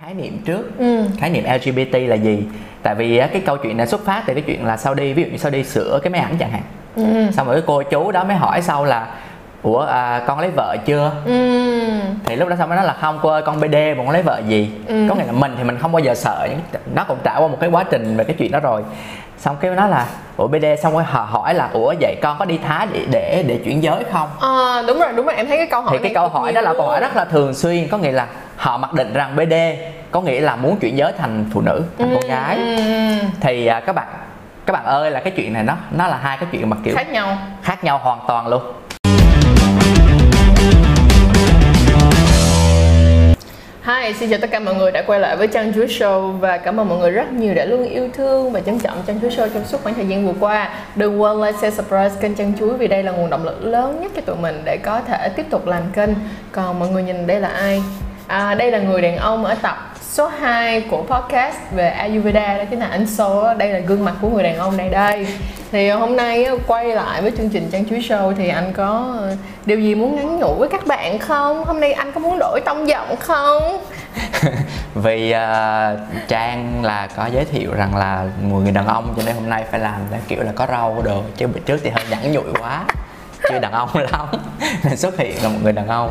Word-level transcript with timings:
khái 0.00 0.14
niệm 0.14 0.42
trước. 0.44 0.78
Ừ. 0.78 1.04
khái 1.18 1.30
niệm 1.30 1.44
LGBT 1.44 1.98
là 2.08 2.14
gì? 2.14 2.42
Tại 2.82 2.94
vì 2.94 3.18
cái 3.32 3.42
câu 3.46 3.56
chuyện 3.56 3.76
này 3.76 3.86
xuất 3.86 4.04
phát 4.04 4.22
từ 4.26 4.34
cái 4.34 4.42
chuyện 4.46 4.66
là 4.66 4.76
Saudi 4.76 5.12
ví 5.12 5.22
dụ 5.22 5.28
như 5.30 5.36
Saudi 5.36 5.64
sửa 5.64 5.98
cái 6.02 6.10
máy 6.10 6.20
ảnh 6.20 6.36
chẳng 6.38 6.50
hạn. 6.50 6.62
Ừ. 6.96 7.02
xong 7.32 7.46
rồi 7.46 7.56
cái 7.56 7.62
cô 7.66 7.82
chú 7.82 8.12
đó 8.12 8.24
mới 8.24 8.36
hỏi 8.36 8.62
sau 8.62 8.84
là 8.84 9.06
ủa 9.62 9.80
à, 9.80 10.22
con 10.26 10.40
lấy 10.40 10.50
vợ 10.56 10.76
chưa? 10.86 11.12
Ừ. 11.24 11.32
thì 12.24 12.36
lúc 12.36 12.48
đó 12.48 12.56
xong 12.58 12.68
mới 12.68 12.76
nói 12.76 12.86
là 12.86 12.92
không 12.92 13.18
cô 13.22 13.28
ơi 13.28 13.42
con 13.42 13.60
BD 13.60 13.74
mà 13.74 13.94
con 13.96 14.10
lấy 14.10 14.22
vợ 14.22 14.40
gì? 14.48 14.70
Ừ. 14.88 15.06
có 15.08 15.14
nghĩa 15.14 15.24
là 15.24 15.32
mình 15.32 15.54
thì 15.58 15.64
mình 15.64 15.78
không 15.78 15.92
bao 15.92 16.00
giờ 16.00 16.14
sợ 16.14 16.48
nó 16.94 17.04
cũng 17.04 17.18
trải 17.24 17.40
qua 17.40 17.48
một 17.48 17.58
cái 17.60 17.70
quá 17.70 17.84
trình 17.90 18.16
về 18.16 18.24
cái 18.24 18.36
chuyện 18.38 18.50
đó 18.50 18.60
rồi. 18.60 18.82
Xong 19.38 19.56
cái 19.60 19.70
nó 19.70 19.86
là 19.86 20.06
ủa 20.36 20.46
BD 20.46 20.64
xong 20.82 20.92
rồi 20.92 21.02
họ 21.04 21.28
hỏi 21.30 21.54
là 21.54 21.68
ủa 21.72 21.94
vậy 22.00 22.16
con 22.22 22.38
có 22.38 22.44
đi 22.44 22.58
Thái 22.66 22.86
để 22.92 23.06
để 23.10 23.44
để 23.48 23.60
chuyển 23.64 23.82
giới 23.82 24.04
không? 24.12 24.28
À, 24.40 24.82
đúng 24.86 24.98
rồi 24.98 25.08
đúng 25.16 25.26
rồi 25.26 25.34
em 25.34 25.48
thấy 25.48 25.56
cái 25.56 25.66
câu 25.66 25.82
hỏi 25.82 25.98
thì 25.98 26.02
cái 26.04 26.14
câu 26.14 26.28
hỏi 26.28 26.52
đó 26.52 26.60
là 26.60 26.72
câu 26.72 26.86
hỏi 26.86 27.00
rất 27.00 27.16
là 27.16 27.24
thường 27.24 27.54
xuyên. 27.54 27.88
Có 27.88 27.98
nghĩa 27.98 28.12
là 28.12 28.26
họ 28.58 28.76
mặc 28.78 28.92
định 28.94 29.12
rằng 29.12 29.36
BD 29.36 29.52
có 30.10 30.20
nghĩa 30.20 30.40
là 30.40 30.56
muốn 30.56 30.76
chuyển 30.78 30.98
giới 30.98 31.12
thành 31.18 31.44
phụ 31.52 31.60
nữ 31.60 31.82
thành 31.98 32.10
con 32.14 32.28
gái 32.30 32.56
Ừ. 32.56 32.82
thì 33.40 33.66
à, 33.66 33.80
các 33.80 33.92
bạn 33.92 34.06
các 34.66 34.72
bạn 34.72 34.84
ơi 34.84 35.10
là 35.10 35.20
cái 35.20 35.32
chuyện 35.36 35.52
này 35.52 35.62
nó 35.62 35.74
nó 35.90 36.06
là 36.06 36.16
hai 36.22 36.36
cái 36.36 36.48
chuyện 36.52 36.70
mà 36.70 36.76
kiểu 36.84 36.94
khác 36.96 37.10
nhau 37.10 37.38
khác 37.62 37.84
nhau 37.84 37.98
hoàn 37.98 38.18
toàn 38.28 38.48
luôn 38.48 38.62
Hi, 43.86 44.12
xin 44.12 44.30
chào 44.30 44.38
tất 44.42 44.50
cả 44.50 44.58
mọi 44.60 44.74
người 44.74 44.92
đã 44.92 45.02
quay 45.06 45.20
lại 45.20 45.36
với 45.36 45.46
Trăng 45.48 45.72
Chúa 45.74 45.84
Show 45.84 46.32
và 46.32 46.56
cảm 46.58 46.80
ơn 46.80 46.88
mọi 46.88 46.98
người 46.98 47.10
rất 47.10 47.32
nhiều 47.32 47.54
đã 47.54 47.64
luôn 47.64 47.88
yêu 47.88 48.08
thương 48.14 48.52
và 48.52 48.60
trân 48.60 48.78
trọng 48.78 49.02
Trăng 49.06 49.18
Chúa 49.22 49.28
Show 49.28 49.48
trong 49.54 49.64
suốt 49.64 49.82
khoảng 49.82 49.94
thời 49.94 50.06
gian 50.08 50.26
vừa 50.26 50.32
qua. 50.40 50.68
Đừng 50.96 51.22
quên 51.22 51.36
like, 51.40 51.52
share, 51.52 51.70
subscribe 51.70 52.10
kênh 52.20 52.34
Trăng 52.34 52.52
Chúa 52.58 52.72
vì 52.74 52.88
đây 52.88 53.02
là 53.02 53.12
nguồn 53.12 53.30
động 53.30 53.44
lực 53.44 53.64
lớn 53.64 54.00
nhất 54.02 54.12
cho 54.16 54.20
tụi 54.22 54.36
mình 54.36 54.62
để 54.64 54.76
có 54.76 55.00
thể 55.00 55.28
tiếp 55.36 55.46
tục 55.50 55.66
làm 55.66 55.82
kênh. 55.92 56.10
Còn 56.52 56.78
mọi 56.78 56.88
người 56.88 57.02
nhìn 57.02 57.26
đây 57.26 57.40
là 57.40 57.48
ai? 57.48 57.82
À, 58.28 58.54
đây 58.54 58.70
là 58.70 58.78
người 58.78 59.02
đàn 59.02 59.16
ông 59.16 59.44
ở 59.44 59.54
tập 59.54 59.94
số 60.02 60.26
2 60.26 60.80
của 60.80 61.02
podcast 61.02 61.56
về 61.70 61.88
Ayurveda 61.88 62.58
đó 62.58 62.64
chính 62.70 62.78
là 62.78 62.86
anh 62.86 63.06
Sô 63.06 63.54
đây 63.54 63.68
là 63.68 63.78
gương 63.78 64.04
mặt 64.04 64.14
của 64.20 64.28
người 64.28 64.42
đàn 64.42 64.56
ông 64.56 64.76
này 64.76 64.88
đây 64.88 65.26
thì 65.72 65.88
hôm 65.88 66.16
nay 66.16 66.46
quay 66.66 66.88
lại 66.88 67.22
với 67.22 67.30
chương 67.36 67.48
trình 67.48 67.68
Trang 67.72 67.84
Chuối 67.88 67.98
Show 67.98 68.34
thì 68.34 68.48
anh 68.48 68.72
có 68.72 69.16
ờ, 69.18 69.36
điều 69.66 69.80
gì 69.80 69.94
muốn 69.94 70.16
nhắn 70.16 70.38
nhủ 70.38 70.54
với 70.54 70.68
các 70.68 70.86
bạn 70.86 71.18
không? 71.18 71.64
Hôm 71.64 71.80
nay 71.80 71.92
anh 71.92 72.12
có 72.12 72.20
muốn 72.20 72.38
đổi 72.38 72.60
tông 72.60 72.88
giọng 72.88 73.16
không? 73.16 73.62
vì 74.94 75.34
uh, 75.34 75.98
Trang 76.28 76.84
là 76.84 77.08
có 77.16 77.26
giới 77.32 77.44
thiệu 77.44 77.74
rằng 77.74 77.96
là 77.96 78.24
người 78.42 78.72
đàn 78.72 78.86
ông 78.86 79.14
cho 79.16 79.22
nên 79.26 79.34
hôm 79.34 79.48
nay 79.48 79.64
phải 79.70 79.80
làm 79.80 80.00
là 80.10 80.18
kiểu 80.28 80.42
là 80.42 80.52
có 80.54 80.66
râu 80.70 81.02
đồ 81.02 81.22
chứ 81.36 81.46
bữa 81.46 81.60
trước 81.60 81.80
thì 81.84 81.90
hơi 81.90 82.04
nhẵn 82.10 82.32
nhụi 82.32 82.52
quá 82.60 82.84
chưa 83.48 83.58
đàn 83.58 83.72
ông 83.72 83.88
lắm. 84.12 84.26
Nên 84.84 84.96
xuất 85.02 85.18
hiện 85.18 85.42
là 85.42 85.48
một 85.48 85.58
người 85.62 85.72
đàn 85.72 85.88
ông. 85.88 86.10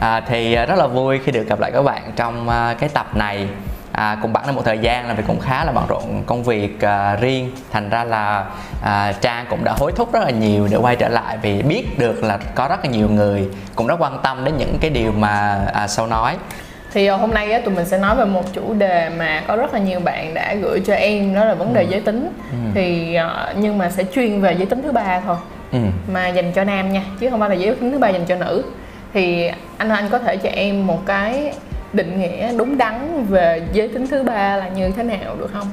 À, 0.00 0.20
thì 0.20 0.54
à, 0.54 0.66
rất 0.66 0.78
là 0.78 0.86
vui 0.86 1.20
khi 1.24 1.32
được 1.32 1.48
gặp 1.48 1.60
lại 1.60 1.70
các 1.72 1.82
bạn 1.82 2.02
trong 2.16 2.48
à, 2.48 2.74
cái 2.80 2.88
tập 2.88 3.16
này. 3.16 3.48
À, 3.92 4.18
cùng 4.22 4.32
bản 4.32 4.46
là 4.46 4.52
một 4.52 4.62
thời 4.64 4.78
gian 4.78 5.08
là 5.08 5.14
vì 5.14 5.22
cũng 5.26 5.40
khá 5.40 5.64
là 5.64 5.72
bận 5.72 5.84
rộn 5.88 6.22
công 6.26 6.42
việc 6.44 6.80
à, 6.80 7.16
riêng. 7.16 7.50
Thành 7.72 7.90
ra 7.90 8.04
là 8.04 8.44
à, 8.82 9.12
Trang 9.20 9.46
cũng 9.50 9.64
đã 9.64 9.72
hối 9.72 9.92
thúc 9.92 10.12
rất 10.12 10.20
là 10.20 10.30
nhiều 10.30 10.68
để 10.70 10.76
quay 10.76 10.96
trở 10.96 11.08
lại 11.08 11.38
vì 11.42 11.62
biết 11.62 11.98
được 11.98 12.24
là 12.24 12.38
có 12.54 12.68
rất 12.68 12.84
là 12.84 12.90
nhiều 12.90 13.08
người 13.08 13.48
cũng 13.74 13.86
rất 13.86 13.96
quan 13.98 14.18
tâm 14.22 14.44
đến 14.44 14.56
những 14.56 14.78
cái 14.80 14.90
điều 14.90 15.12
mà 15.12 15.64
à, 15.74 15.86
sau 15.86 16.06
nói. 16.06 16.36
Thì 16.92 17.06
ờ, 17.06 17.16
hôm 17.16 17.34
nay 17.34 17.52
á, 17.52 17.60
tụi 17.64 17.74
mình 17.74 17.86
sẽ 17.86 17.98
nói 17.98 18.16
về 18.16 18.24
một 18.24 18.52
chủ 18.52 18.74
đề 18.74 19.10
mà 19.18 19.42
có 19.46 19.56
rất 19.56 19.74
là 19.74 19.80
nhiều 19.80 20.00
bạn 20.00 20.34
đã 20.34 20.54
gửi 20.54 20.82
cho 20.86 20.94
em 20.94 21.34
đó 21.34 21.44
là 21.44 21.54
vấn 21.54 21.74
đề 21.74 21.82
giới 21.82 22.00
tính. 22.00 22.32
Thì 22.74 23.14
ờ, 23.14 23.54
nhưng 23.56 23.78
mà 23.78 23.90
sẽ 23.90 24.04
chuyên 24.14 24.40
về 24.40 24.52
giới 24.52 24.66
tính 24.66 24.82
thứ 24.82 24.92
ba 24.92 25.20
thôi. 25.20 25.36
Ừ. 25.72 25.78
mà 26.12 26.28
dành 26.28 26.52
cho 26.52 26.64
nam 26.64 26.92
nha 26.92 27.02
chứ 27.20 27.30
không 27.30 27.40
phải 27.40 27.48
là 27.48 27.54
giới 27.54 27.74
tính 27.74 27.92
thứ 27.92 27.98
ba 27.98 28.08
dành 28.08 28.24
cho 28.26 28.36
nữ. 28.36 28.64
Thì 29.12 29.50
anh 29.78 29.88
anh 29.88 30.08
có 30.08 30.18
thể 30.18 30.36
cho 30.36 30.48
em 30.48 30.86
một 30.86 31.06
cái 31.06 31.52
định 31.92 32.20
nghĩa 32.20 32.52
đúng 32.56 32.78
đắn 32.78 33.26
về 33.28 33.62
giới 33.72 33.88
tính 33.88 34.06
thứ 34.06 34.22
ba 34.22 34.56
là 34.56 34.68
như 34.68 34.90
thế 34.90 35.02
nào 35.02 35.36
được 35.38 35.50
không? 35.52 35.70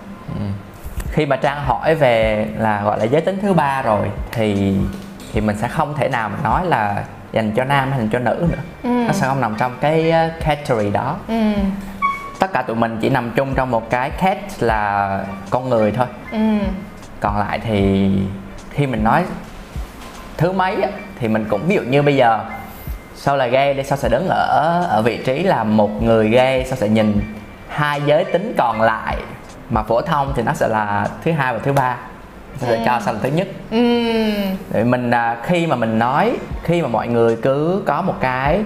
Khi 1.12 1.26
mà 1.26 1.36
trang 1.36 1.64
hỏi 1.66 1.96
về 1.96 2.48
là 2.58 2.82
gọi 2.84 3.00
là 3.00 3.06
giới 3.06 3.22
tính 3.22 3.38
thứ 3.42 3.54
ba 3.54 3.82
rồi 3.82 4.08
thì 4.32 4.76
thì 5.34 5.42
mình 5.42 5.56
sẽ 5.58 5.68
không 5.68 5.94
thể 5.98 6.10
nào 6.10 6.30
mà 6.30 6.38
nói 6.44 6.66
là 6.66 7.04
dành 7.32 7.52
cho 7.52 7.64
nam 7.64 7.92
hay 7.92 8.00
dành 8.00 8.10
cho 8.10 8.20
nữ 8.20 8.48
nữa. 8.52 8.58
Ừ. 8.84 8.90
nó 8.90 9.14
sẽ 9.14 9.28
không 9.28 9.42
nằm 9.42 9.56
trong 9.58 9.72
cái 9.82 10.14
uh, 10.28 10.44
category 10.44 10.90
đó. 10.90 11.18
Ừ. 11.28 11.54
Tất 12.40 12.54
cả 12.54 12.62
tụi 12.62 12.76
mình 12.76 12.98
chỉ 13.02 13.10
nằm 13.10 13.32
chung 13.36 13.54
trong 13.56 13.72
một 13.72 13.90
cái 13.90 14.10
cat 14.10 14.38
là 14.60 15.24
con 15.50 15.70
người 15.70 15.92
thôi. 15.92 16.08
Ừ. 16.32 16.38
Còn 17.20 17.38
lại 17.38 17.60
thì 17.60 18.10
khi 18.70 18.88
mình 18.88 19.04
nói 19.04 19.24
thứ 20.38 20.52
mấy 20.52 20.82
á, 20.82 20.90
thì 21.20 21.28
mình 21.28 21.46
cũng 21.50 21.62
ví 21.68 21.76
dụ 21.76 21.82
như 21.82 22.02
bây 22.02 22.16
giờ 22.16 22.40
sao 23.16 23.38
là 23.38 23.48
gay 23.48 23.74
đi 23.74 23.84
sao 23.84 23.98
sẽ 23.98 24.10
đứng 24.10 24.28
ở 24.30 24.84
ở 24.90 25.02
vị 25.02 25.18
trí 25.26 25.44
là 25.44 25.64
một 25.64 26.04
người 26.04 26.30
gay 26.30 26.66
sao 26.66 26.78
sẽ 26.78 26.90
nhìn 26.90 27.22
hai 27.70 28.02
giới 28.06 28.24
tính 28.26 28.54
còn 28.58 28.82
lại 28.82 29.18
mà 29.70 29.84
phổ 29.84 30.02
thông 30.02 30.34
thì 30.36 30.44
nó 30.44 30.54
sẽ 30.54 30.68
là 30.68 31.08
thứ 31.24 31.32
hai 31.32 31.54
và 31.54 31.60
thứ 31.64 31.74
ba. 31.74 31.96
Sẽ 32.58 32.80
cho 32.86 33.00
sao 33.06 33.14
là 33.14 33.20
thứ 33.24 33.30
nhất. 33.30 33.48
Ừ 33.72 33.78
Để 34.74 34.84
mình 34.84 35.12
à, 35.12 35.38
khi 35.44 35.68
mà 35.68 35.76
mình 35.76 36.00
nói 36.00 36.32
khi 36.64 36.82
mà 36.82 36.88
mọi 36.88 37.08
người 37.08 37.36
cứ 37.44 37.84
có 37.86 38.02
một 38.02 38.16
cái 38.22 38.62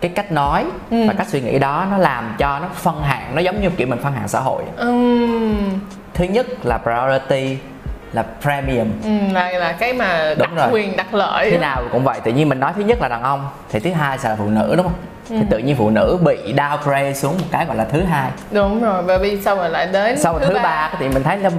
cái 0.00 0.10
cách 0.14 0.32
nói 0.32 0.64
Ừ. 0.90 1.04
và 1.08 1.14
cách 1.18 1.26
suy 1.28 1.40
nghĩ 1.40 1.58
đó 1.58 1.86
nó 1.90 1.98
làm 1.98 2.34
cho 2.38 2.58
nó 2.58 2.68
phân 2.74 3.02
hạng 3.02 3.34
nó 3.34 3.40
giống 3.40 3.62
như 3.62 3.70
kiểu 3.70 3.86
mình 3.86 3.98
phân 4.02 4.12
hạng 4.12 4.28
xã 4.28 4.40
hội. 4.40 4.62
Ừm, 4.76 5.78
thứ 6.14 6.24
nhất 6.24 6.46
là 6.62 6.78
priority 6.78 7.58
là 8.12 8.24
premium 8.42 8.88
ừm, 9.04 9.34
là 9.34 9.50
là 9.52 9.72
cái 9.72 9.92
mà 9.92 10.28
Đúng 10.28 10.38
đặc 10.38 10.50
rồi. 10.56 10.68
quyền 10.72 10.96
đặc 10.96 11.14
lợi 11.14 11.50
thế 11.50 11.58
nào 11.58 11.82
cũng 11.92 12.04
vậy 12.04 12.20
tự 12.24 12.32
nhiên 12.32 12.48
mình 12.48 12.60
nói 12.60 12.72
thứ 12.76 12.82
nhất 12.82 12.98
là 13.02 13.08
đàn 13.08 13.22
ông 13.22 13.48
thì 13.70 13.80
thứ 13.80 13.92
hai 13.92 14.18
sẽ 14.18 14.28
là 14.28 14.36
phụ 14.36 14.48
nữ 14.48 14.74
đúng 14.76 14.86
không 14.86 14.94
thì 15.28 15.36
tự 15.50 15.58
nhiên 15.58 15.76
phụ 15.76 15.90
nữ 15.90 16.18
bị 16.24 16.52
downgrade 16.56 17.12
xuống 17.12 17.32
một 17.38 17.44
cái 17.50 17.66
gọi 17.66 17.76
là 17.76 17.84
thứ 17.84 18.02
hai 18.02 18.30
đúng 18.50 18.82
rồi 18.82 19.02
và 19.02 19.18
vì 19.18 19.40
sao 19.42 19.56
rồi 19.56 19.70
lại 19.70 19.86
đến 19.86 20.18
sau 20.18 20.38
rồi 20.38 20.48
thứ 20.48 20.54
ba 20.62 20.92
thì 20.98 21.08
mình 21.08 21.22
thấy 21.22 21.36
nó 21.36 21.50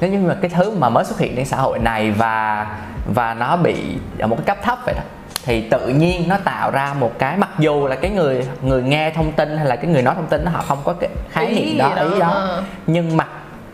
nếu 0.00 0.10
như 0.10 0.28
là 0.28 0.34
cái 0.42 0.50
thứ 0.54 0.70
mà 0.70 0.88
mới 0.88 1.04
xuất 1.04 1.18
hiện 1.18 1.36
trên 1.36 1.44
xã 1.44 1.56
hội 1.56 1.78
này 1.78 2.10
và 2.10 2.66
và 3.14 3.34
nó 3.34 3.56
bị 3.56 3.76
ở 4.18 4.26
một 4.26 4.36
cái 4.36 4.44
cấp 4.46 4.58
thấp 4.64 4.78
vậy 4.86 4.94
đó 4.94 5.02
thì 5.44 5.60
tự 5.60 5.88
nhiên 5.88 6.28
nó 6.28 6.36
tạo 6.44 6.70
ra 6.70 6.94
một 6.98 7.12
cái 7.18 7.36
mặc 7.36 7.48
dù 7.58 7.86
là 7.86 7.96
cái 7.96 8.10
người 8.10 8.46
người 8.62 8.82
nghe 8.82 9.10
thông 9.10 9.32
tin 9.32 9.56
hay 9.56 9.66
là 9.66 9.76
cái 9.76 9.86
người 9.86 10.02
nói 10.02 10.14
thông 10.14 10.26
tin 10.26 10.44
đó 10.44 10.50
họ 10.54 10.64
không 10.68 10.78
có 10.84 10.92
cái 10.92 11.10
khái 11.30 11.46
niệm 11.52 11.78
đó 11.78 11.92
gì 12.00 12.14
ý 12.14 12.20
đó. 12.20 12.26
đó 12.26 12.32
Ờ. 12.32 12.62
nhưng 12.86 13.16
mà 13.16 13.24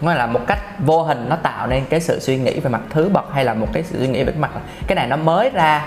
nó 0.01 0.15
là 0.15 0.27
một 0.27 0.41
cách 0.47 0.59
vô 0.79 1.03
hình 1.03 1.27
nó 1.29 1.37
tạo 1.37 1.67
nên 1.67 1.85
cái 1.85 2.01
sự 2.01 2.21
suy 2.21 2.39
nghĩ 2.39 2.61
về 2.61 2.71
mặt 2.71 2.81
thứ 2.91 3.09
bậc 3.09 3.25
hay 3.33 3.45
là 3.45 3.55
một 3.55 3.67
cái 3.73 3.83
sự 3.83 3.99
suy 3.99 4.09
nghĩ 4.09 4.25
về 4.25 4.33
cái 4.33 4.41
mặt 4.41 4.51
là 4.55 4.61
cái 4.87 4.97
này 4.97 5.07
nó 5.07 5.17
mới 5.17 5.51
ra 5.51 5.85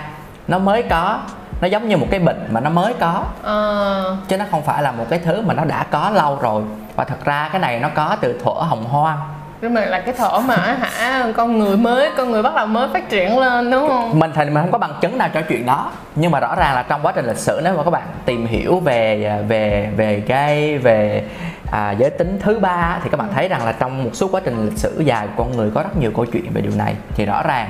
nó 0.47 0.59
mới 0.59 0.83
có 0.83 1.19
nó 1.61 1.67
giống 1.67 1.87
như 1.87 1.97
một 1.97 2.07
cái 2.11 2.19
bệnh 2.19 2.47
mà 2.51 2.59
nó 2.59 2.69
mới 2.69 2.93
có. 2.99 3.23
Ờ, 3.43 4.17
chứ 4.27 4.37
nó 4.37 4.45
không 4.51 4.61
phải 4.61 4.83
là 4.83 4.91
một 4.91 5.05
cái 5.09 5.19
thứ 5.19 5.41
mà 5.41 5.53
nó 5.53 5.65
đã 5.65 5.85
có 5.91 6.09
lâu 6.09 6.39
rồi. 6.41 6.63
Và 6.95 7.03
thật 7.03 7.25
ra 7.25 7.49
cái 7.51 7.61
này 7.61 7.79
nó 7.79 7.89
có 7.89 8.17
từ 8.21 8.39
thuở 8.43 8.51
hồng 8.51 8.83
hoang. 8.83 9.17
Đúng 9.61 9.75
rồi 9.75 9.85
là 9.85 9.99
cái 9.99 10.13
thở 10.17 10.39
mà 10.39 10.55
hả 10.55 11.31
con 11.37 11.59
người 11.59 11.77
mới 11.77 12.09
con 12.17 12.31
người 12.31 12.43
bắt 12.43 12.55
đầu 12.55 12.67
mới 12.67 12.87
phát 12.93 13.09
triển 13.09 13.39
lên 13.39 13.71
đúng 13.71 13.87
không? 13.87 14.19
Mình 14.19 14.31
thì 14.35 14.45
mình 14.45 14.53
không 14.53 14.71
có 14.71 14.77
bằng 14.77 14.93
chứng 15.01 15.17
nào 15.17 15.29
cho 15.33 15.41
chuyện 15.49 15.65
đó. 15.65 15.91
Nhưng 16.15 16.31
mà 16.31 16.39
rõ 16.39 16.55
ràng 16.55 16.75
là 16.75 16.83
trong 16.83 17.01
quá 17.03 17.11
trình 17.15 17.25
lịch 17.25 17.37
sử 17.37 17.61
nếu 17.63 17.77
mà 17.77 17.83
các 17.83 17.91
bạn 17.91 18.03
tìm 18.25 18.47
hiểu 18.47 18.79
về 18.79 19.33
về 19.47 19.89
về 19.97 20.23
gay 20.27 20.77
về 20.77 21.23
à, 21.71 21.91
giới 21.91 22.09
tính 22.09 22.39
thứ 22.41 22.59
ba 22.59 22.99
thì 23.03 23.09
các 23.11 23.17
bạn 23.17 23.29
thấy 23.33 23.47
rằng 23.47 23.65
là 23.65 23.71
trong 23.71 24.03
một 24.03 24.09
suốt 24.13 24.31
quá 24.31 24.41
trình 24.45 24.65
lịch 24.65 24.77
sử 24.77 25.01
dài 25.05 25.27
của 25.35 25.43
con 25.43 25.57
người 25.57 25.71
có 25.75 25.81
rất 25.83 25.97
nhiều 25.97 26.11
câu 26.15 26.25
chuyện 26.25 26.53
về 26.53 26.61
điều 26.61 26.71
này 26.77 26.95
thì 27.15 27.25
rõ 27.25 27.43
ràng 27.43 27.69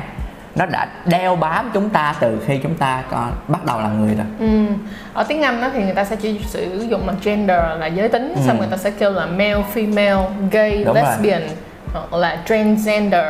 nó 0.56 0.66
đã 0.66 0.88
đeo 1.06 1.36
bám 1.36 1.72
chúng 1.74 1.90
ta 1.90 2.16
từ 2.20 2.42
khi 2.48 2.60
chúng 2.64 2.76
ta 2.76 3.04
còn 3.12 3.32
bắt 3.48 3.66
đầu 3.66 3.80
là 3.82 3.90
người 3.90 4.16
rồi 4.16 4.26
Ừ. 4.40 4.66
Ở 5.14 5.24
tiếng 5.24 5.42
Anh 5.42 5.62
đó 5.62 5.70
thì 5.74 5.84
người 5.84 5.94
ta 5.94 6.04
sẽ 6.06 6.16
chỉ 6.16 6.40
sử 6.46 6.86
dụng 6.90 7.08
là 7.08 7.14
gender 7.24 7.60
là 7.80 7.88
giới 7.88 8.10
tính, 8.10 8.34
Ừ. 8.36 8.42
xong 8.48 8.58
người 8.58 8.68
ta 8.72 8.78
sẽ 8.78 8.92
kêu 8.92 9.12
là 9.12 9.26
male, 9.26 9.64
female, 9.74 10.24
gay, 10.52 10.84
Đúng 10.84 10.96
rồi. 10.96 11.04
lesbian 11.04 11.42
hoặc 11.94 12.14
là 12.14 12.38
transgender 12.46 13.26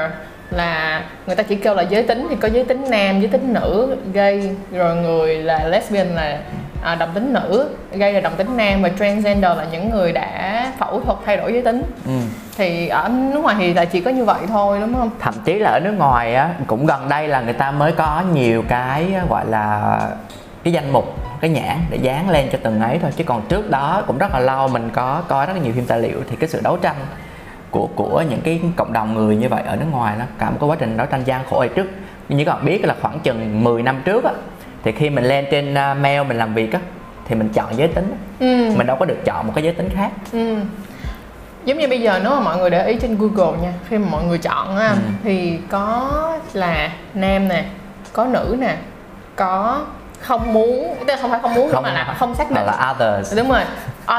là 0.51 1.01
người 1.27 1.35
ta 1.35 1.43
chỉ 1.43 1.55
kêu 1.55 1.73
là 1.75 1.81
giới 1.81 2.03
tính 2.03 2.27
thì 2.29 2.35
có 2.35 2.47
giới 2.47 2.63
tính 2.63 2.85
nam, 2.89 3.19
giới 3.19 3.29
tính 3.29 3.53
nữ, 3.53 3.95
gay 4.13 4.55
rồi 4.71 4.95
người 4.95 5.35
là 5.35 5.67
lesbian 5.67 6.07
là 6.07 6.39
à, 6.83 6.95
đồng 6.95 7.09
tính 7.13 7.33
nữ, 7.33 7.69
gay 7.91 8.13
là 8.13 8.19
đồng 8.19 8.35
tính 8.35 8.57
nam 8.57 8.81
và 8.81 8.89
transgender 8.99 9.57
là 9.57 9.65
những 9.71 9.89
người 9.89 10.11
đã 10.11 10.71
phẫu 10.79 11.01
thuật 11.01 11.17
thay 11.25 11.37
đổi 11.37 11.53
giới 11.53 11.61
tính. 11.61 11.83
ừ. 12.05 12.11
Thì 12.57 12.87
ở 12.87 13.09
nước 13.09 13.39
ngoài 13.39 13.55
thì 13.59 13.73
là 13.73 13.85
chỉ 13.85 14.01
có 14.01 14.11
như 14.11 14.25
vậy 14.25 14.39
thôi 14.47 14.77
đúng 14.81 14.93
không? 14.93 15.09
thậm 15.19 15.33
chí 15.45 15.59
là 15.59 15.69
ở 15.69 15.79
nước 15.79 15.93
ngoài 15.97 16.35
á 16.35 16.49
cũng 16.67 16.85
gần 16.85 17.09
đây 17.09 17.27
là 17.27 17.41
người 17.41 17.53
ta 17.53 17.71
mới 17.71 17.91
có 17.91 18.23
nhiều 18.33 18.63
cái 18.67 19.13
gọi 19.29 19.45
là 19.45 19.99
cái 20.63 20.73
danh 20.73 20.93
mục 20.93 21.05
cái 21.41 21.49
nhãn 21.49 21.77
để 21.89 21.97
dán 21.97 22.29
lên 22.29 22.47
cho 22.51 22.57
từng 22.63 22.81
ấy 22.81 22.99
thôi 23.01 23.11
chứ 23.15 23.23
còn 23.23 23.41
trước 23.49 23.69
đó 23.69 24.03
cũng 24.07 24.17
rất 24.17 24.31
là 24.33 24.39
lâu 24.39 24.67
mình 24.67 24.89
có 24.93 25.21
coi 25.27 25.45
rất 25.45 25.53
là 25.53 25.59
nhiều 25.59 25.73
phim 25.73 25.85
tài 25.85 25.99
liệu 25.99 26.19
thì 26.29 26.35
cái 26.35 26.49
sự 26.49 26.61
đấu 26.63 26.77
tranh 26.77 26.95
của 27.71 27.87
của 27.95 28.23
những 28.29 28.41
cái 28.41 28.61
cộng 28.75 28.93
đồng 28.93 29.13
người 29.13 29.35
như 29.35 29.49
vậy 29.49 29.63
ở 29.65 29.75
nước 29.75 29.85
ngoài 29.91 30.15
nó 30.19 30.25
cả 30.39 30.49
một 30.49 30.57
cái 30.59 30.69
quá 30.69 30.75
trình 30.79 30.97
đấu 30.97 31.07
tranh 31.07 31.23
gian 31.25 31.41
khổ 31.49 31.57
hồi 31.57 31.69
trước 31.75 31.85
như 32.29 32.45
các 32.45 32.53
bạn 32.53 32.65
biết 32.65 32.85
là 32.85 32.95
khoảng 33.01 33.19
chừng 33.19 33.63
10 33.63 33.83
năm 33.83 34.01
trước 34.05 34.23
á 34.23 34.31
thì 34.83 34.91
khi 34.91 35.09
mình 35.09 35.23
lên 35.23 35.45
trên 35.51 35.73
uh, 35.73 35.97
mail 36.01 36.23
mình 36.23 36.37
làm 36.37 36.53
việc 36.53 36.73
á 36.73 36.79
thì 37.27 37.35
mình 37.35 37.49
chọn 37.49 37.77
giới 37.77 37.87
tính 37.87 38.15
Ừ. 38.39 38.71
mình 38.77 38.87
đâu 38.87 38.97
có 38.99 39.05
được 39.05 39.17
chọn 39.25 39.47
một 39.47 39.53
cái 39.55 39.63
giới 39.63 39.73
tính 39.73 39.89
khác 39.95 40.09
Ừ. 40.33 40.55
Giống 41.65 41.77
như 41.77 41.87
bây 41.87 42.01
giờ 42.01 42.19
nếu 42.23 42.31
mà 42.31 42.39
mọi 42.39 42.57
người 42.57 42.69
để 42.69 42.85
ý 42.87 42.95
trên 43.01 43.17
Google 43.19 43.57
nha 43.61 43.73
Khi 43.89 43.97
mà 43.97 44.07
mọi 44.11 44.23
người 44.23 44.37
chọn 44.37 44.77
á 44.77 44.89
Ừ. 44.89 44.97
Thì 45.23 45.59
có 45.69 46.11
là 46.53 46.89
nam 47.13 47.47
nè 47.47 47.63
Có 48.13 48.25
nữ 48.25 48.55
nè 48.59 48.75
Có 49.35 49.81
không 50.21 50.53
muốn 50.53 50.95
Tức 50.99 51.05
là 51.13 51.17
không 51.21 51.31
phải 51.31 51.39
không 51.41 51.53
muốn 51.53 51.69
không 51.71 51.83
mà 51.83 51.93
là 51.93 52.15
không 52.19 52.35
xác 52.35 52.51
định 52.51 52.65
là 52.65 52.91
others 52.95 53.37
Đúng 53.37 53.49
rồi 53.49 53.61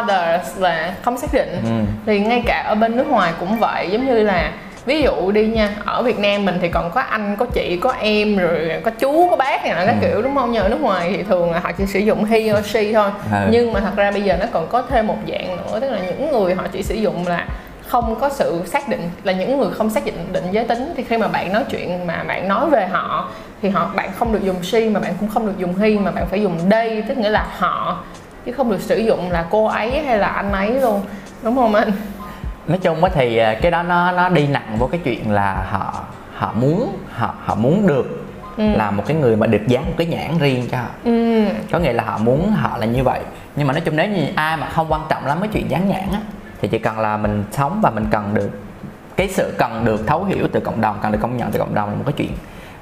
others 0.02 0.58
là 0.58 0.94
không 1.02 1.18
xác 1.18 1.32
định 1.34 1.48
Ừ. 1.64 1.70
thì 2.06 2.20
ngay 2.20 2.42
cả 2.46 2.62
ở 2.68 2.74
bên 2.74 2.96
nước 2.96 3.06
ngoài 3.06 3.32
cũng 3.40 3.58
vậy 3.58 3.90
giống 3.90 4.06
như 4.06 4.22
là 4.22 4.52
ví 4.88 5.02
dụ 5.02 5.32
đi 5.32 5.46
nha 5.46 5.70
ở 5.84 6.02
Việt 6.02 6.18
Nam 6.18 6.44
mình 6.44 6.58
thì 6.60 6.68
còn 6.68 6.90
có 6.90 7.00
anh 7.00 7.36
có 7.38 7.46
chị 7.46 7.78
có 7.80 7.92
em 8.00 8.36
rồi 8.36 8.70
có 8.84 8.90
chú 8.90 9.28
có 9.30 9.36
bác 9.36 9.64
này 9.64 9.74
là 9.74 9.86
các 9.86 9.96
kiểu 10.00 10.22
đúng 10.22 10.34
không? 10.34 10.52
Nhưng 10.52 10.62
ở 10.62 10.68
nước 10.68 10.80
ngoài 10.80 11.12
thì 11.16 11.22
thường 11.22 11.52
là 11.52 11.58
họ 11.58 11.72
chỉ 11.72 11.86
sử 11.86 11.98
dụng 11.98 12.24
he 12.24 12.52
or 12.52 12.66
she 12.66 12.92
thôi. 12.92 13.10
Ừ. 13.32 13.38
nhưng 13.50 13.72
mà 13.72 13.80
thật 13.80 13.96
ra 13.96 14.10
bây 14.10 14.22
giờ 14.22 14.36
nó 14.40 14.46
còn 14.52 14.66
có 14.68 14.82
thêm 14.82 15.06
một 15.06 15.16
dạng 15.28 15.56
nữa 15.56 15.80
tức 15.80 15.90
là 15.90 15.98
những 16.06 16.32
người 16.32 16.54
họ 16.54 16.62
chỉ 16.72 16.82
sử 16.82 16.94
dụng 16.94 17.26
là 17.26 17.46
không 17.86 18.16
có 18.20 18.28
sự 18.28 18.62
xác 18.66 18.88
định 18.88 19.10
là 19.24 19.32
những 19.32 19.58
người 19.58 19.70
không 19.70 19.90
xác 19.90 20.04
định 20.04 20.28
định 20.32 20.44
giới 20.50 20.64
tính. 20.64 20.92
Thì 20.96 21.04
khi 21.04 21.18
mà 21.18 21.28
bạn 21.28 21.52
nói 21.52 21.64
chuyện 21.70 22.06
mà 22.06 22.24
bạn 22.28 22.48
nói 22.48 22.70
về 22.70 22.86
họ 22.86 23.28
thì 23.62 23.68
họ 23.68 23.90
bạn 23.96 24.10
không 24.18 24.32
được 24.32 24.42
dùng 24.42 24.62
she 24.62 24.88
mà 24.88 25.00
bạn 25.00 25.14
cũng 25.20 25.28
không 25.28 25.46
được 25.46 25.58
dùng 25.58 25.76
he 25.76 25.90
mà 25.90 26.10
bạn 26.10 26.26
phải 26.30 26.42
dùng 26.42 26.70
they 26.70 27.02
tức 27.08 27.18
nghĩa 27.18 27.30
là 27.30 27.46
họ 27.58 28.02
chứ 28.46 28.52
không 28.52 28.70
được 28.70 28.80
sử 28.80 28.98
dụng 28.98 29.30
là 29.30 29.46
cô 29.50 29.66
ấy 29.66 30.02
hay 30.06 30.18
là 30.18 30.28
anh 30.28 30.52
ấy 30.52 30.70
luôn. 30.70 31.00
Đúng 31.42 31.56
không 31.56 31.74
anh 31.74 31.92
nói 32.68 32.78
chung 32.82 33.04
á 33.04 33.10
thì 33.14 33.36
à, 33.36 33.54
cái 33.62 33.70
đó 33.70 33.82
nó 33.82 34.12
nó 34.12 34.28
đi 34.28 34.46
nặng 34.46 34.76
vô 34.78 34.86
cái 34.86 35.00
chuyện 35.04 35.30
là 35.30 35.66
họ 35.70 36.04
họ 36.34 36.52
muốn 36.52 36.96
họ 37.12 37.34
họ 37.44 37.54
muốn 37.54 37.86
được 37.86 38.24
là 38.56 38.90
một 38.90 39.02
cái 39.06 39.16
người 39.16 39.36
mà 39.36 39.46
được 39.46 39.66
dán 39.66 39.84
một 39.84 39.92
cái 39.96 40.06
nhãn 40.06 40.38
riêng 40.38 40.68
cho 40.70 40.78
họ. 40.78 40.88
Ừ. 41.04 41.44
Có 41.72 41.78
nghĩa 41.78 41.92
là 41.92 42.04
họ 42.04 42.18
muốn 42.18 42.50
họ 42.50 42.76
là 42.78 42.86
như 42.86 43.02
vậy. 43.04 43.20
Nhưng 43.56 43.66
mà 43.66 43.72
nói 43.72 43.80
chung 43.84 43.96
nếu 43.96 44.08
như 44.08 44.22
ai 44.34 44.56
mà 44.56 44.68
không 44.68 44.86
quan 44.92 45.00
trọng 45.08 45.26
lắm 45.26 45.38
cái 45.40 45.48
chuyện 45.52 45.70
dán 45.70 45.88
nhãn 45.88 46.08
á 46.12 46.20
thì 46.60 46.68
chỉ 46.68 46.78
cần 46.78 46.98
là 46.98 47.16
mình 47.16 47.44
sống 47.52 47.80
và 47.82 47.90
mình 47.90 48.06
cần 48.10 48.34
được 48.34 48.50
cái 49.16 49.28
sự 49.28 49.54
cần 49.58 49.84
được 49.84 50.06
thấu 50.06 50.24
hiểu 50.24 50.48
từ 50.52 50.60
cộng 50.60 50.80
đồng 50.80 50.98
cần 51.02 51.12
được 51.12 51.18
công 51.22 51.36
nhận 51.36 51.50
từ 51.50 51.58
cộng 51.58 51.74
đồng 51.74 51.88
là 51.88 51.94
một 51.94 52.02
cái 52.06 52.12
chuyện 52.16 52.30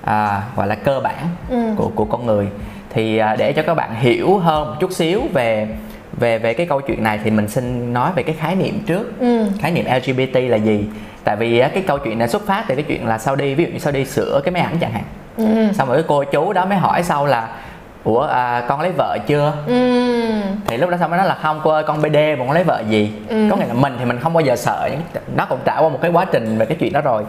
à, 0.05 0.43
gọi 0.57 0.67
là 0.67 0.75
cơ 0.75 1.01
bản 1.01 1.27
Ừ. 1.51 1.57
của 1.77 1.91
của 1.95 2.05
con 2.05 2.27
người. 2.27 2.49
Thì 2.91 3.19
à, 3.19 3.37
để 3.39 3.53
cho 3.53 3.63
các 3.63 3.75
bạn 3.75 3.95
hiểu 3.95 4.39
hơn 4.39 4.69
một 4.69 4.75
chút 4.81 4.93
xíu 4.93 5.23
về 5.35 5.69
về 6.17 6.39
về 6.39 6.55
cái 6.55 6.67
câu 6.67 6.81
chuyện 6.81 7.03
này 7.03 7.21
thì 7.25 7.31
mình 7.31 7.49
xin 7.49 7.93
nói 7.93 8.11
về 8.17 8.23
cái 8.23 8.35
khái 8.39 8.55
niệm 8.55 8.81
trước. 8.87 9.21
Ừ. 9.21 9.47
Khái 9.61 9.71
niệm 9.71 9.85
LGBT 9.97 10.35
là 10.35 10.57
gì? 10.57 10.85
Tại 11.25 11.37
vì 11.37 11.63
cái 11.75 11.83
câu 11.87 11.99
chuyện 11.99 12.19
này 12.19 12.29
xuất 12.29 12.47
phát 12.47 12.65
từ 12.69 12.75
cái 12.75 12.85
chuyện 12.89 13.07
là 13.07 13.19
sau 13.19 13.37
đi 13.37 13.55
ví 13.55 13.65
dụ 13.65 13.71
như 13.71 13.79
sau 13.79 13.93
đi 13.93 14.05
sửa 14.05 14.41
cái 14.45 14.53
máy 14.53 14.63
ảnh 14.63 14.77
chẳng 14.81 14.93
hạn. 14.93 15.05
Ừ. 15.37 15.45
Xong 15.75 15.89
rồi 15.89 15.97
cái 15.97 16.05
cô 16.09 16.25
chú 16.25 16.53
đó 16.53 16.67
mới 16.67 16.79
hỏi 16.79 17.03
sau 17.03 17.27
là 17.27 17.49
ủa 18.05 18.21
à, 18.21 18.65
con 18.69 18.81
lấy 18.81 18.93
vợ 18.97 19.19
chưa? 19.27 19.53
Ừ 19.67 20.16
thì 20.67 20.77
lúc 20.77 20.91
đó 20.91 20.97
xong 21.01 21.11
mới 21.11 21.19
nói 21.19 21.27
là 21.27 21.39
không 21.43 21.61
cô 21.65 21.71
ơi 21.71 21.85
con 21.87 22.03
BD 22.03 22.17
mà 22.17 22.37
con 22.39 22.51
lấy 22.51 22.65
vợ 22.65 22.83
gì? 22.89 23.13
Ừ. 23.29 23.49
có 23.51 23.57
nghĩa 23.57 23.67
là 23.67 23.75
mình 23.75 23.97
thì 23.99 24.05
mình 24.05 24.21
không 24.23 24.33
bao 24.33 24.41
giờ 24.41 24.57
sợ 24.57 24.91
nó 25.37 25.47
cũng 25.49 25.59
trải 25.65 25.83
qua 25.83 25.89
một 25.89 25.99
cái 26.03 26.11
quá 26.11 26.25
trình 26.33 26.59
về 26.59 26.67
cái 26.67 26.77
chuyện 26.81 26.93
đó 26.93 27.01
rồi. 27.01 27.23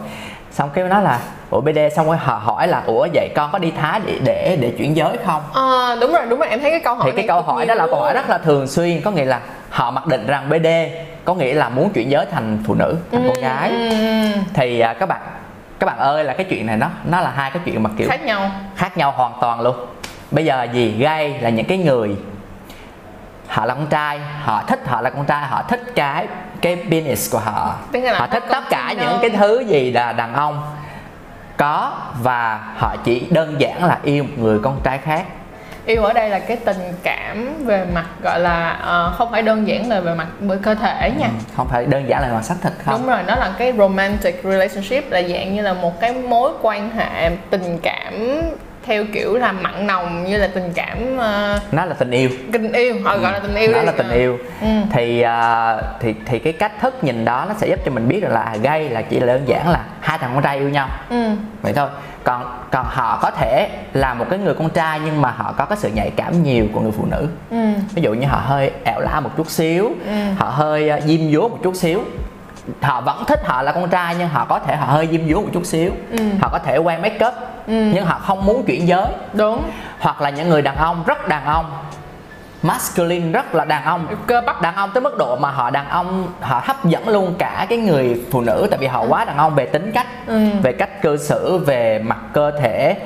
Xong 0.50 0.70
cái 0.74 0.84
nó 0.84 1.00
là 1.00 1.20
ủa 1.50 1.60
BD 1.60 1.78
xong 1.96 2.06
rồi 2.06 2.16
họ 2.16 2.34
hỏi 2.44 2.68
là 2.68 2.82
ủa 2.86 3.08
vậy 3.14 3.28
con 3.34 3.50
có 3.52 3.58
đi 3.58 3.70
Thái 3.70 4.00
để 4.06 4.18
để 4.24 4.58
để 4.60 4.72
chuyển 4.78 4.96
giới 4.96 5.16
không? 5.26 5.42
À, 5.54 5.96
đúng 6.00 6.12
rồi 6.12 6.22
đúng 6.28 6.38
rồi 6.38 6.48
em 6.48 6.60
thấy 6.60 6.70
cái 6.70 6.80
câu 6.80 6.94
hỏi 6.94 7.10
thì 7.10 7.16
cái 7.16 7.28
câu 7.28 7.42
hỏi 7.42 7.66
đó 7.66 7.74
là 7.74 7.86
câu 7.86 8.00
hỏi 8.00 8.14
rất 8.14 8.30
là 8.30 8.38
thường 8.38 8.66
xuyên 8.66 9.00
có 9.00 9.10
nghĩa 9.10 9.24
là 9.24 9.40
họ 9.70 9.90
mặc 9.90 10.06
định 10.06 10.26
rằng 10.26 10.48
BD 10.48 10.66
có 11.24 11.34
nghĩa 11.34 11.54
là 11.54 11.68
muốn 11.68 11.90
chuyển 11.90 12.10
giới 12.10 12.26
thành 12.26 12.58
phụ 12.66 12.74
nữ 12.74 12.96
thành 13.12 13.28
con 13.28 13.42
gái. 13.42 13.70
Ừ, 13.70 13.88
ừ, 13.88 14.40
thì 14.54 14.80
à, 14.80 14.94
các 14.94 15.08
bạn 15.08 15.20
các 15.78 15.86
bạn 15.86 15.98
ơi 15.98 16.24
là 16.24 16.32
cái 16.32 16.46
chuyện 16.50 16.66
này 16.66 16.76
nó 16.76 16.88
nó 17.10 17.20
là 17.20 17.30
hai 17.30 17.50
cái 17.50 17.62
chuyện 17.64 17.82
mà 17.82 17.90
ừ. 17.90 17.94
kiểu 17.98 18.08
khác 18.08 18.24
nhau. 18.24 18.50
khác 18.76 18.96
nhau 18.96 19.10
hoàn 19.16 19.32
toàn 19.40 19.60
luôn. 19.60 19.76
Bây 20.30 20.44
giờ 20.44 20.66
gì 20.72 20.94
gay 20.98 21.34
là 21.40 21.48
những 21.48 21.66
cái 21.66 21.78
người 21.78 22.16
họ 23.48 23.66
là 23.66 23.74
con 23.74 23.86
trai 23.86 24.18
họ 24.42 24.62
thích 24.66 24.80
họ 24.86 25.00
là 25.00 25.10
con 25.10 25.24
trai 25.24 25.46
họ 25.46 25.62
thích 25.68 25.82
cái 25.94 26.26
cái 26.60 26.76
penis 26.90 27.32
của 27.32 27.38
họ. 27.38 27.74
Họ 28.14 28.26
thích 28.26 28.42
tất 28.48 28.64
cả 28.70 28.94
những 29.00 29.18
cái 29.20 29.30
thứ 29.30 29.60
gì 29.60 29.92
là 29.92 30.12
đàn 30.12 30.34
ông 30.34 30.62
có 31.56 31.92
và 32.22 32.60
họ 32.76 32.96
chỉ 33.04 33.26
đơn 33.30 33.54
giản 33.58 33.84
là 33.84 33.98
yêu 34.02 34.24
một 34.24 34.30
người 34.36 34.58
con 34.62 34.80
trai 34.84 34.98
khác. 34.98 35.24
Yêu 35.86 36.02
ở 36.04 36.12
đây 36.12 36.30
là 36.30 36.38
cái 36.38 36.56
tình 36.56 36.92
cảm 37.02 37.64
về 37.64 37.86
mặt 37.94 38.06
gọi 38.22 38.40
là 38.40 38.68
ờ, 38.70 39.14
không 39.18 39.30
phải 39.30 39.42
đơn 39.42 39.68
giản 39.68 39.88
là 39.88 40.00
về 40.00 40.14
mặt 40.14 40.26
bởi 40.40 40.58
cơ 40.58 40.74
thể 40.74 41.12
nha. 41.18 41.28
Không 41.56 41.68
phải 41.68 41.86
đơn 41.86 42.08
giản 42.08 42.22
là 42.22 42.28
mặt 42.32 42.42
xác 42.42 42.54
thịt 42.62 42.72
không? 42.84 42.98
Đúng 42.98 43.06
rồi 43.06 43.18
nó 43.26 43.34
là 43.34 43.52
cái 43.58 43.72
romantic 43.78 44.40
relationship 44.44 45.10
là 45.10 45.22
dạng 45.22 45.54
như 45.54 45.62
là 45.62 45.72
một 45.72 46.00
cái 46.00 46.14
mối 46.14 46.52
quan 46.62 46.90
hệ 46.90 47.30
tình 47.50 47.78
cảm 47.82 48.42
theo 48.88 49.04
kiểu 49.12 49.36
là 49.36 49.52
mặn 49.52 49.86
nồng 49.86 50.24
như 50.24 50.36
là 50.36 50.48
tình 50.54 50.72
cảm 50.74 51.16
ờ, 51.18 51.58
nó 51.72 51.84
là 51.84 51.94
tình 51.94 52.10
yêu. 52.10 52.30
tình 52.52 52.72
yêu 52.72 52.94
họ 53.04 53.18
gọi 53.18 53.32
là 53.32 53.38
tình 53.38 53.54
yêu 53.54 53.70
nó 53.72 53.78
đi. 53.80 53.86
là 53.86 53.92
tình 53.92 54.08
Ờ. 54.08 54.16
yêu. 54.16 54.38
Ừ. 54.60 54.66
thì 54.92 55.20
à, 55.20 55.76
thì 56.00 56.14
thì 56.26 56.38
cái 56.38 56.52
cách 56.52 56.72
thức 56.80 57.04
nhìn 57.04 57.24
đó 57.24 57.44
nó 57.48 57.54
sẽ 57.58 57.68
giúp 57.68 57.78
cho 57.84 57.90
mình 57.90 58.08
biết 58.08 58.20
được 58.22 58.28
là 58.32 58.40
à, 58.40 58.56
gay 58.62 58.88
là 58.88 59.02
chỉ 59.02 59.20
là 59.20 59.26
đơn 59.26 59.42
giản 59.48 59.68
là 59.68 59.84
hai 60.00 60.18
thằng 60.18 60.30
con 60.34 60.42
trai 60.42 60.58
yêu 60.58 60.68
nhau. 60.68 60.88
Ừ. 61.10 61.30
Vậy 61.62 61.72
thôi. 61.72 61.88
Còn 62.24 62.44
còn 62.72 62.86
họ 62.88 63.18
có 63.22 63.30
thể 63.30 63.68
là 63.92 64.14
một 64.14 64.26
cái 64.30 64.38
người 64.38 64.54
con 64.54 64.70
trai 64.70 65.00
nhưng 65.04 65.20
mà 65.20 65.30
họ 65.36 65.54
có 65.58 65.64
cái 65.64 65.78
sự 65.80 65.88
nhạy 65.94 66.10
cảm 66.16 66.42
nhiều 66.42 66.66
của 66.72 66.80
người 66.80 66.92
phụ 66.92 67.06
nữ. 67.10 67.28
Ừ. 67.50 67.56
Ví 67.94 68.02
dụ 68.02 68.14
như 68.14 68.26
họ 68.26 68.40
hơi 68.44 68.70
ẻo 68.84 69.00
lả 69.00 69.20
một 69.20 69.30
chút 69.36 69.50
xíu 69.50 69.90
họ 70.36 70.46
hơi 70.48 70.90
uh, 70.96 71.02
diêm 71.04 71.32
dúa 71.32 71.48
một 71.48 71.58
chút 71.62 71.76
xíu. 71.76 72.02
Họ 72.82 73.00
vẫn 73.00 73.24
thích 73.26 73.40
họ 73.44 73.62
là 73.62 73.72
con 73.72 73.88
trai 73.88 74.14
nhưng 74.18 74.28
họ 74.28 74.44
có 74.48 74.58
thể 74.58 74.76
họ 74.76 74.86
hơi 74.86 75.08
diêm 75.10 75.28
dúa 75.30 75.40
một 75.40 75.48
chút 75.52 75.66
xíu. 75.66 75.90
Họ 76.40 76.48
có 76.52 76.58
thể 76.58 76.76
quen 76.78 77.02
make 77.02 77.26
up 77.26 77.34
nhưng 77.68 78.06
họ 78.06 78.18
không 78.18 78.44
muốn 78.46 78.64
chuyển 78.64 78.88
giới. 78.88 79.06
Đúng. 79.32 79.62
Hoặc 80.00 80.20
là 80.20 80.30
những 80.30 80.48
người 80.48 80.62
đàn 80.62 80.76
ông 80.76 81.02
rất 81.06 81.28
đàn 81.28 81.44
ông. 81.44 81.66
Masculine 82.62 83.32
rất 83.32 83.54
là 83.54 83.64
đàn 83.64 83.84
ông. 83.84 84.06
Cơ 84.26 84.40
bắp. 84.40 84.62
Đàn 84.62 84.74
ông 84.74 84.90
tới 84.94 85.00
mức 85.00 85.16
độ 85.18 85.36
mà 85.36 85.50
họ 85.50 85.70
đàn 85.70 85.88
ông 85.88 86.28
họ 86.40 86.62
hấp 86.64 86.84
dẫn 86.84 87.08
luôn 87.08 87.34
cả 87.38 87.66
cái 87.68 87.78
người 87.78 88.22
phụ 88.32 88.40
nữ. 88.40 88.66
Tại 88.70 88.78
vì 88.78 88.86
họ 88.86 89.04
quá 89.08 89.24
đàn 89.24 89.36
ông 89.36 89.54
về 89.54 89.66
tính 89.66 89.90
cách 89.94 90.06
Ừ. 90.26 90.46
về 90.62 90.72
cách 90.72 91.02
cư 91.02 91.16
xử 91.16 91.58
về 91.58 91.98
mặt 91.98 92.18
cơ 92.32 92.50
thể 92.60 92.96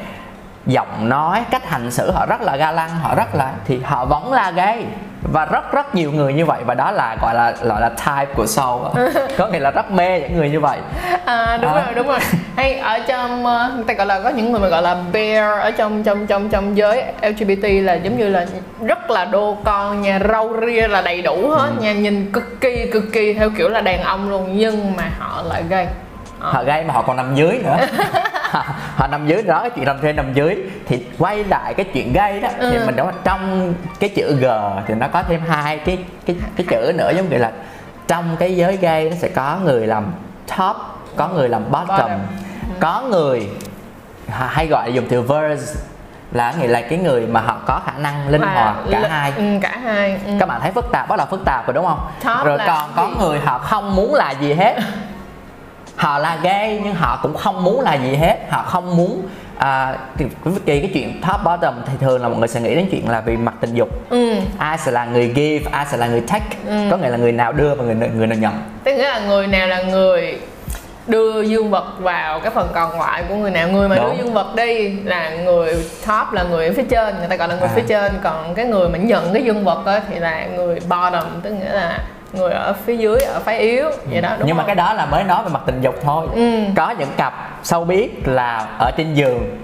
giọng 0.67 1.09
nói 1.09 1.45
cách 1.51 1.71
hành 1.71 1.91
xử. 1.91 2.11
Họ 2.11 2.27
rất 2.27 2.41
là 2.43 2.57
ga 2.57 2.71
lăng 2.71 2.91
họ 2.91 3.15
rất 3.15 3.35
là 3.35 3.53
thì 3.65 3.81
họ 3.85 4.05
vẫn 4.05 4.33
là 4.33 4.51
gay 4.51 4.85
và 5.33 5.45
rất 5.45 5.73
rất 5.73 5.95
nhiều 5.95 6.13
người 6.13 6.33
như 6.35 6.47
vậy 6.47 6.61
và 6.67 6.75
đó 6.75 6.91
là 6.91 7.17
gọi 7.23 7.35
là 7.35 7.53
gọi 7.63 7.81
là 7.81 7.89
type 7.89 8.35
của 8.37 8.45
show 8.45 8.85
á. 8.95 9.03
có 9.39 9.47
nghĩa 9.47 9.59
là 9.59 9.71
rất 9.71 9.91
mê 9.91 10.21
những 10.21 10.37
người 10.37 10.51
như 10.51 10.61
vậy 10.61 10.79
à, 11.25 11.59
đúng 11.63 11.73
À. 11.73 11.83
rồi 11.85 11.95
đúng 11.95 12.07
rồi 12.07 12.19
hay 12.57 12.79
ở 12.79 12.99
trong 12.99 13.47
ờ, 13.47 13.71
người 13.77 13.85
ta 13.85 13.95
gọi 13.95 14.07
là 14.07 14.21
có 14.21 14.29
những 14.29 14.53
người 14.53 14.61
mà 14.61 14.69
gọi 14.69 14.83
là 14.83 14.97
bear 15.13 15.61
ở 15.61 15.71
trong 15.71 16.03
trong 16.03 16.27
trong 16.27 16.49
trong 16.49 16.77
giới 16.77 17.05
LGBT 17.23 17.65
là 17.83 17.95
giống 17.95 18.19
như 18.19 18.29
là 18.29 18.47
rất 18.83 19.11
là 19.11 19.25
đô 19.25 19.57
con 19.65 20.01
nhà 20.03 20.21
râu 20.33 20.57
ria 20.67 20.89
là 20.89 21.03
đầy 21.03 21.23
đủ 21.23 21.49
hết 21.51 21.69
Ừ. 21.79 21.83
nha 21.83 21.93
nhìn 21.93 22.31
cực 22.33 22.61
kỳ 22.61 22.91
cực 22.93 23.05
kỳ 23.13 23.35
theo 23.35 23.51
kiểu 23.57 23.69
là 23.69 23.81
đàn 23.81 24.03
ông 24.03 24.31
luôn 24.31 24.57
nhưng 24.59 24.97
mà 24.97 25.05
họ 25.19 25.43
lại 25.43 25.63
gay 25.69 25.87
Ờ. 26.41 26.53
họ 26.53 26.63
gay 26.65 26.85
mà 26.85 26.95
họ 26.95 27.03
còn 27.03 27.17
nằm 27.17 27.35
dưới 27.35 27.59
nữa 27.65 27.77
họ 28.97 29.07
nằm 29.07 29.27
dưới 29.27 29.43
đó 29.43 29.61
cái 29.61 29.71
chuyện 29.71 29.85
nằm 29.85 29.97
trên 30.03 30.17
nằm 30.17 30.33
dưới 30.35 30.57
thì 30.87 31.07
quay 31.19 31.45
lại 31.45 31.75
cái 31.75 31.87
chuyện 31.95 32.13
gay 32.13 32.41
đó 32.41 32.49
thì 32.61 32.77
Ừ. 32.77 32.83
mình 32.87 32.97
nói 32.97 33.07
là 33.07 33.13
trong 33.25 33.75
cái 34.01 34.11
chữ 34.17 34.37
g 34.41 34.47
thì 34.87 34.95
nó 34.95 35.09
có 35.09 35.23
thêm 35.23 35.41
hai 35.49 35.77
cái 35.79 35.99
cái 36.27 36.37
cái 36.57 36.67
chữ 36.71 36.93
nữa 36.99 37.13
giống 37.17 37.29
như 37.31 37.37
là 37.39 37.51
trong 38.09 38.37
cái 38.39 38.57
giới 38.57 38.77
gay 38.77 39.11
nó 39.11 39.17
sẽ 39.17 39.29
có 39.29 39.59
người 39.65 39.87
làm 39.87 40.13
top 40.59 40.77
có 41.17 41.29
người 41.29 41.49
làm 41.49 41.71
bottom, 41.71 41.89
Bottom. 41.89 42.11
có 42.81 43.03
người 43.11 43.49
hay 44.29 44.67
gọi 44.67 44.89
là 44.89 44.95
dùng 44.95 45.07
từ 45.09 45.23
verse 45.23 45.81
là 46.33 46.55
nghĩa 46.61 46.67
là 46.67 46.81
cái 46.83 46.99
người 46.99 47.27
mà 47.27 47.41
họ 47.41 47.57
có 47.67 47.81
khả 47.87 47.93
năng 47.99 48.29
linh 48.29 48.41
Và 48.41 48.53
hoạt 48.55 48.77
cả 48.91 49.01
li- 49.01 49.09
hai 49.09 49.33
ừ, 49.37 49.45
cả 49.63 49.79
hai 49.85 50.19
ừ. 50.27 50.33
các 50.41 50.47
bạn 50.49 50.61
thấy 50.61 50.71
phức 50.73 50.93
tạp 50.93 51.09
bắt 51.09 51.17
đầu 51.17 51.27
phức 51.31 51.45
tạp 51.45 51.67
rồi 51.67 51.75
đúng 51.75 51.87
không 51.87 52.01
Top 52.25 52.47
rồi 52.47 52.59
còn 52.67 52.91
có 52.97 53.07
gì? 53.07 53.15
người 53.27 53.39
họ 53.45 53.59
không 53.59 53.97
muốn 53.97 54.15
là 54.15 54.31
gì 54.31 54.53
hết 54.55 54.77
họ 55.97 56.19
là 56.19 56.39
gay 56.43 56.81
nhưng 56.85 56.95
họ 56.95 57.19
cũng 57.23 57.35
không 57.35 57.65
muốn 57.65 57.81
là 57.81 57.95
gì 57.95 58.15
hết. 58.17 58.37
Họ 58.51 58.63
không 58.63 58.97
muốn 58.97 59.23
à, 59.59 59.95
thì 60.19 60.25
cái, 60.45 60.81
cái 60.81 60.91
chuyện 60.95 61.21
top 61.29 61.41
bottom 61.45 61.75
thì 61.87 61.93
thường 62.01 62.23
là 62.23 62.29
mọi 62.29 62.39
người 62.39 62.49
sẽ 62.49 62.61
nghĩ 62.61 62.75
đến 62.75 62.89
chuyện 62.91 63.09
là 63.09 63.21
vì 63.21 63.37
mặt 63.37 63.55
tình 63.61 63.75
dục. 63.75 63.89
Ừ. 64.11 64.35
ai 64.59 64.79
sẽ 64.79 64.91
là 64.91 65.05
người 65.05 65.33
give 65.35 65.71
ai 65.71 65.87
sẽ 65.91 65.97
là 65.97 66.07
người 66.07 66.21
take? 66.21 66.57
Có 66.91 66.97
nghĩa 66.97 67.09
là 67.09 67.17
người 67.17 67.33
nào 67.33 67.53
đưa 67.53 67.75
và 67.75 67.85
người 67.85 67.95
người 67.95 68.27
nào 68.27 68.39
nhận? 68.39 68.53
Tức 68.85 68.93
nghĩa 68.97 69.09
là 69.09 69.19
người 69.21 69.47
nào 69.47 69.69
là 69.69 69.83
người 69.83 70.39
đưa 71.07 71.43
dương 71.43 71.71
vật 71.71 71.85
vào 71.99 72.41
cái 72.41 72.51
phần 72.55 72.69
còn 72.75 73.01
lại 73.01 73.25
của 73.29 73.35
người 73.35 73.51
nào? 73.51 73.69
Người 73.69 73.89
mà 73.89 73.97
Đúng. 73.97 74.05
đưa 74.05 74.23
dương 74.25 74.35
vật 74.35 74.55
đi 74.57 74.89
là 75.05 75.31
người 75.31 75.75
top 76.07 76.33
là 76.33 76.43
người 76.43 76.73
phía 76.73 76.85
trên 76.91 77.19
người 77.19 77.29
ta 77.29 77.37
gọi 77.37 77.49
là 77.49 77.55
người 77.55 77.69
À. 77.69 77.73
phía 77.75 77.85
trên. 77.89 78.13
Còn 78.23 78.55
cái 78.55 78.65
người 78.65 78.89
mà 78.89 78.99
nhận 78.99 79.33
cái 79.33 79.43
dương 79.45 79.65
vật 79.65 79.87
á 79.87 80.01
thì 80.09 80.19
là 80.19 80.47
người 80.47 80.81
bottom 80.89 81.41
tức 81.43 81.51
nghĩa 81.51 81.73
là 81.73 81.99
người 82.33 82.53
ở 82.53 82.73
phía 82.87 82.97
dưới 82.97 83.21
ở 83.21 83.41
phái 83.41 83.59
yếu 83.59 83.91
vậy 84.11 84.21
đó 84.21 84.31
đúng 84.39 84.47
nhưng 84.49 84.57
mà 84.57 84.63
không? 84.63 84.67
cái 84.67 84.75
đó 84.77 84.93
là 84.95 85.07
mới 85.07 85.25
nói 85.25 85.43
về 85.45 85.51
mặt 85.53 85.61
tình 85.67 85.81
dục 85.81 85.95
thôi 86.03 86.27
Ừ. 86.35 86.61
có 86.77 86.91
những 86.91 87.09
cặp 87.17 87.35
sâu 87.63 87.85
biết 87.85 88.29
là 88.29 88.67
ở 88.79 88.91
trên 88.97 89.15
giường 89.15 89.59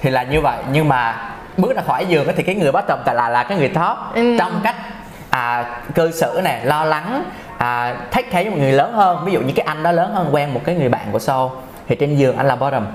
thì 0.00 0.10
là 0.10 0.22
như 0.22 0.40
vậy 0.40 0.58
nhưng 0.72 0.88
mà 0.88 1.28
bước 1.56 1.76
ra 1.76 1.82
khỏi 1.86 2.06
giường 2.06 2.28
thì 2.36 2.42
cái 2.42 2.54
người 2.54 2.72
bottom 2.72 2.98
tại 3.04 3.14
là 3.14 3.28
là 3.28 3.42
cái 3.42 3.58
người 3.58 3.68
top 3.68 3.98
Ừ. 4.14 4.36
trong 4.38 4.60
cách 4.64 4.76
à, 5.30 5.64
cư 5.94 6.10
xử 6.10 6.40
này 6.44 6.60
lo 6.64 6.84
lắng 6.84 7.24
à, 7.58 7.94
care 8.10 8.26
với 8.32 8.50
một 8.50 8.56
người 8.60 8.72
lớn 8.72 8.92
hơn 8.92 9.24
ví 9.24 9.32
dụ 9.32 9.40
như 9.40 9.52
cái 9.56 9.64
anh 9.66 9.82
đó 9.82 9.92
lớn 9.92 10.14
hơn 10.14 10.28
quen 10.32 10.54
một 10.54 10.60
cái 10.64 10.74
người 10.74 10.88
bạn 10.88 11.06
của 11.12 11.18
show 11.18 11.50
thì 11.88 11.96
trên 11.96 12.16
giường 12.16 12.36
anh 12.36 12.46
là 12.48 12.56
bottom 12.56 12.86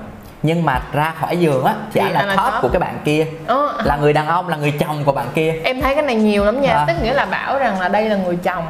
nhưng 0.42 0.64
mà 0.64 0.80
ra 0.92 1.12
khỏi 1.20 1.36
giường 1.36 1.64
á 1.64 1.74
thì, 1.92 2.00
Thì 2.00 2.06
anh 2.06 2.12
là 2.12 2.18
anh 2.20 2.28
là 2.28 2.36
top 2.36 2.52
top. 2.52 2.62
của 2.62 2.68
cái 2.68 2.80
bạn 2.80 2.98
kia 3.04 3.26
Ờ, 3.46 3.82
là 3.84 3.96
người 3.96 4.12
đàn 4.12 4.26
ông 4.26 4.48
là 4.48 4.56
người 4.56 4.72
chồng 4.78 5.04
của 5.04 5.12
bạn 5.12 5.26
kia 5.34 5.54
em 5.64 5.80
thấy 5.80 5.94
cái 5.94 6.02
này 6.04 6.14
nhiều 6.14 6.44
lắm 6.44 6.60
nha 6.60 6.70
À. 6.72 6.84
tức 6.88 6.94
nghĩa 7.02 7.12
là 7.12 7.24
bảo 7.24 7.58
rằng 7.58 7.80
là 7.80 7.88
đây 7.88 8.08
là 8.08 8.16
người 8.16 8.36
chồng 8.42 8.64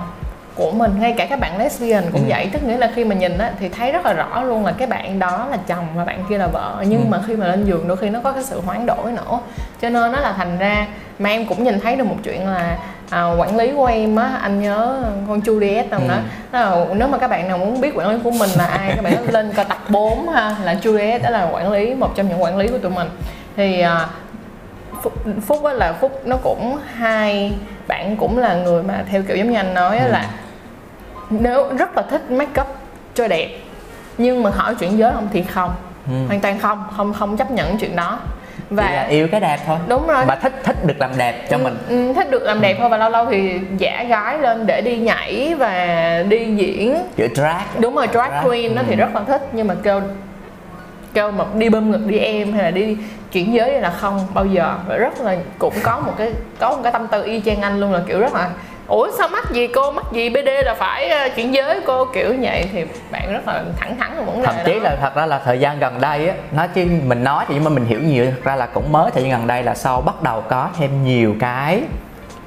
của 0.56 0.70
mình 0.70 0.92
ngay 1.00 1.12
cả 1.16 1.26
các 1.26 1.40
bạn 1.40 1.58
lesbian 1.58 2.04
cũng 2.12 2.20
Ừ. 2.22 2.26
vậy 2.28 2.48
tức 2.52 2.62
nghĩa 2.62 2.76
là 2.76 2.90
khi 2.94 3.04
mà 3.04 3.14
nhìn 3.14 3.38
á 3.38 3.50
thì 3.60 3.68
thấy 3.68 3.92
rất 3.92 4.06
là 4.06 4.12
rõ 4.12 4.42
luôn 4.42 4.64
là 4.66 4.72
cái 4.72 4.86
bạn 4.86 5.18
đó 5.18 5.46
là 5.50 5.56
chồng 5.66 5.86
và 5.94 6.04
bạn 6.04 6.24
kia 6.28 6.38
là 6.38 6.46
vợ 6.46 6.84
nhưng 6.88 7.00
Ừ. 7.00 7.06
mà 7.08 7.18
khi 7.26 7.36
mà 7.36 7.46
lên 7.46 7.64
giường 7.64 7.88
đôi 7.88 7.96
khi 7.96 8.08
nó 8.10 8.20
có 8.24 8.32
cái 8.32 8.42
sự 8.42 8.60
hoán 8.60 8.86
đổi 8.86 9.12
nữa 9.12 9.38
cho 9.80 9.88
nên 9.90 10.12
nó 10.12 10.20
là 10.20 10.32
thành 10.32 10.58
ra 10.58 10.86
mà 11.18 11.30
em 11.30 11.46
cũng 11.46 11.64
nhìn 11.64 11.80
thấy 11.80 11.96
được 11.96 12.04
một 12.04 12.16
chuyện 12.24 12.48
là 12.48 12.78
à, 13.10 13.24
quản 13.38 13.56
lý 13.56 13.72
của 13.76 13.86
em 13.86 14.16
á 14.16 14.30
anh 14.42 14.62
nhớ 14.62 15.02
con 15.28 15.40
Juliet 15.40 15.88
đâu 15.90 16.00
Ừ. 16.00 16.08
nữa 16.08 16.18
là 16.52 16.76
nếu 16.94 17.08
mà 17.08 17.18
các 17.18 17.30
bạn 17.30 17.48
nào 17.48 17.58
muốn 17.58 17.80
biết 17.80 17.92
quản 17.96 18.08
lý 18.10 18.18
của 18.24 18.30
mình 18.30 18.50
là 18.56 18.64
ai 18.66 18.92
các 18.96 19.04
bạn 19.04 19.30
lên 19.32 19.52
coi 19.52 19.64
tập 19.64 19.78
4 19.88 20.28
ha 20.28 20.56
là 20.62 20.74
Juliet 20.82 21.22
đó 21.22 21.30
là 21.30 21.48
quản 21.52 21.72
lý 21.72 21.94
một 21.94 22.16
trong 22.16 22.28
những 22.28 22.42
quản 22.42 22.56
lý 22.58 22.68
của 22.68 22.78
tụi 22.78 22.90
mình 22.90 23.08
thì 23.56 23.80
à, 23.80 24.06
phúc 25.02 25.12
phúc 25.46 25.64
á 25.64 25.72
là 25.72 25.92
phúc 25.92 26.20
nó 26.24 26.36
cũng 26.36 26.78
hai 26.94 27.52
bạn 27.88 28.16
cũng 28.16 28.38
là 28.38 28.54
người 28.54 28.82
mà 28.82 29.04
theo 29.10 29.22
kiểu 29.22 29.36
giống 29.36 29.50
như 29.50 29.56
anh 29.56 29.74
nói 29.74 29.98
á 29.98 30.04
Ừ. 30.04 30.10
là 30.12 30.26
nếu 31.30 31.66
rất 31.78 31.96
là 31.96 32.02
thích 32.02 32.30
make 32.30 32.60
up 32.60 32.66
cho 33.14 33.28
đẹp 33.28 33.48
nhưng 34.18 34.42
mà 34.42 34.50
hỏi 34.50 34.74
chuyện 34.74 34.98
giới 34.98 35.12
không 35.12 35.28
thì 35.32 35.42
không. 35.42 35.74
Ừ. 36.06 36.12
hoàn 36.26 36.40
toàn 36.40 36.58
không 36.58 36.84
không 36.96 37.12
không 37.14 37.36
chấp 37.36 37.50
nhận 37.50 37.78
chuyện 37.78 37.96
đó. 37.96 38.18
Chỉ 38.70 38.76
là 38.76 38.82
và 38.82 39.06
yêu 39.08 39.28
cái 39.32 39.40
đẹp 39.40 39.58
thôi. 39.66 39.78
Đúng 39.88 40.06
rồi. 40.06 40.24
Và 40.26 40.36
thích 40.36 40.52
thích 40.64 40.86
được 40.86 40.94
làm 40.98 41.10
đẹp 41.16 41.46
cho 41.50 41.58
mình. 41.58 41.76
Ừ, 41.88 42.12
thích 42.12 42.30
được 42.30 42.42
làm 42.42 42.60
đẹp 42.60 42.76
thôi 42.78 42.88
và 42.88 42.96
lâu 42.96 43.10
lâu 43.10 43.26
thì 43.30 43.60
giả 43.78 44.04
gái 44.08 44.38
lên 44.38 44.66
để 44.66 44.80
đi 44.80 44.96
nhảy 44.96 45.54
và 45.58 46.22
đi 46.28 46.54
diễn. 46.56 46.96
Kiểu 47.16 47.28
drag. 47.34 47.62
Đúng 47.78 47.94
rồi 47.94 48.06
drag 48.12 48.30
Drag, 48.30 48.44
queen 48.44 48.74
nó 48.74 48.82
thì 48.86 48.94
ừ. 48.94 48.98
rất 48.98 49.14
là 49.14 49.20
thích 49.26 49.42
nhưng 49.52 49.66
mà 49.68 49.74
kêu 49.82 50.00
kêu 51.14 51.30
mà 51.30 51.44
đi 51.54 51.68
bơm 51.68 51.90
ngực 51.90 52.06
đi 52.06 52.18
em 52.18 52.52
hay 52.52 52.62
là 52.62 52.70
đi 52.70 52.96
chuyển 53.32 53.54
giới 53.54 53.70
thì 53.70 53.80
là 53.80 53.90
không 53.90 54.26
bao 54.34 54.46
giờ. 54.46 54.74
Và 54.88 54.96
rất 54.96 55.20
là 55.20 55.36
cũng 55.58 55.74
có 55.82 56.00
một 56.00 56.12
cái 56.18 56.32
có 56.58 56.70
một 56.70 56.80
cái 56.82 56.92
tâm 56.92 57.06
tư 57.06 57.24
y 57.24 57.40
chang 57.40 57.60
anh 57.60 57.80
luôn 57.80 57.92
là 57.92 58.00
kiểu 58.06 58.20
rất 58.20 58.34
là 58.34 58.50
ủa 58.88 59.10
sao 59.18 59.28
mắc 59.28 59.50
gì 59.52 59.66
cô? 59.66 59.90
Mắc 59.90 60.04
gì? 60.12 60.30
Bd 60.30 60.48
là 60.64 60.74
phải 60.78 61.08
ờ, 61.08 61.28
chuyển 61.36 61.54
giới 61.54 61.80
cô? 61.86 62.04
Kiểu 62.04 62.34
vậy 62.40 62.68
thì 62.72 62.84
bạn 63.10 63.32
rất 63.32 63.46
là 63.46 63.64
thẳng 63.76 63.96
thắn 63.98 64.26
vấn 64.26 64.42
đề 64.42 64.46
thậm 64.46 64.56
chí 64.66 64.72
đó. 64.72 64.80
là 64.82 64.96
thật 65.00 65.14
ra 65.14 65.26
là 65.26 65.40
thời 65.44 65.58
gian 65.58 65.78
gần 65.78 66.00
đây 66.00 66.28
á 66.28 66.34
nói 66.52 66.68
chứ 66.74 66.86
mình 67.06 67.24
nói 67.24 67.44
thì 67.48 67.54
nhưng 67.54 67.64
mà 67.64 67.70
mình 67.70 67.84
hiểu 67.84 68.00
nhiều 68.00 68.26
thật 68.26 68.44
ra 68.44 68.56
là 68.56 68.66
cũng 68.66 68.92
mới 68.92 69.10
thời 69.10 69.22
gian 69.22 69.32
gần 69.32 69.46
đây 69.46 69.62
là 69.62 69.74
sau 69.74 70.00
bắt 70.00 70.22
đầu 70.22 70.40
có 70.40 70.68
thêm 70.78 71.04
nhiều 71.04 71.34
cái 71.40 71.80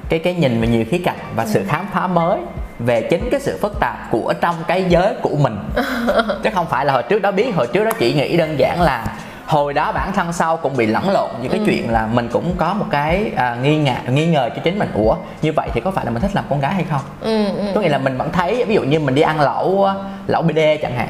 cái 0.08 0.18
cái 0.18 0.34
nhìn 0.34 0.60
về 0.60 0.68
nhiều 0.68 0.84
khía 0.90 1.00
cạnh 1.04 1.18
và 1.36 1.46
sự 1.46 1.64
khám 1.68 1.86
phá 1.92 2.06
mới 2.06 2.38
về 2.78 3.02
chính 3.10 3.30
cái 3.30 3.40
sự 3.40 3.58
phức 3.62 3.80
tạp 3.80 4.10
của 4.10 4.34
trong 4.40 4.54
cái 4.66 4.84
giới 4.88 5.14
của 5.22 5.36
mình. 5.38 5.58
Chứ 6.42 6.50
không 6.54 6.66
phải 6.66 6.84
là 6.84 6.92
hồi 6.92 7.02
trước 7.02 7.22
đó 7.22 7.30
biết 7.30 7.54
hồi 7.54 7.66
trước 7.66 7.84
đó 7.84 7.90
chỉ 7.98 8.14
nghĩ 8.14 8.36
đơn 8.36 8.58
giản 8.58 8.80
là 8.80 9.04
hồi 9.50 9.74
đó 9.74 9.92
bản 9.92 10.12
thân 10.12 10.32
sau 10.32 10.56
cũng 10.56 10.76
bị 10.76 10.86
lẫn 10.86 11.10
lộn 11.10 11.30
những 11.42 11.52
cái 11.52 11.60
chuyện 11.66 11.90
là 11.90 12.08
mình 12.12 12.28
cũng 12.32 12.54
có 12.58 12.74
một 12.74 12.84
cái 12.90 13.30
à, 13.36 13.56
nghi 13.62 13.78
ngờ 13.78 13.94
nghi 14.08 14.26
ngờ 14.26 14.50
cho 14.56 14.62
chính 14.64 14.78
mình 14.78 14.90
ủa 14.94 15.16
như 15.42 15.52
vậy 15.52 15.68
thì 15.74 15.80
có 15.80 15.90
phải 15.90 16.04
là 16.04 16.10
mình 16.10 16.22
thích 16.22 16.30
làm 16.34 16.44
con 16.50 16.60
gái 16.60 16.74
hay 16.74 16.84
không? 16.90 17.00
Ừ, 17.20 17.44
ừ. 17.44 17.72
có 17.74 17.80
nghĩa 17.80 17.88
là 17.88 17.98
mình 17.98 18.18
vẫn 18.18 18.32
thấy 18.32 18.64
ví 18.64 18.74
dụ 18.74 18.82
như 18.82 19.00
mình 19.00 19.14
đi 19.14 19.22
ăn 19.22 19.40
lẩu 19.40 19.88
lẩu 20.26 20.42
bd 20.42 20.58
chẳng 20.82 20.94
hạn. 20.96 21.08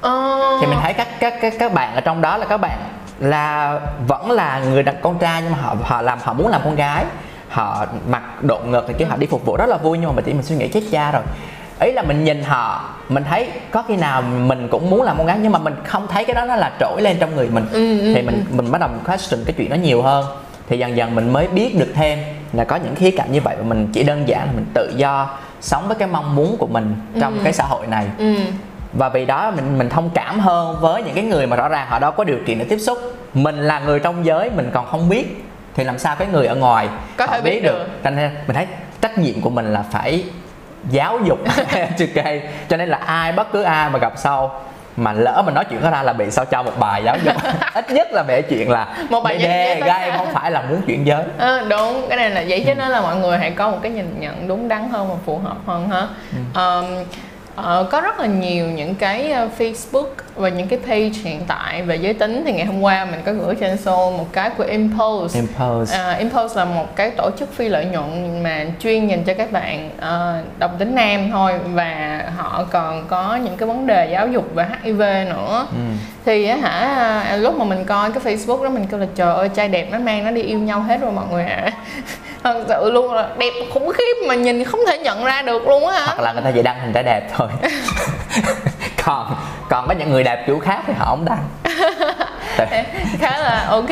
Ờ, 0.00 0.58
thì 0.60 0.66
mình 0.66 0.78
thấy 0.82 0.92
các 0.92 1.08
các 1.20 1.34
các 1.40 1.54
các 1.58 1.74
bạn 1.74 1.94
ở 1.94 2.00
trong 2.00 2.20
đó 2.20 2.36
là 2.36 2.46
các 2.46 2.56
bạn 2.56 2.78
là 3.18 3.80
vẫn 4.08 4.30
là 4.30 4.60
người 4.70 4.82
đàn 4.82 4.96
con 5.02 5.18
trai 5.18 5.42
nhưng 5.42 5.52
mà 5.52 5.58
họ 5.62 5.74
họ 5.82 6.02
làm 6.02 6.18
họ 6.22 6.32
muốn 6.32 6.48
làm 6.48 6.60
con 6.64 6.76
gái. 6.76 7.04
Họ 7.48 7.86
mặc 8.08 8.22
độ 8.44 8.58
ngực 8.58 8.84
thì 8.88 8.94
kia 8.98 9.04
họ 9.04 9.16
đi 9.16 9.26
phục 9.26 9.44
vụ 9.44 9.56
rất 9.56 9.66
là 9.66 9.76
vui 9.76 9.98
nhưng 9.98 10.08
mà 10.08 10.14
mình 10.14 10.24
chỉ 10.24 10.32
mình 10.32 10.42
suy 10.42 10.56
nghĩ 10.56 10.68
chết 10.68 10.82
cha 10.92 11.10
rồi 11.10 11.22
ý 11.80 11.92
là 11.92 12.02
mình 12.02 12.24
nhìn 12.24 12.42
họ 12.42 12.88
mình 13.08 13.24
thấy 13.28 13.48
có 13.70 13.82
khi 13.88 13.96
nào 13.96 14.22
mình 14.22 14.68
cũng 14.68 14.90
muốn 14.90 15.02
làm 15.02 15.18
con 15.18 15.26
gái 15.26 15.38
nhưng 15.42 15.52
mà 15.52 15.58
mình 15.58 15.74
không 15.84 16.06
thấy 16.06 16.24
cái 16.24 16.34
đó 16.34 16.44
nó 16.44 16.56
là 16.56 16.72
trỗi 16.80 17.02
lên 17.02 17.16
trong 17.20 17.36
người 17.36 17.48
mình. 17.48 17.66
Ừ, 17.72 18.00
ừ, 18.00 18.14
thì 18.14 18.22
mình 18.22 18.44
mình 18.50 18.70
bắt 18.72 18.78
đầu 18.80 18.88
mình 18.88 19.00
question 19.06 19.44
cái 19.46 19.54
chuyện 19.58 19.70
đó 19.70 19.74
nhiều 19.74 20.02
hơn. 20.02 20.24
Thì 20.68 20.78
dần 20.78 20.96
dần 20.96 21.14
mình 21.14 21.32
mới 21.32 21.48
biết 21.48 21.78
được 21.78 21.92
thêm 21.94 22.18
là 22.52 22.64
có 22.64 22.76
những 22.76 22.94
khía 22.94 23.10
cạnh 23.10 23.32
như 23.32 23.40
vậy 23.40 23.56
và 23.58 23.64
mình 23.64 23.88
chỉ 23.92 24.02
đơn 24.02 24.28
giản 24.28 24.46
là 24.46 24.52
mình 24.52 24.64
tự 24.74 24.92
do 24.96 25.38
sống 25.60 25.88
với 25.88 25.96
cái 25.96 26.08
mong 26.08 26.36
muốn 26.36 26.56
của 26.58 26.66
mình 26.66 26.94
trong 27.20 27.38
cái 27.44 27.52
xã 27.52 27.64
hội 27.64 27.86
này. 27.86 28.06
Ừ. 28.18 28.34
và 28.92 29.08
vì 29.08 29.26
đó 29.26 29.50
mình 29.56 29.78
mình 29.78 29.88
thông 29.88 30.10
cảm 30.10 30.40
hơn 30.40 30.76
với 30.80 31.02
những 31.02 31.14
cái 31.14 31.24
người 31.24 31.46
mà 31.46 31.56
rõ 31.56 31.68
ràng 31.68 31.86
họ 31.90 31.98
đâu 31.98 32.10
có 32.12 32.24
điều 32.24 32.38
kiện 32.46 32.58
để 32.58 32.64
tiếp 32.64 32.78
xúc. 32.78 32.98
Mình 33.34 33.56
là 33.56 33.80
người 33.80 34.00
trong 34.00 34.26
giới 34.26 34.50
mình 34.50 34.70
còn 34.72 34.86
không 34.86 35.08
biết 35.08 35.44
thì 35.74 35.84
làm 35.84 35.98
sao 35.98 36.16
cái 36.16 36.28
người 36.32 36.46
ở 36.46 36.54
ngoài 36.54 36.88
Có 37.16 37.26
họ 37.26 37.32
thể 37.32 37.40
biết 37.40 37.62
được. 37.62 37.86
cho 38.04 38.10
nên 38.10 38.30
mình 38.46 38.56
thấy 38.56 38.66
trách 39.00 39.18
nhiệm 39.18 39.40
của 39.40 39.50
mình 39.50 39.72
là 39.72 39.82
phải 39.90 40.24
giáo 40.90 41.18
dục. 41.24 41.38
Cây 42.14 42.42
cho 42.68 42.76
nên 42.76 42.88
là 42.88 42.98
ai 43.06 43.32
bất 43.32 43.52
cứ 43.52 43.62
ai 43.62 43.90
mà 43.90 43.98
gặp 43.98 44.12
sau 44.16 44.60
mà 44.96 45.12
lỡ 45.12 45.42
mình 45.46 45.54
nói 45.54 45.64
chuyện 45.70 45.82
đó 45.82 45.90
ra 45.90 46.02
là 46.02 46.12
bị 46.12 46.30
sao 46.30 46.44
cho 46.44 46.62
một 46.62 46.72
bài 46.78 47.02
giáo 47.04 47.16
dục. 47.24 47.34
Ít 47.74 47.90
nhất 47.90 48.08
là 48.12 48.22
về 48.22 48.42
chuyện 48.42 48.70
là 48.70 48.86
Một 49.10 49.20
bài 49.20 49.38
dục 49.38 49.86
gay 49.86 50.10
không 50.16 50.26
phải 50.32 50.50
là 50.50 50.62
muốn 50.62 50.82
chuyển 50.86 51.06
giới. 51.06 51.22
Ờ, 51.38 51.64
đúng 51.68 52.06
cái 52.08 52.16
này 52.16 52.30
là 52.30 52.44
vậy 52.48 52.64
cho 52.66 52.74
nên 52.74 52.88
là 52.88 53.00
mọi 53.00 53.16
người 53.16 53.38
hãy 53.38 53.50
có 53.50 53.70
một 53.70 53.78
cái 53.82 53.92
nhìn 53.92 54.16
nhận 54.20 54.48
đúng 54.48 54.68
đắn 54.68 54.88
hơn 54.88 55.08
và 55.08 55.14
phù 55.26 55.38
hợp 55.38 55.56
hơn 55.66 55.88
ha 55.88 56.06
Ờm, 56.54 56.84
ờ, 57.54 57.88
có 57.90 58.00
rất 58.00 58.20
là 58.20 58.26
nhiều 58.26 58.66
những 58.66 58.94
cái 58.94 59.32
ờ, 59.32 59.48
Facebook 59.58 60.06
và 60.34 60.48
những 60.48 60.68
cái 60.68 60.78
page 60.78 61.10
hiện 61.24 61.40
tại 61.46 61.82
về 61.82 61.96
giới 61.96 62.14
tính. 62.14 62.42
Thì 62.46 62.52
ngày 62.52 62.66
hôm 62.66 62.80
qua 62.80 63.04
mình 63.04 63.20
có 63.24 63.32
gửi 63.32 63.54
trên 63.54 63.76
show 63.76 64.16
một 64.18 64.32
cái 64.32 64.50
của 64.50 64.64
Impulse. 64.64 65.40
Impulse. 65.40 65.96
À, 65.96 66.12
Impulse 66.12 66.54
là 66.56 66.64
một 66.64 66.96
cái 66.96 67.10
tổ 67.10 67.30
chức 67.38 67.54
phi 67.54 67.68
lợi 67.68 67.84
nhuận 67.84 68.42
mà 68.42 68.64
chuyên 68.80 69.08
dành 69.08 69.24
cho 69.24 69.34
các 69.34 69.52
bạn 69.52 69.90
ờ, 70.00 70.42
đồng 70.58 70.70
tính 70.78 70.94
nam 70.94 71.30
thôi. 71.30 71.52
Và 71.72 72.22
họ 72.36 72.64
còn 72.70 73.06
có 73.08 73.36
những 73.36 73.56
cái 73.56 73.68
vấn 73.68 73.86
đề 73.86 74.10
giáo 74.12 74.28
dục 74.28 74.54
về 74.54 74.66
HIV 74.82 75.00
nữa. 75.28 75.66
Ừ. 75.72 75.80
thì 76.24 76.44
á 76.46 76.56
hả 76.56 76.70
à, 77.22 77.36
lúc 77.36 77.58
mà 77.58 77.64
mình 77.64 77.84
coi 77.84 78.12
cái 78.12 78.22
Facebook 78.24 78.64
đó 78.64 78.70
mình 78.70 78.86
kêu 78.90 79.00
là 79.00 79.06
trời 79.14 79.34
ơi 79.34 79.48
trai 79.48 79.68
đẹp 79.68 79.88
nó 79.92 79.98
mang 79.98 80.24
nó 80.24 80.30
đi 80.30 80.42
yêu 80.42 80.58
nhau 80.58 80.80
hết 80.80 81.00
rồi 81.00 81.12
mọi 81.12 81.24
người 81.30 81.44
ạ 81.44 81.70
thật 82.42 82.64
sự 82.68 82.90
luôn 82.90 83.14
là 83.14 83.28
đẹp 83.38 83.52
khủng 83.74 83.92
khiếp 83.92 84.26
mà 84.28 84.34
nhìn 84.34 84.64
không 84.64 84.80
thể 84.86 84.98
nhận 84.98 85.24
ra 85.24 85.42
được 85.42 85.68
luôn 85.68 85.86
á 85.88 86.00
hoặc 86.06 86.20
là 86.20 86.32
người 86.32 86.42
ta 86.42 86.50
chỉ 86.54 86.62
đăng 86.62 86.80
hình 86.80 86.92
trai 86.92 87.02
đẹp 87.02 87.22
thôi. 87.36 87.48
Còn 89.04 89.34
còn 89.68 89.88
có 89.88 89.94
những 89.98 90.10
người 90.10 90.24
đẹp 90.24 90.44
kiểu 90.46 90.58
khác 90.58 90.80
thì 90.86 90.92
họ 90.98 91.04
không 91.06 91.24
đăng. 91.24 91.44
Khá 93.20 93.38
là 93.38 93.64
ok 93.68 93.88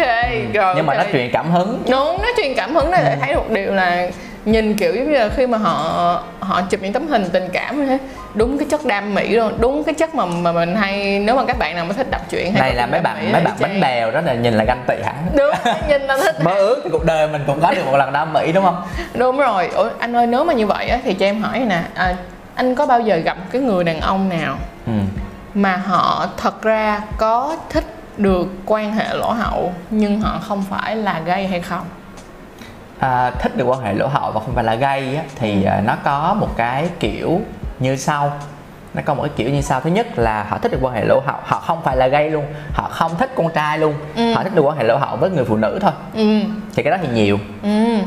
rồi 0.55 0.75
nhưng 0.76 0.87
mà 0.87 0.95
ok. 0.95 1.05
nó 1.07 1.12
truyền 1.12 1.31
cảm 1.33 1.50
hứng. 1.50 1.83
Đúng 1.90 2.19
nó 2.23 2.28
truyền 2.37 2.55
cảm 2.55 2.75
hứng 2.75 2.90
để 2.90 2.99
Ừ. 3.11 3.17
thấy 3.21 3.35
một 3.35 3.50
điều 3.50 3.73
là 3.75 4.09
nhìn 4.52 4.76
kiểu 4.76 4.95
giống 4.95 5.12
như 5.12 5.19
là 5.19 5.28
khi 5.37 5.47
mà 5.47 5.59
họ 5.59 6.23
họ 6.40 6.62
chụp 6.62 6.81
những 6.83 6.93
tấm 6.93 7.09
hình 7.09 7.25
tình 7.33 7.49
cảm 7.52 7.81
như 7.81 7.87
thế 7.87 7.99
đúng 8.35 8.59
cái 8.59 8.69
chất 8.71 8.85
đam 8.85 9.14
mỹ 9.14 9.28
luôn 9.28 9.52
đúng 9.59 9.85
cái 9.85 9.95
chất 9.95 10.14
mà 10.14 10.25
mà 10.26 10.52
mình 10.52 10.76
hay 10.76 11.19
nếu 11.19 11.37
mà 11.37 11.45
các 11.47 11.59
bạn 11.59 11.76
nào 11.76 11.85
mà 11.85 11.93
thích 11.93 12.11
đọc 12.11 12.21
truyện 12.31 12.52
hay 12.52 12.61
này 12.61 12.75
là 12.75 12.87
mấy 12.87 13.00
bạn 13.00 13.17
mỹ 13.25 13.33
mấy 13.33 13.43
bạn 13.43 13.55
bánh 13.61 13.81
bèo 13.81 14.11
đó 14.11 14.21
là 14.21 14.35
nhìn 14.35 14.55
là 14.55 14.64
ganh 14.64 14.85
tị 14.87 14.95
hẳn 15.05 15.14
đúng 15.37 15.75
nhìn 15.88 16.02
là 16.02 16.19
thích. 16.23 16.37
Mơ 16.45 16.55
ước 16.55 16.81
thì 16.85 16.90
cuộc 16.93 17.05
đời 17.05 17.28
mình 17.28 17.43
cũng 17.47 17.61
có 17.61 17.71
được 17.71 17.87
một 17.87 17.97
lần 17.97 18.12
đam 18.12 18.33
mỹ 18.33 18.52
đúng 18.52 18.64
không? 18.64 18.83
Đúng 19.14 19.38
rồi. 19.38 19.69
Ủa, 19.69 19.88
anh 19.99 20.17
ơi 20.17 20.26
nếu 20.26 20.45
mà 20.45 20.52
như 20.52 20.67
vậy 20.67 20.88
á, 20.88 20.99
thì 21.05 21.14
cho 21.14 21.26
em 21.26 21.43
hỏi 21.43 21.59
nè 21.59 21.83
à, 21.95 22.14
anh 22.55 22.75
có 22.75 22.87
bao 22.87 23.00
giờ 23.00 23.17
gặp 23.17 23.37
cái 23.52 23.62
người 23.62 23.85
đàn 23.85 24.00
ông 24.00 24.28
nào 24.28 24.57
ừ. 24.87 24.93
mà 25.55 25.76
họ 25.76 26.28
thật 26.37 26.62
ra 26.62 27.00
có 27.19 27.57
thích 27.71 27.85
được 28.17 28.47
quan 28.67 28.93
hệ 28.93 29.14
lỗ 29.14 29.31
hậu 29.33 29.73
nhưng 29.90 30.21
họ 30.21 30.38
không 30.49 30.64
phải 30.71 30.97
là 30.97 31.21
gay 31.25 31.47
hay 31.47 31.61
không 31.61 31.85
à, 32.99 33.31
thích 33.31 33.57
được 33.57 33.64
quan 33.64 33.81
hệ 33.81 33.95
lỗ 33.95 34.07
hậu 34.07 34.33
và 34.33 34.40
không 34.40 34.55
phải 34.55 34.64
là 34.64 34.75
gay 34.75 35.17
á, 35.17 35.23
thì 35.37 35.64
à, 35.64 35.83
nó 35.87 35.95
có 36.05 36.37
một 36.40 36.49
cái 36.57 36.88
kiểu 37.00 37.40
như 37.78 37.97
sau. 37.97 38.33
Nó 38.95 39.02
có 39.05 39.14
một 39.14 39.23
cái 39.23 39.33
kiểu 39.37 39.50
như 39.50 39.61
sau. 39.61 39.81
Thứ 39.81 39.90
nhất 39.90 40.19
là 40.19 40.47
họ 40.49 40.59
thích 40.59 40.73
được 40.73 40.78
quan 40.83 40.95
hệ 40.95 41.05
lỗ 41.05 41.21
hậu. 41.26 41.37
Họ 41.43 41.61
không 41.61 41.83
phải 41.85 41.97
là 41.97 42.07
gay 42.07 42.31
luôn. 42.31 42.45
Họ 42.75 42.88
không 42.93 43.12
thích 43.19 43.31
con 43.37 43.49
trai 43.55 43.78
luôn. 43.78 43.95
Ừ. 44.17 44.35
họ 44.35 44.43
thích 44.43 44.55
được 44.55 44.62
quan 44.62 44.76
hệ 44.76 44.85
lỗ 44.85 44.97
hậu 44.97 45.17
với 45.17 45.31
người 45.31 45.45
phụ 45.45 45.57
nữ 45.57 45.78
thôi. 45.83 45.93
Ừ. 46.14 46.40
Thì 46.76 46.83
cái 46.83 46.90
đó 46.90 46.97
thì 47.02 47.09
nhiều. 47.09 47.38
Ừ. 47.62 47.99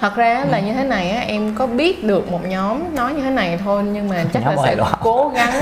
Thật 0.00 0.16
ra 0.16 0.44
là 0.48 0.60
như 0.60 0.72
thế 0.72 0.84
này 0.84 1.10
á, 1.10 1.20
em 1.20 1.54
có 1.54 1.66
biết 1.66 2.04
được 2.04 2.32
một 2.32 2.40
nhóm 2.44 2.94
nói 2.94 3.12
như 3.14 3.22
thế 3.22 3.30
này 3.30 3.58
thôi 3.64 3.82
nhưng 3.92 4.08
mà 4.08 4.24
chắc 4.32 4.42
Nhóm 4.44 4.56
là 4.56 4.62
sẽ 4.64 4.76
cố 5.00 5.32
gắng 5.34 5.52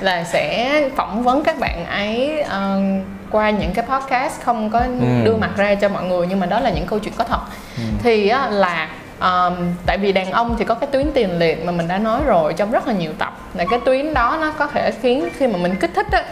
là 0.00 0.24
sẽ 0.24 0.90
phỏng 0.96 1.22
vấn 1.22 1.44
các 1.44 1.58
bạn 1.58 1.86
ấy 1.86 2.42
ờ, 2.42 2.80
qua 3.32 3.50
những 3.50 3.72
cái 3.74 3.84
podcast 3.88 4.40
không 4.42 4.70
có 4.70 4.78
Ừ. 4.78 5.24
đưa 5.24 5.36
mặt 5.36 5.50
ra 5.56 5.74
cho 5.74 5.88
mọi 5.88 6.04
người 6.04 6.26
nhưng 6.26 6.40
mà 6.40 6.46
đó 6.46 6.60
là 6.60 6.70
những 6.70 6.86
câu 6.86 6.98
chuyện 6.98 7.14
có 7.16 7.24
thật. 7.24 7.40
Thì 8.02 8.28
á, 8.28 8.48
là 8.50 8.88
ờm, 9.18 9.54
tại 9.86 9.98
vì 9.98 10.12
đàn 10.12 10.30
ông 10.32 10.56
thì 10.58 10.64
có 10.64 10.74
cái 10.74 10.86
tuyến 10.92 11.10
tiền 11.14 11.38
liệt 11.38 11.64
mà 11.64 11.72
mình 11.72 11.88
đã 11.88 11.98
nói 11.98 12.20
rồi 12.26 12.52
trong 12.54 12.70
rất 12.70 12.86
là 12.88 12.92
nhiều 12.94 13.12
tập 13.18 13.32
là 13.54 13.64
cái 13.70 13.80
tuyến 13.84 14.14
đó 14.14 14.38
nó 14.40 14.50
có 14.58 14.66
thể 14.66 14.90
khiến 15.02 15.28
khi 15.38 15.46
mà 15.46 15.58
mình 15.58 15.76
kích 15.80 15.90
thích 15.94 16.06
á 16.12 16.24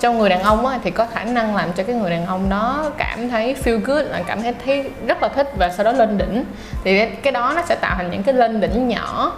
trong 0.00 0.18
người 0.18 0.28
đàn 0.30 0.42
ông 0.42 0.66
á, 0.66 0.78
thì 0.84 0.90
có 0.90 1.06
khả 1.14 1.24
năng 1.24 1.56
làm 1.56 1.72
cho 1.72 1.82
cái 1.82 1.96
người 1.96 2.10
đàn 2.10 2.26
ông 2.26 2.48
đó 2.48 2.90
cảm 2.98 3.28
thấy 3.28 3.56
feel 3.64 3.80
good 3.84 4.04
là 4.06 4.22
cảm 4.26 4.42
thấy 4.42 4.54
thấy 4.64 4.90
rất 5.06 5.22
là 5.22 5.28
thích 5.28 5.50
và 5.58 5.68
sau 5.70 5.84
đó 5.84 5.92
lên 5.92 6.18
đỉnh 6.18 6.44
thì 6.84 7.06
cái 7.06 7.32
đó 7.32 7.52
nó 7.56 7.62
sẽ 7.68 7.74
tạo 7.74 7.94
thành 7.96 8.10
những 8.10 8.22
cái 8.22 8.34
lên 8.34 8.60
đỉnh 8.60 8.88
nhỏ 8.88 9.32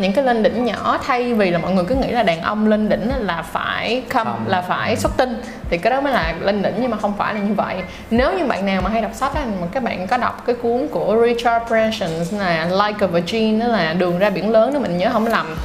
những 0.00 0.12
cái 0.12 0.24
lên 0.24 0.42
đỉnh 0.42 0.64
nhỏ 0.64 0.98
thay 1.06 1.34
vì 1.34 1.50
là 1.50 1.58
mọi 1.58 1.72
người 1.72 1.84
cứ 1.84 1.94
nghĩ 1.94 2.10
là 2.10 2.22
đàn 2.22 2.42
ông 2.42 2.66
lên 2.68 2.88
đỉnh 2.88 3.10
là 3.20 3.42
phải 3.42 4.02
không 4.08 4.24
Không. 4.26 4.44
là 4.48 4.60
phải 4.60 4.96
xuất 4.96 5.16
tinh 5.16 5.42
thì 5.70 5.78
cái 5.78 5.90
đó 5.90 6.00
mới 6.00 6.12
là 6.12 6.34
lên 6.40 6.62
đỉnh 6.62 6.74
nhưng 6.80 6.90
mà 6.90 6.96
không 6.96 7.14
phải 7.18 7.34
là 7.34 7.40
như 7.40 7.54
vậy 7.54 7.76
nếu 8.10 8.32
như 8.38 8.46
bạn 8.46 8.66
nào 8.66 8.80
mà 8.82 8.90
hay 8.90 9.02
đọc 9.02 9.10
sách 9.14 9.34
á 9.34 9.42
mà 9.60 9.66
các 9.72 9.82
bạn 9.82 10.06
có 10.06 10.16
đọc 10.16 10.42
cái 10.46 10.54
cuốn 10.62 10.88
của 10.90 11.16
Richard 11.26 11.64
Branson 11.68 12.10
là 12.40 12.64
Like 12.64 12.98
a 13.00 13.06
Virgin 13.06 13.58
đó 13.60 13.66
là 13.66 13.92
đường 13.92 14.18
ra 14.18 14.30
biển 14.30 14.50
lớn 14.50 14.70
nếu 14.72 14.80
mình 14.82 14.98
nhớ 14.98 15.08
không 15.12 15.26
lầm 15.26 15.56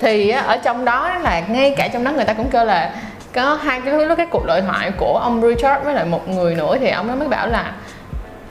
thì 0.00 0.30
ở 0.30 0.56
trong 0.56 0.84
đó 0.84 1.18
là 1.18 1.42
ngay 1.48 1.74
cả 1.76 1.88
trong 1.88 2.04
đó 2.04 2.10
người 2.12 2.24
ta 2.24 2.32
cũng 2.32 2.50
kêu 2.50 2.64
là 2.64 2.94
có 3.32 3.54
hai 3.54 3.80
cái 3.84 3.94
lúc 4.06 4.16
cái 4.16 4.26
cuộc 4.26 4.46
đối 4.46 4.60
thoại 4.60 4.90
của 4.96 5.18
ông 5.22 5.42
Richard 5.42 5.84
với 5.84 5.94
lại 5.94 6.04
một 6.04 6.28
người 6.28 6.54
nữa 6.54 6.76
thì 6.80 6.90
ông 6.90 7.08
ấy 7.08 7.16
mới 7.16 7.28
bảo 7.28 7.46
là 7.48 7.72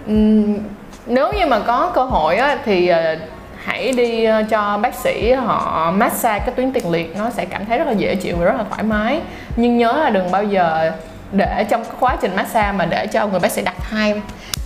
"Ừm, 0.08 0.58
nếu 1.06 1.34
như 1.34 1.46
mà 1.46 1.60
có 1.60 1.92
cơ 1.96 2.03
hội 2.03 2.36
á, 2.38 2.58
thì 2.65 2.88
ờ, 2.88 3.15
hãy 3.63 3.91
đi 3.91 4.24
ờ, 4.24 4.43
cho 4.50 4.77
bác 4.82 4.96
sĩ 4.96 5.32
họ 5.32 5.91
massage 5.98 6.39
cái 6.39 6.55
tuyến 6.55 6.74
tiền 6.74 6.91
liệt, 6.91 7.17
nó 7.17 7.29
sẽ 7.29 7.46
cảm 7.46 7.65
thấy 7.65 7.77
rất 7.77 7.88
là 7.88 7.93
dễ 7.93 8.15
chịu 8.15 8.38
và 8.38 8.46
rất 8.46 8.55
là 8.58 8.63
thoải 8.70 8.84
mái. 8.84 9.22
Nhưng 9.55 9.77
nhớ 9.77 9.93
là 10.03 10.10
đừng 10.10 10.32
bao 10.32 10.43
giờ 10.43 10.91
để 11.32 11.65
trong 11.70 11.84
cái 11.84 11.93
quá 12.00 12.17
trình 12.22 12.36
massage 12.36 12.72
mà 12.72 12.86
để 12.86 13.08
cho 13.08 13.27
người 13.27 13.39
bác 13.39 13.51
sĩ 13.51 13.62
đặt 13.62 13.75
hai 13.82 14.22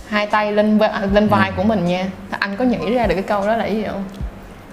hai 0.08 0.26
tay 0.26 0.52
lên 0.52 0.78
à, 0.78 1.02
lên 1.12 1.28
vai 1.28 1.50
của 1.56 1.62
mình 1.62 1.84
nha. 1.84 2.04
Anh 2.38 2.56
có 2.56 2.64
nghĩ 2.64 2.94
ra 2.94 3.06
được 3.06 3.14
cái 3.14 3.22
câu 3.22 3.46
đó 3.46 3.56
là 3.56 3.66
gì 3.66 3.84
không? 3.90 4.04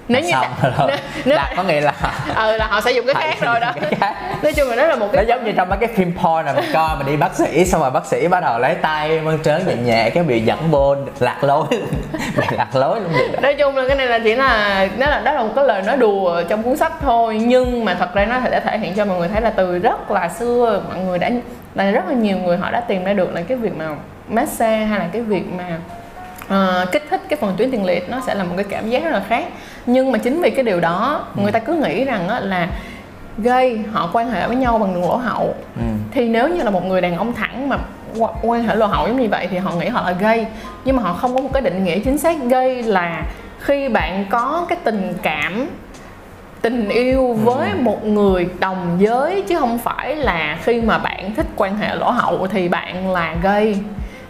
Nếu 0.08 0.22
như 0.22 0.32
xong 0.32 0.46
đã- 0.64 0.70
rồi. 0.78 0.92
nếu, 1.26 1.38
đạt 1.38 1.50
có 1.58 1.64
nghĩa 1.64 1.82
là 1.82 1.94
ừ 2.36 2.58
là 2.58 2.68
họ 2.68 2.82
sẽ 2.82 2.92
dùng 2.92 3.06
cái 3.06 3.16
khác 3.16 3.36
rồi 3.42 3.60
đó. 3.60 3.72
cái 3.82 3.92
khác. 4.00 4.16
nói 4.44 4.54
chung 4.54 4.70
là 4.70 4.76
đó 4.76 4.86
là 4.88 4.96
một 4.96 5.06
nó 5.08 5.14
cái 5.14 5.26
giống 5.28 5.46
như 5.46 5.52
trong 5.52 5.70
mấy 5.70 5.78
cái 5.80 5.90
phim 5.96 6.14
porn 6.24 6.46
là 6.46 6.54
mình 6.54 6.66
coi 6.74 6.98
mình 6.98 7.08
đi 7.08 7.18
bác 7.18 7.36
sĩ 7.36 7.66
xong 7.66 7.82
rồi 7.82 7.92
bác 7.92 8.06
sĩ 8.06 8.28
bắt 8.28 8.40
đầu 8.44 8.60
lấy 8.60 8.76
tay 8.76 9.20
mơn 9.22 9.40
trớn 9.44 9.66
nhẹ 9.68 9.76
nhẹ 9.76 10.10
cái 10.10 10.24
bị 10.24 10.40
dẫn 10.42 10.60
vô 10.72 10.96
lạc 11.20 11.44
lối. 11.44 11.66
Bị 12.38 12.44
lạc 12.58 12.76
lối 12.76 13.00
luôn. 13.02 13.12
Vậy 13.14 13.30
nói 13.42 13.54
chung 13.54 13.76
là 13.78 13.84
cái 13.88 13.98
này 13.98 14.08
là 14.08 14.20
chỉ 14.24 14.36
là 14.36 14.88
đó 14.98 15.08
là 15.08 15.20
đó 15.20 15.32
là 15.32 15.44
một 15.44 15.50
cái 15.56 15.66
lời 15.66 15.82
nói 15.82 15.98
đùa 15.98 16.42
trong 16.50 16.64
cuốn 16.64 16.78
sách 16.78 16.94
thôi. 17.02 17.38
Nhưng 17.46 17.86
mà 17.86 17.96
thật 18.00 18.14
ra 18.14 18.26
nó 18.26 18.40
sẽ 18.52 18.60
thể 18.60 18.78
hiện 18.78 18.94
cho 18.96 19.06
mọi 19.06 19.18
người 19.18 19.28
thấy 19.28 19.42
là 19.42 19.50
từ 19.50 19.80
rất 19.80 20.12
là 20.12 20.30
xưa 20.30 20.82
mọi 20.90 21.00
người 21.00 21.20
đã 21.20 21.30
là 21.76 21.92
rất 21.92 22.04
là 22.08 22.14
nhiều 22.14 22.38
người 22.38 22.58
họ 22.58 22.72
đã 22.72 22.80
tìm 22.80 23.04
ra 23.04 23.14
được 23.14 23.34
là 23.34 23.42
cái 23.48 23.58
việc 23.58 23.76
mà 23.78 23.86
massage 24.28 24.86
hay 24.86 25.00
là 25.00 25.06
cái 25.14 25.22
việc 25.22 25.44
mà 25.58 25.64
ờ, 26.50 26.86
kích 26.92 27.04
thích 27.10 27.22
cái 27.30 27.38
phần 27.42 27.54
tuyến 27.58 27.72
tiền 27.72 27.86
liệt 27.86 28.10
nó 28.10 28.22
sẽ 28.28 28.36
là 28.36 28.44
một 28.44 28.54
cái 28.56 28.66
cảm 28.70 28.90
giác 28.90 29.04
rất 29.04 29.12
là 29.12 29.24
khác. 29.30 29.46
Nhưng 29.86 30.12
mà 30.12 30.18
chính 30.18 30.42
vì 30.42 30.50
cái 30.50 30.64
điều 30.66 30.80
đó 30.80 31.26
người 31.36 31.52
ta 31.52 31.60
cứ 31.60 31.74
nghĩ 31.74 32.04
rằng 32.04 32.28
á, 32.28 32.40
là 32.40 32.68
gay 33.38 33.80
họ 33.92 34.10
quan 34.14 34.30
hệ 34.32 34.48
với 34.48 34.56
nhau 34.56 34.78
bằng 34.78 34.94
đường 34.94 35.04
lỗ 35.04 35.16
hậu. 35.16 35.56
Ừ. 35.76 35.82
thì 36.12 36.30
nếu 36.30 36.48
như 36.50 36.64
là 36.64 36.70
một 36.70 36.86
người 36.86 37.02
đàn 37.02 37.18
ông 37.18 37.34
thẳng 37.34 37.70
mà 37.70 37.78
qua- 38.18 38.34
quan 38.42 38.64
hệ 38.64 38.76
lộ 38.76 38.86
hậu 38.86 39.08
giống 39.08 39.20
như 39.22 39.28
vậy 39.32 39.48
thì 39.52 39.58
họ 39.58 39.72
nghĩ 39.76 39.88
họ 39.88 40.02
là 40.06 40.12
gay. 40.12 40.48
Nhưng 40.86 40.96
mà 40.96 41.04
họ 41.04 41.14
không 41.14 41.36
có 41.36 41.42
một 41.42 41.50
cái 41.54 41.62
định 41.62 41.84
nghĩa 41.84 42.00
chính 42.00 42.18
xác 42.18 42.38
gay 42.44 42.84
là 42.84 43.24
khi 43.60 43.90
bạn 43.90 44.26
có 44.30 44.66
cái 44.70 44.78
tình 44.84 45.14
cảm 45.22 45.68
tình 46.62 46.90
yêu 46.90 47.34
với 47.34 47.74
một 47.74 48.06
người 48.06 48.48
đồng 48.60 48.98
giới 49.00 49.42
chứ 49.48 49.60
không 49.60 49.78
phải 49.78 50.16
là 50.16 50.58
khi 50.64 50.82
mà 50.82 50.98
bạn 50.98 51.36
thích 51.36 51.46
quan 51.56 51.78
hệ 51.78 51.96
lỗ 51.96 52.10
hậu 52.12 52.48
thì 52.48 52.68
bạn 52.68 53.10
là 53.12 53.36
gay. 53.44 53.76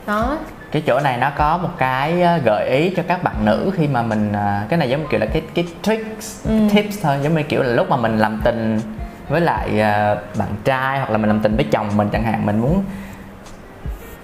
Đó 0.08 0.38
cái 0.76 0.84
chỗ 0.88 1.00
này 1.00 1.18
nó 1.18 1.32
có 1.38 1.58
một 1.58 1.70
cái 1.78 2.22
ờ, 2.22 2.38
gợi 2.38 2.70
ý 2.70 2.94
cho 2.98 3.04
các 3.08 3.24
bạn 3.24 3.36
nữ 3.46 3.72
khi 3.78 3.88
mà 3.88 4.02
mình 4.02 4.32
ờ, 4.34 4.62
cái 4.70 4.80
này 4.80 4.90
giống 4.90 5.08
kiểu 5.10 5.20
là 5.20 5.26
cái 5.26 5.42
cái 5.56 5.66
tricks 5.82 6.46
Ừ. 6.48 6.52
tips 6.74 6.98
thôi 7.04 7.18
giống 7.24 7.36
như 7.36 7.44
kiểu 7.44 7.64
là 7.64 7.74
lúc 7.74 7.90
mà 7.90 7.98
mình 7.98 8.18
làm 8.18 8.42
tình 8.44 8.80
với 9.30 9.42
lại 9.42 9.80
ờ, 9.80 10.18
bạn 10.38 10.48
trai 10.64 10.98
hoặc 10.98 11.10
là 11.10 11.18
mình 11.18 11.28
làm 11.30 11.40
tình 11.40 11.56
với 11.56 11.66
chồng 11.72 11.98
mình 11.98 12.10
chẳng 12.12 12.24
hạn 12.24 12.46
mình 12.46 12.60
muốn 12.60 12.84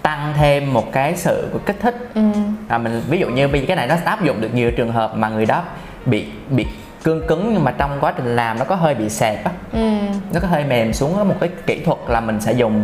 tăng 0.02 0.34
thêm 0.38 0.74
một 0.74 0.92
cái 0.92 1.16
sự 1.16 1.50
của 1.54 1.60
kích 1.66 1.78
thích 1.82 1.96
ừ. 2.16 2.22
à, 2.68 2.78
mình 2.78 3.02
ví 3.10 3.18
dụ 3.20 3.28
như 3.30 3.48
bây 3.48 3.62
giờ 3.62 3.66
cái 3.68 3.76
này 3.76 3.88
nó 3.88 3.96
áp 4.06 4.24
dụng 4.24 4.42
được 4.42 4.54
nhiều 4.54 4.72
trường 4.72 4.92
hợp 4.92 5.16
mà 5.16 5.30
người 5.30 5.46
đó 5.46 5.64
bị 6.06 6.26
bị 6.50 6.68
cương 7.04 7.28
cứng 7.28 7.50
nhưng 7.54 7.64
mà 7.64 7.72
trong 7.78 7.98
quá 8.02 8.14
trình 8.18 8.36
làm 8.36 8.60
nó 8.60 8.66
có 8.66 8.76
hơi 8.76 8.96
bị 8.96 9.10
xẹp 9.10 9.44
á 9.46 9.52
Ừ. 9.74 9.90
nó 10.34 10.40
có 10.40 10.48
hơi 10.48 10.64
mềm 10.64 10.94
xuống 10.94 11.14
có 11.18 11.24
một 11.24 11.36
cái 11.40 11.50
kỹ 11.68 11.82
thuật 11.86 11.98
là 12.08 12.20
mình 12.22 12.42
sẽ 12.42 12.52
dùng 12.52 12.84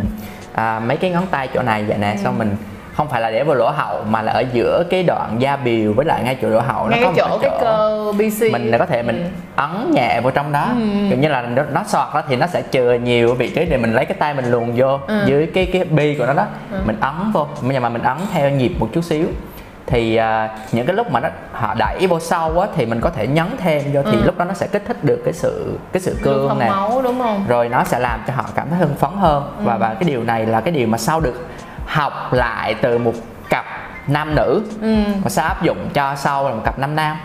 à, 0.54 0.80
mấy 0.80 0.96
cái 0.96 1.10
ngón 1.10 1.26
tay 1.26 1.48
chỗ 1.54 1.62
này 1.62 1.84
vậy 1.84 1.98
nè 1.98 2.10
Ừ. 2.10 2.16
xong 2.24 2.38
mình 2.38 2.56
không 2.98 3.08
phải 3.08 3.20
là 3.20 3.30
để 3.30 3.44
vào 3.44 3.54
lỗ 3.54 3.70
hậu 3.70 4.04
mà 4.10 4.22
là 4.22 4.32
ở 4.32 4.44
giữa 4.52 4.84
cái 4.90 5.02
đoạn 5.02 5.36
da 5.38 5.56
biều 5.56 5.92
với 5.92 6.06
lại 6.06 6.22
ngay 6.22 6.36
chỗ 6.42 6.48
lỗ 6.48 6.60
hậu 6.60 6.86
ngay 6.88 7.00
nó 7.00 7.06
cái 7.06 7.14
có 7.20 7.28
một 7.28 7.32
chỗ 7.32 7.38
cái 7.42 7.50
cơ 7.60 8.12
BC 8.12 8.52
mình 8.52 8.72
có 8.78 8.86
thể 8.86 9.02
mình 9.02 9.32
ấn 9.56 9.90
nhẹ 9.94 10.20
vào 10.20 10.30
trong 10.30 10.52
đó 10.52 10.66
Ừ. 10.74 10.80
kiểu 11.10 11.18
như 11.18 11.28
là 11.28 11.42
nó, 11.42 11.62
nó 11.72 11.82
sọt 11.86 12.14
đó 12.14 12.22
thì 12.28 12.36
nó 12.36 12.46
sẽ 12.46 12.62
chừa 12.70 12.92
nhiều 12.94 13.34
vị 13.34 13.50
trí 13.50 13.64
để 13.64 13.76
mình 13.76 13.92
lấy 13.92 14.04
cái 14.04 14.16
tay 14.20 14.34
mình 14.34 14.50
luồn 14.50 14.72
vô 14.76 14.98
Ừ. 15.06 15.24
dưới 15.26 15.46
cái 15.54 15.66
cái 15.72 15.84
bi 15.84 16.14
của 16.14 16.26
nó 16.26 16.32
đó 16.34 16.44
Ừ. 16.72 16.78
mình 16.86 16.96
ấn 17.00 17.14
vô 17.32 17.46
nhưng 17.62 17.82
mà 17.82 17.88
mình 17.88 18.02
ấn 18.02 18.16
theo 18.32 18.50
nhịp 18.50 18.72
một 18.78 18.88
chút 18.92 19.04
xíu 19.04 19.26
thì 19.86 20.16
à, 20.16 20.48
những 20.72 20.86
cái 20.86 20.96
lúc 20.96 21.10
mà 21.12 21.20
nó 21.20 21.28
họ 21.52 21.74
đẩy 21.78 22.06
vô 22.06 22.20
sâu 22.20 22.60
á 22.60 22.68
thì 22.76 22.86
mình 22.86 23.00
có 23.00 23.10
thể 23.10 23.26
nhấn 23.26 23.46
thêm 23.58 23.82
vô 23.92 24.00
thì 24.02 24.18
Ừ. 24.18 24.22
lúc 24.24 24.38
đó 24.38 24.44
nó 24.44 24.54
sẽ 24.54 24.66
kích 24.66 24.82
thích 24.86 25.04
được 25.04 25.22
cái 25.24 25.32
sự 25.32 25.78
cái 25.92 26.00
sự 26.00 26.16
cương 26.22 26.58
nè 26.58 26.68
máu 26.68 27.00
đúng 27.04 27.18
không 27.18 27.44
rồi 27.48 27.68
nó 27.68 27.84
sẽ 27.84 27.98
làm 27.98 28.20
cho 28.26 28.32
họ 28.36 28.44
cảm 28.54 28.66
thấy 28.70 28.78
hưng 28.78 28.94
phấn 28.94 29.10
hơn 29.18 29.42
Ừ. 29.58 29.62
và 29.64 29.76
và 29.76 29.94
cái 29.94 30.08
điều 30.10 30.24
này 30.24 30.46
là 30.46 30.60
cái 30.60 30.72
điều 30.72 30.86
mà 30.88 30.98
sau 30.98 31.20
được 31.20 31.46
học 31.88 32.32
lại 32.32 32.74
từ 32.74 32.98
một 32.98 33.12
cặp 33.50 33.64
nam 34.06 34.34
nữ 34.34 34.62
ừ. 34.82 34.94
và 35.24 35.30
sẽ 35.30 35.42
áp 35.42 35.62
dụng 35.62 35.88
cho 35.94 36.14
sau 36.16 36.48
là 36.48 36.54
một 36.54 36.62
cặp 36.64 36.78
nam 36.78 36.96
nam 36.96 37.16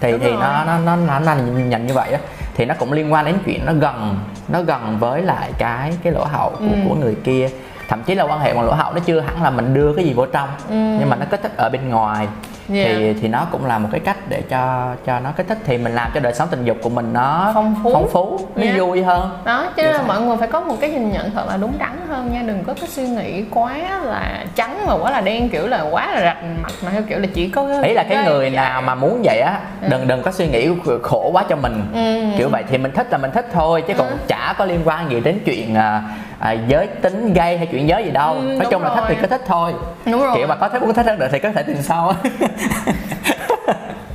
thì 0.00 0.10
Đúng 0.12 0.20
thì 0.20 0.30
rồi. 0.30 0.36
nó 0.40 0.64
nó 0.64 0.78
nó 0.78 0.96
nó 0.96 1.18
là 1.20 1.34
nhận 1.34 1.86
như 1.86 1.94
vậy 1.94 2.12
đó 2.12 2.18
thì 2.54 2.64
nó 2.64 2.74
cũng 2.78 2.92
liên 2.92 3.12
quan 3.12 3.24
đến 3.24 3.38
chuyện 3.44 3.66
nó 3.66 3.72
gần 3.72 4.18
nó 4.48 4.62
gần 4.62 4.96
với 5.00 5.22
lại 5.22 5.52
cái 5.58 5.92
cái 6.02 6.12
lỗ 6.12 6.24
hậu 6.24 6.50
của, 6.50 6.58
Ừ. 6.58 6.66
của 6.88 6.94
người 6.94 7.16
kia 7.24 7.48
thậm 7.88 8.02
chí 8.02 8.14
là 8.14 8.24
quan 8.24 8.40
hệ 8.40 8.54
bằng 8.54 8.64
lỗ 8.64 8.72
hậu 8.72 8.92
nó 8.92 8.98
chưa 9.00 9.20
hẳn 9.20 9.42
là 9.42 9.50
mình 9.50 9.74
đưa 9.74 9.92
cái 9.96 10.04
gì 10.04 10.12
vô 10.14 10.26
trong 10.26 10.48
Ừ. 10.68 10.74
nhưng 10.74 11.10
mà 11.10 11.16
nó 11.16 11.26
kích 11.30 11.42
thích 11.42 11.52
ở 11.56 11.68
bên 11.72 11.88
ngoài 11.88 12.28
Yeah. 12.72 12.88
thì 12.98 13.14
thì 13.22 13.28
nó 13.28 13.46
cũng 13.52 13.64
là 13.66 13.78
một 13.78 13.88
cái 13.92 14.00
cách 14.00 14.16
để 14.28 14.42
cho 14.50 14.94
cho 15.06 15.20
nó 15.20 15.30
kích 15.36 15.48
thích 15.48 15.58
thì 15.64 15.78
mình 15.78 15.94
làm 15.94 16.10
cho 16.14 16.20
đời 16.20 16.34
sống 16.34 16.48
tình 16.50 16.64
dục 16.64 16.76
của 16.82 16.88
mình 16.90 17.12
nó 17.12 17.50
Phong 17.54 17.74
phú. 17.82 17.90
phong 17.94 18.08
phú 18.12 18.40
nó 18.56 18.62
Yeah. 18.62 18.78
vui 18.78 19.02
hơn 19.02 19.30
đó 19.44 19.62
cho 19.64 19.72
Kiểu 19.76 19.84
nên 19.86 19.94
là 19.94 20.02
mọi 20.02 20.20
người 20.20 20.36
phải 20.36 20.48
có 20.48 20.60
một 20.60 20.76
cái 20.80 20.90
nhìn 20.90 21.12
nhận 21.12 21.30
thật 21.30 21.44
là 21.48 21.56
đúng 21.56 21.72
đắn 21.78 21.92
hơn 22.08 22.32
nha 22.32 22.42
đừng 22.46 22.64
có 22.64 22.74
cái 22.80 22.88
suy 22.88 23.08
nghĩ 23.08 23.44
quá 23.50 24.00
là 24.04 24.44
trắng 24.54 24.86
mà 24.86 24.94
quá 24.94 25.10
là 25.10 25.20
đen 25.20 25.48
kiểu 25.48 25.66
là 25.66 25.82
quá 25.90 26.12
là 26.14 26.20
rạch 26.20 26.44
mặt 26.62 26.72
mà 26.84 26.90
theo 26.90 27.02
kiểu 27.08 27.18
là 27.18 27.26
chỉ 27.34 27.48
có 27.48 27.82
ý 27.82 27.92
là 27.94 28.02
cái 28.08 28.24
người 28.24 28.50
nào 28.50 28.82
mà 28.82 28.94
muốn 28.94 29.20
vậy 29.24 29.40
á 29.40 29.58
đừng 29.88 30.08
đừng 30.08 30.22
có 30.22 30.32
suy 30.32 30.48
nghĩ 30.48 30.68
khổ 31.02 31.30
quá 31.32 31.44
cho 31.48 31.56
mình 31.56 31.82
Ừ. 31.94 32.38
kiểu 32.38 32.48
vậy 32.48 32.62
thì 32.70 32.78
mình 32.78 32.92
thích 32.92 33.06
là 33.10 33.18
mình 33.18 33.30
thích 33.30 33.46
thôi 33.52 33.82
chứ 33.88 33.94
còn 33.98 34.08
Ừ. 34.08 34.14
chả 34.28 34.54
có 34.58 34.64
liên 34.64 34.80
quan 34.84 35.10
gì 35.10 35.20
đến 35.20 35.38
chuyện 35.44 35.74
à, 35.74 36.02
à, 36.44 36.52
giới 36.52 36.86
tính 36.86 37.32
gay 37.32 37.58
hay 37.58 37.66
chuyện 37.66 37.88
giới 37.88 38.04
gì 38.04 38.10
đâu. 38.10 38.34
Ừ, 38.34 38.40
nói 38.40 38.66
chung 38.70 38.82
là 38.82 38.88
thích 38.94 39.04
thì 39.08 39.14
rồi. 39.14 39.22
cứ 39.22 39.26
thích 39.28 39.42
thôi. 39.46 39.72
Đúng 40.06 40.20
rồi. 40.22 40.32
Kiểu 40.36 40.46
mà 40.46 40.56
có 40.56 40.68
thích 40.68 40.82
muốn 40.82 40.94
thích 40.94 41.06
hơn 41.06 41.18
được 41.18 41.26
thì 41.32 41.38
có 41.38 41.48
thể 41.54 41.62
tìm 41.62 41.76
sau. 41.82 42.14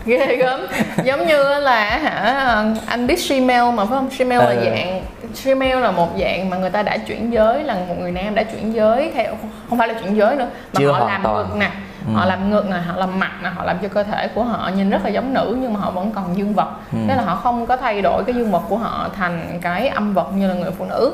Ghê 0.06 0.36
gớm. 0.36 0.60
Giống 1.04 1.28
như 1.28 1.44
là 1.60 1.98
hả 1.98 2.63
anh 2.88 3.08
biết 3.08 3.20
shemale 3.20 3.72
mà 3.72 3.86
phải 3.86 3.98
không? 3.98 4.30
Là 4.30 4.36
Ừ. 4.46 4.62
dạng 4.65 5.02
shemale 5.36 5.76
là 5.76 5.92
một 5.92 6.08
dạng 6.20 6.50
mà 6.50 6.58
người 6.58 6.70
ta 6.70 6.84
đã 6.84 6.98
chuyển 6.98 7.34
giới 7.34 7.63
là 7.63 7.74
một 7.74 7.96
người 8.00 8.12
nam 8.12 8.36
đã 8.36 8.44
chuyển 8.44 8.74
giới 8.76 9.12
theo 9.15 9.36
không 9.70 9.80
phải 9.80 9.88
là 9.88 9.94
chuyển 9.94 10.15
giới 10.18 10.36
nữa 10.36 10.48
mà 10.74 10.80
Chưa 10.80 10.92
họ 10.92 11.08
làm 11.08 11.22
toàn. 11.24 11.36
ngực 11.50 11.56
nè 11.60 11.70
họ 12.14 12.26
làm 12.26 12.50
ngực 12.50 12.70
nè 12.70 12.78
họ 12.78 12.96
làm 12.96 13.20
mặt 13.20 13.32
nè 13.44 13.50
họ 13.50 13.64
làm 13.64 13.78
cho 13.82 13.88
cơ 13.88 14.04
thể 14.04 14.28
của 14.28 14.44
họ 14.44 14.72
nhìn 14.76 14.90
rất 14.90 15.04
là 15.04 15.10
giống 15.10 15.34
nữ 15.34 15.58
nhưng 15.62 15.74
mà 15.74 15.80
họ 15.80 15.92
vẫn 15.92 16.12
còn 16.12 16.38
dương 16.38 16.54
vật. 16.54 16.70
Ừ. 16.92 16.98
thế 17.08 17.16
là 17.16 17.24
họ 17.24 17.36
không 17.36 17.66
có 17.66 17.78
thay 17.78 18.02
đổi 18.02 18.24
cái 18.24 18.36
dương 18.36 18.52
vật 18.52 18.64
của 18.70 18.78
họ 18.78 19.10
thành 19.18 19.60
cái 19.62 19.88
âm 19.88 20.14
vật 20.14 20.32
như 20.36 20.48
là 20.48 20.54
người 20.54 20.72
phụ 20.78 20.86
nữ. 20.86 21.14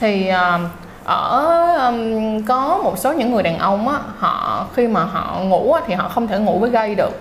Thì 0.00 0.28
ờ, 0.28 0.60
ở 1.04 1.46
ừm, 1.78 2.42
có 2.42 2.80
một 2.84 2.98
số 2.98 3.12
những 3.12 3.32
người 3.32 3.42
đàn 3.42 3.58
ông 3.58 3.88
á 3.88 3.98
họ 4.18 4.66
khi 4.74 4.88
mà 4.88 5.04
họ 5.04 5.40
ngủ 5.42 5.72
á, 5.72 5.80
thì 5.86 5.94
họ 5.94 6.08
không 6.08 6.26
thể 6.26 6.38
ngủ 6.38 6.58
với 6.58 6.70
gay 6.70 6.94
được. 6.94 7.20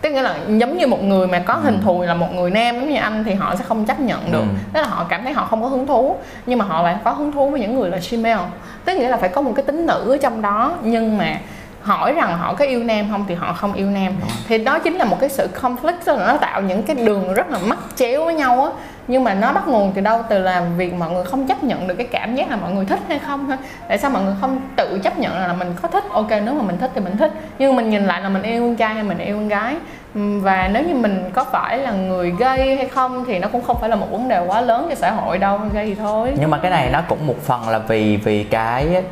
Tức 0.00 0.10
nghĩa 0.10 0.22
là 0.22 0.36
giống 0.48 0.78
như 0.78 0.86
một 0.86 1.02
người 1.02 1.26
mà 1.26 1.38
có 1.38 1.54
hình 1.54 1.80
thù 1.84 2.02
là 2.02 2.14
một 2.14 2.34
người 2.34 2.50
nam 2.50 2.74
giống 2.74 2.90
như 2.90 2.96
anh 2.96 3.24
thì 3.24 3.34
họ 3.34 3.56
sẽ 3.56 3.64
không 3.64 3.84
chấp 3.84 4.00
nhận 4.00 4.32
được. 4.32 4.38
Ừ. 4.38 4.46
tức 4.72 4.80
là 4.80 4.86
họ 4.88 5.06
cảm 5.08 5.24
thấy 5.24 5.32
họ 5.32 5.46
không 5.50 5.62
có 5.62 5.68
hứng 5.68 5.86
thú 5.86 6.16
nhưng 6.46 6.58
mà 6.58 6.64
họ 6.64 6.82
lại 6.82 6.96
có 7.04 7.10
hứng 7.10 7.32
thú 7.32 7.50
với 7.50 7.60
những 7.60 7.76
người 7.76 7.90
là 7.90 7.98
female 7.98 8.44
tức 8.84 8.96
nghĩa 8.96 9.08
là 9.08 9.16
phải 9.16 9.28
có 9.28 9.40
một 9.42 9.52
cái 9.56 9.64
tính 9.64 9.86
nữ 9.86 10.10
ở 10.10 10.18
trong 10.22 10.42
đó 10.42 10.72
nhưng 10.82 11.18
mà 11.18 11.38
hỏi 11.84 12.12
rằng 12.12 12.38
họ 12.38 12.54
có 12.54 12.64
yêu 12.64 12.84
nam 12.84 13.06
không 13.10 13.24
thì 13.28 13.34
họ 13.34 13.52
không 13.52 13.72
yêu 13.72 13.90
nam. 13.90 14.12
Thì 14.48 14.58
đó 14.58 14.78
chính 14.78 14.94
là 14.94 15.04
một 15.04 15.16
cái 15.20 15.28
sự 15.28 15.48
conflict 15.62 16.18
là 16.18 16.26
nó 16.26 16.36
tạo 16.36 16.62
những 16.62 16.82
cái 16.82 16.96
đường 16.96 17.34
rất 17.34 17.50
là 17.50 17.58
mắc 17.58 17.78
chéo 17.96 18.24
với 18.24 18.34
nhau 18.34 18.64
á. 18.64 18.70
Nhưng 19.08 19.24
mà 19.24 19.34
nó 19.34 19.52
bắt 19.52 19.68
nguồn 19.68 19.92
từ 19.94 20.00
đâu? 20.00 20.22
Từ 20.28 20.38
là 20.38 20.62
việc 20.76 20.94
mọi 20.94 21.10
người 21.10 21.24
không 21.24 21.46
chấp 21.46 21.64
nhận 21.64 21.86
được 21.86 21.94
cái 21.94 22.06
cảm 22.06 22.34
giác 22.34 22.50
là 22.50 22.56
mọi 22.56 22.72
người 22.72 22.84
thích 22.84 23.00
hay 23.08 23.18
không 23.18 23.46
thôi. 23.48 23.56
Tại 23.88 23.98
sao 23.98 24.10
mọi 24.10 24.22
người 24.22 24.34
không 24.40 24.60
tự 24.76 25.00
chấp 25.02 25.18
nhận 25.18 25.38
là 25.38 25.52
mình 25.52 25.74
có 25.82 25.88
thích? 25.88 26.04
Ok 26.10 26.30
nếu 26.30 26.54
mà 26.54 26.62
mình 26.62 26.78
thích 26.78 26.90
thì 26.94 27.00
mình 27.00 27.16
thích. 27.16 27.32
Nhưng 27.58 27.76
mình 27.76 27.90
nhìn 27.90 28.04
lại 28.04 28.20
là 28.20 28.28
mình 28.28 28.42
yêu 28.42 28.62
con 28.62 28.76
trai 28.76 28.94
hay 28.94 29.02
mình 29.02 29.18
yêu 29.18 29.36
con 29.36 29.48
gái. 29.48 29.76
Và 30.14 30.68
nếu 30.72 30.82
như 30.82 30.94
mình 30.94 31.30
có 31.34 31.44
phải 31.44 31.78
là 31.78 31.92
người 31.92 32.34
gay 32.38 32.76
hay 32.76 32.88
không 32.88 33.24
thì 33.26 33.38
nó 33.38 33.48
cũng 33.48 33.62
không 33.62 33.80
phải 33.80 33.88
là 33.88 33.96
một 33.96 34.06
vấn 34.10 34.28
đề 34.28 34.40
quá 34.46 34.60
lớn 34.60 34.86
cho 34.88 34.94
xã 34.94 35.10
hội 35.10 35.38
đâu 35.38 35.60
gay 35.74 35.86
thì 35.86 35.94
thôi. 35.94 36.32
Nhưng 36.40 36.50
mà 36.50 36.58
cái 36.58 36.70
này 36.70 36.90
nó 36.92 37.00
cũng 37.08 37.26
một 37.26 37.42
phần 37.42 37.68
là 37.68 37.78
vì 37.78 38.16
vì 38.16 38.44
cái 38.44 39.02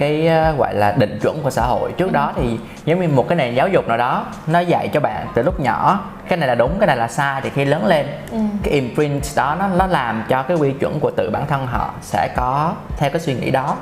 cái 0.00 0.26
ờ, 0.26 0.52
gọi 0.58 0.74
là 0.74 0.92
định 0.98 1.18
chuẩn 1.22 1.42
của 1.42 1.50
xã 1.50 1.62
hội 1.66 1.92
trước 1.92 2.12
đó 2.12 2.32
thì 2.36 2.58
giống 2.84 3.00
như 3.00 3.08
một 3.08 3.28
cái 3.28 3.36
nền 3.36 3.54
giáo 3.54 3.68
dục 3.68 3.88
nào 3.88 3.96
đó 3.96 4.24
nó 4.46 4.58
dạy 4.60 4.88
cho 4.88 5.00
bạn 5.00 5.26
từ 5.34 5.42
lúc 5.42 5.60
nhỏ 5.60 6.00
cái 6.28 6.36
này 6.38 6.48
là 6.48 6.54
đúng 6.54 6.70
cái 6.80 6.86
này 6.86 6.96
là 6.96 7.08
sai 7.08 7.40
thì 7.40 7.50
khi 7.54 7.64
lớn 7.64 7.86
lên 7.86 8.06
Ừ. 8.30 8.38
cái 8.62 8.74
imprint 8.74 9.22
đó 9.36 9.56
nó 9.58 9.66
nó 9.68 9.86
làm 9.86 10.24
cho 10.28 10.42
cái 10.42 10.56
quy 10.56 10.72
chuẩn 10.72 11.00
của 11.00 11.10
tự 11.16 11.30
bản 11.32 11.46
thân 11.46 11.66
họ 11.66 11.90
sẽ 12.02 12.28
có 12.36 12.74
theo 12.96 13.10
cái 13.10 13.20
suy 13.20 13.34
nghĩ 13.34 13.50
đó 13.50 13.76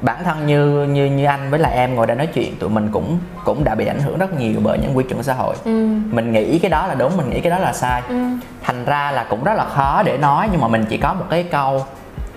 bản 0.00 0.24
thân 0.24 0.46
như 0.46 0.84
như 0.84 1.04
như 1.06 1.24
anh 1.24 1.50
với 1.50 1.58
lại 1.58 1.74
em 1.76 1.94
ngồi 1.94 2.06
đây 2.06 2.16
nói 2.16 2.26
chuyện 2.26 2.56
tụi 2.58 2.70
mình 2.70 2.88
cũng 2.92 3.18
cũng 3.44 3.64
đã 3.64 3.74
bị 3.74 3.86
ảnh 3.86 4.00
hưởng 4.00 4.18
rất 4.18 4.34
nhiều 4.40 4.60
bởi 4.62 4.78
những 4.78 4.96
quy 4.96 5.04
chuẩn 5.08 5.22
xã 5.22 5.32
hội 5.34 5.54
ừ. 5.64 5.70
mình 6.10 6.32
nghĩ 6.32 6.58
cái 6.58 6.70
đó 6.70 6.86
là 6.86 6.94
đúng 6.94 7.16
mình 7.16 7.30
nghĩ 7.30 7.40
cái 7.40 7.50
đó 7.50 7.58
là 7.58 7.72
sai 7.72 8.02
Ừ. 8.08 8.14
thành 8.62 8.84
ra 8.84 9.10
là 9.10 9.24
cũng 9.30 9.44
rất 9.44 9.54
là 9.54 9.64
khó 9.64 10.02
để 10.02 10.18
nói 10.18 10.48
nhưng 10.52 10.60
mà 10.60 10.68
mình 10.68 10.84
chỉ 10.88 10.96
có 10.96 11.14
một 11.14 11.24
cái 11.30 11.42
câu 11.42 11.84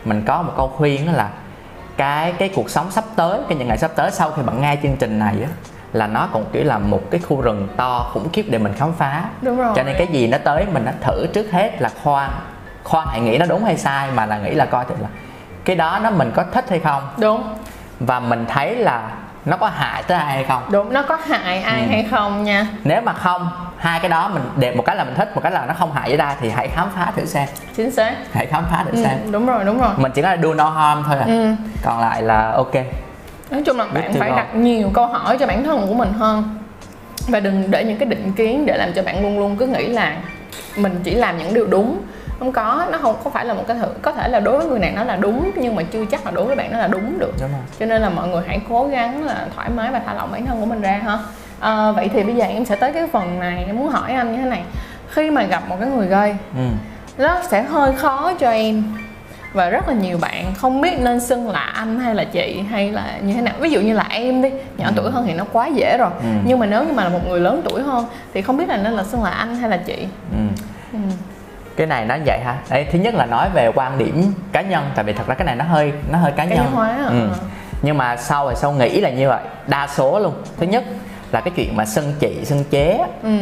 mình 0.06 0.24
có 0.28 0.42
một 0.42 0.54
câu 0.58 0.68
khuyên 0.68 1.06
đó 1.06 1.12
là 1.12 1.30
cái 1.98 2.32
cái 2.32 2.50
cuộc 2.56 2.70
sống 2.70 2.92
sắp 2.92 3.04
tới 3.16 3.40
cái 3.50 3.58
những 3.58 3.68
ngày 3.68 3.78
sắp 3.78 3.92
tới 3.96 4.12
sau 4.12 4.32
khi 4.32 4.42
bạn 4.42 4.62
nghe 4.62 4.78
chương 4.84 4.96
trình 4.98 5.20
này 5.20 5.36
á 5.44 5.50
là 5.94 6.08
nó 6.08 6.30
cũng 6.34 6.46
kiểu 6.54 6.64
là 6.64 6.78
một 6.78 7.02
cái 7.12 7.22
khu 7.22 7.42
rừng 7.42 7.68
to 7.78 8.10
khủng 8.14 8.30
khiếp 8.34 8.46
để 8.50 8.58
mình 8.58 8.74
khám 8.74 8.94
phá. 8.94 9.24
Đúng 9.42 9.58
rồi. 9.58 9.74
Cho 9.76 9.84
nên 9.84 9.96
cái 9.98 10.08
gì 10.08 10.28
nó 10.28 10.38
tới 10.38 10.66
mình 10.74 10.86
nó 10.86 10.92
thử 11.02 11.28
trước 11.28 11.52
hết 11.52 11.82
là 11.82 11.90
khoan. 12.04 12.32
Khoan 12.84 13.08
hãy 13.08 13.20
nghĩ 13.20 13.38
nó 13.38 13.46
đúng 13.46 13.66
hay 13.66 13.78
sai 13.78 14.12
mà 14.12 14.26
là 14.26 14.38
nghĩ 14.38 14.52
là 14.52 14.66
coi 14.66 14.86
thử 14.86 14.96
là 15.00 15.08
cái 15.66 15.76
đó 15.76 16.00
nó 16.04 16.12
mình 16.12 16.32
có 16.36 16.44
thích 16.44 16.70
hay 16.70 16.80
không. 16.80 17.04
Đúng. 17.18 17.44
Và 18.00 18.20
mình 18.20 18.46
thấy 18.50 18.76
là 18.76 19.12
nó 19.48 19.58
có 19.58 19.68
hại 19.68 20.04
tới 20.04 20.18
ai 20.18 20.34
hay 20.34 20.44
không? 20.44 20.64
Đúng 20.72 20.94
nó 20.94 21.02
có 21.02 21.18
hại 21.28 21.62
ai 21.62 21.82
Ừ. 21.82 21.88
hay 21.90 22.08
không 22.12 22.44
nha? 22.44 22.68
Nếu 22.84 23.02
mà 23.02 23.14
không 23.14 23.50
hai 23.78 24.00
cái 24.00 24.10
đó 24.10 24.30
mình 24.34 24.44
đẹp 24.56 24.76
một 24.76 24.84
cái 24.86 24.96
là 24.96 25.04
mình 25.04 25.16
thích 25.16 25.32
một 25.36 25.42
cái 25.44 25.52
là 25.52 25.66
nó 25.66 25.74
không 25.74 25.94
hại 25.94 26.10
với 26.10 26.18
ai 26.18 26.36
thì 26.42 26.50
hãy 26.50 26.68
khám 26.68 26.88
phá 26.96 27.12
thử 27.16 27.26
xem. 27.26 27.48
Chính 27.76 27.92
xác. 27.92 28.16
Hãy 28.34 28.46
khám 28.46 28.66
phá 28.72 28.84
thử 28.86 28.92
ừ. 28.92 29.04
xem. 29.04 29.32
đúng 29.32 29.46
rồi 29.46 29.66
đúng 29.66 29.80
rồi. 29.82 29.90
Mình 29.98 30.12
chỉ 30.16 30.22
có 30.22 30.30
là 30.30 30.38
do 30.44 30.54
no 30.54 30.70
harm 30.70 31.04
thôi 31.04 31.16
à. 31.20 31.26
Ừ. 31.28 31.52
còn 31.84 32.00
lại 32.00 32.22
là 32.22 32.52
ok. 32.52 32.74
Nói 33.52 33.62
chung 33.66 33.78
là 33.78 33.86
bạn 33.94 34.14
phải 34.14 34.32
đặt 34.32 34.56
nhiều 34.56 34.92
câu 34.94 35.06
hỏi 35.08 35.38
cho 35.40 35.48
bản 35.48 35.64
thân 35.64 35.88
của 35.88 35.94
mình 35.94 36.14
hơn. 36.14 36.58
Và 37.28 37.40
đừng 37.40 37.72
để 37.72 37.84
những 37.84 37.98
cái 37.98 38.10
định 38.10 38.34
kiến 38.36 38.66
để 38.66 38.78
làm 38.78 38.94
cho 38.94 39.04
bạn 39.04 39.22
luôn 39.22 39.40
luôn 39.40 39.58
cứ 39.58 39.66
nghĩ 39.68 39.88
là 39.88 40.16
mình 40.78 41.00
chỉ 41.04 41.12
làm 41.16 41.38
những 41.38 41.54
điều 41.54 41.68
đúng 41.68 42.00
không 42.39 42.52
có 42.52 42.88
nó 42.91 42.97
không 42.97 43.15
có 43.23 43.30
phải 43.30 43.45
là 43.45 43.54
một 43.54 43.63
cái 43.67 43.78
thử 43.78 43.88
có 44.02 44.12
thể 44.12 44.28
là 44.28 44.39
đối 44.39 44.58
với 44.58 44.67
người 44.67 44.80
này 44.80 44.91
nó 44.95 45.04
là 45.04 45.15
đúng 45.15 45.52
nhưng 45.56 45.76
mà 45.76 45.84
chưa 45.84 46.06
chắc 46.06 46.26
là 46.26 46.32
đối 46.32 46.45
với 46.45 46.56
bạn 46.56 46.71
nó 46.71 46.78
là 46.78 46.88
đúng 46.88 47.19
được 47.19 47.34
đúng 47.41 47.50
cho 47.80 47.86
nên 47.86 48.02
là 48.02 48.10
mọi 48.10 48.28
người 48.28 48.43
hãy 48.47 48.62
cố 48.69 48.88
gắng 48.88 49.23
là 49.23 49.47
thoải 49.56 49.69
mái 49.69 49.91
và 49.91 50.00
thả 50.00 50.13
lỏng 50.13 50.32
bản 50.32 50.45
thân 50.45 50.60
của 50.60 50.65
mình 50.65 50.82
ra 50.82 51.02
ha 51.04 51.17
à, 51.60 51.91
vậy 51.91 52.10
thì 52.13 52.23
bây 52.23 52.36
giờ 52.36 52.45
em 52.45 52.65
sẽ 52.65 52.76
tới 52.76 52.93
cái 52.93 53.08
phần 53.12 53.39
này 53.39 53.63
em 53.67 53.78
muốn 53.78 53.89
hỏi 53.89 54.13
anh 54.13 54.32
như 54.32 54.38
thế 54.38 54.50
này 54.50 54.63
khi 55.10 55.32
mà 55.32 55.43
gặp 55.43 55.69
một 55.69 55.76
cái 55.80 55.89
người 55.89 56.08
gây 56.08 56.36
ừ. 56.56 56.63
nó 57.17 57.41
sẽ 57.50 57.63
hơi 57.63 57.93
khó 57.93 58.34
cho 58.34 58.52
em 58.52 58.84
và 59.54 59.69
rất 59.69 59.88
là 59.88 59.93
nhiều 59.93 60.17
bạn 60.21 60.54
không 60.58 60.82
biết 60.82 61.00
nên 61.00 61.19
xưng 61.19 61.50
là 61.50 61.60
anh 61.60 62.00
hay 62.00 62.15
là 62.15 62.23
chị 62.23 62.62
hay 62.69 62.91
là 62.91 63.17
như 63.21 63.34
thế 63.34 63.41
nào 63.41 63.54
ví 63.60 63.69
dụ 63.69 63.82
như 63.82 63.93
là 63.93 64.06
em 64.10 64.41
đi 64.41 64.50
nhỏ 64.78 64.88
ừ. 64.88 64.93
tuổi 64.95 65.12
hơn 65.12 65.23
thì 65.28 65.34
nó 65.34 65.43
quá 65.52 65.67
dễ 65.67 65.97
rồi 65.97 66.10
ừ. 66.21 66.30
nhưng 66.45 66.60
mà 66.60 66.65
nếu 66.65 66.84
như 66.84 66.93
mà 66.93 67.04
là 67.04 67.10
một 67.10 67.28
người 67.28 67.39
lớn 67.39 67.62
tuổi 67.65 67.82
hơn 67.82 68.06
thì 68.34 68.41
không 68.41 68.58
biết 68.58 68.69
là 68.69 68.78
nên 68.78 68.93
là 68.93 69.04
xưng 69.04 69.23
là 69.23 69.30
anh 69.30 69.56
hay 69.56 69.69
là 69.69 69.78
chị 69.78 70.08
ừ. 70.32 70.38
Ừ. 70.93 71.00
cái 71.78 71.88
này 71.88 72.06
nó 72.06 72.16
vậy 72.26 72.40
ha 72.46 72.56
đây 72.70 72.86
thứ 72.92 73.00
nhất 73.00 73.16
là 73.16 73.26
nói 73.26 73.50
về 73.54 73.72
quan 73.76 73.98
điểm 73.98 74.34
cá 74.52 74.62
nhân 74.62 74.90
tại 74.96 75.06
vì 75.06 75.13
thật 75.13 75.28
ra 75.28 75.36
cái 75.36 75.46
này 75.46 75.56
nó 75.56 75.66
hơi 75.66 75.94
nó 76.12 76.18
hơi 76.18 76.32
cá, 76.32 76.46
cá 76.46 76.56
nhân. 76.56 76.66
hóa 76.74 76.88
à. 76.88 77.06
ừ. 77.10 77.30
nhưng 77.82 77.98
mà 77.98 78.18
sau 78.18 78.46
rồi 78.46 78.56
sau 78.56 78.72
nghĩ 78.72 79.02
là 79.02 79.10
như 79.10 79.30
vậy 79.30 79.44
đa 79.68 79.88
số 79.88 80.20
luôn. 80.20 80.34
Thứ 80.58 80.66
nhất 80.66 80.84
là 81.32 81.42
cái 81.42 81.54
chuyện 81.56 81.76
mà 81.76 81.86
xưng 81.86 82.13
chị 82.20 82.46
xưng 82.46 82.63
chế 82.70 83.00
ừ. 83.24 83.38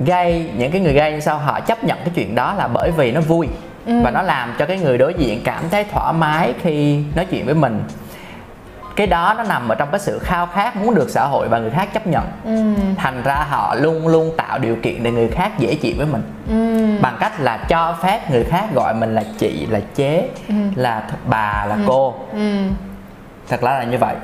Gây 0.00 0.50
những 0.56 0.72
cái 0.72 0.80
người 0.80 0.92
gây 0.92 1.20
sao 1.20 1.38
họ 1.38 1.60
chấp 1.60 1.84
nhận 1.84 1.98
cái 1.98 2.10
chuyện 2.14 2.34
đó 2.34 2.54
là 2.54 2.68
bởi 2.68 2.90
vì 2.90 3.12
nó 3.12 3.20
vui. 3.20 3.48
Ừ. 3.86 4.00
và 4.04 4.10
nó 4.10 4.22
làm 4.22 4.54
cho 4.58 4.66
cái 4.66 4.78
người 4.78 4.98
đối 4.98 5.14
diện 5.14 5.40
cảm 5.44 5.68
thấy 5.70 5.84
thoải 5.92 6.12
mái 6.12 6.52
khi 6.62 7.02
nói 7.16 7.26
chuyện 7.30 7.46
với 7.46 7.54
mình 7.54 7.82
cái 8.96 9.06
đó 9.06 9.34
nó 9.36 9.42
nằm 9.42 9.68
ở 9.68 9.74
trong 9.74 9.88
cái 9.90 10.00
sự 10.00 10.18
khao 10.18 10.46
khát 10.46 10.76
muốn 10.76 10.94
được 10.94 11.10
xã 11.10 11.24
hội 11.24 11.48
và 11.48 11.58
người 11.58 11.70
khác 11.70 11.88
chấp 11.94 12.06
nhận 12.06 12.24
ừ. 12.44 12.82
thành 12.96 13.22
ra 13.22 13.34
họ 13.34 13.74
luôn 13.74 14.08
luôn 14.08 14.32
tạo 14.36 14.58
điều 14.58 14.76
kiện 14.76 15.02
để 15.02 15.10
người 15.10 15.28
khác 15.28 15.58
dễ 15.58 15.74
chịu 15.74 15.94
với 15.96 16.06
mình 16.06 16.22
ừ. 16.48 17.02
bằng 17.02 17.16
cách 17.20 17.40
là 17.40 17.56
cho 17.68 17.96
phép 18.02 18.30
người 18.30 18.44
khác 18.44 18.64
gọi 18.74 18.94
mình 18.94 19.14
là 19.14 19.24
chị 19.38 19.66
là 19.66 19.80
chế 19.94 20.28
ừ. 20.48 20.54
là 20.74 21.02
bà 21.26 21.64
là 21.68 21.74
ừ. 21.74 21.82
cô 21.86 22.14
ừ. 22.32 22.56
thật 23.48 23.60
ra 23.60 23.78
là 23.78 23.84
như 23.84 23.98
vậy 23.98 24.14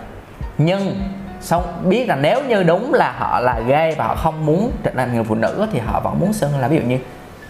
nhưng 0.59 0.97
xong 1.41 1.63
biết 1.85 2.09
là 2.09 2.17
nếu 2.17 2.45
như 2.45 2.63
đúng 2.63 2.95
là 2.95 3.15
họ 3.19 3.41
là 3.41 3.61
gay 3.67 3.95
và 3.95 4.07
họ 4.07 4.15
không 4.15 4.47
muốn 4.47 4.73
trở 4.83 4.91
thành 4.97 5.15
người 5.15 5.25
phụ 5.25 5.35
nữ 5.35 5.67
thì 5.73 5.79
họ 5.79 6.01
vẫn 6.01 6.21
muốn 6.21 6.33
xưng 6.33 6.59
là 6.59 6.69
ví 6.69 6.77
dụ 6.77 6.83
như 6.83 6.99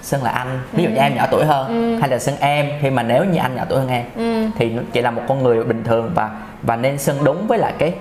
xưng 0.02 0.22
là 0.22 0.30
anh 0.30 0.60
ví 0.72 0.84
dụ 0.84 0.90
như 0.90 0.96
ừ. 0.96 1.00
em 1.00 1.14
nhỏ 1.14 1.26
tuổi 1.30 1.44
hơn 1.44 1.66
ừ. 1.68 2.00
hay 2.00 2.10
là 2.10 2.18
xưng 2.18 2.36
em 2.40 2.70
khi 2.80 2.90
mà 2.90 3.02
nếu 3.02 3.24
như 3.24 3.38
anh 3.38 3.54
nhỏ 3.56 3.62
tuổi 3.68 3.78
hơn 3.78 3.88
em 3.88 4.04
ừ. 4.16 4.50
thì 4.58 4.72
chỉ 4.92 5.02
là 5.02 5.10
một 5.10 5.22
con 5.28 5.42
người 5.42 5.64
bình 5.64 5.84
thường 5.84 6.10
và 6.14 6.30
và 6.62 6.76
nên 6.76 6.98
xưng 6.98 7.24
đúng 7.24 7.46
với 7.46 7.58
lại 7.58 7.72
cái 7.78 7.94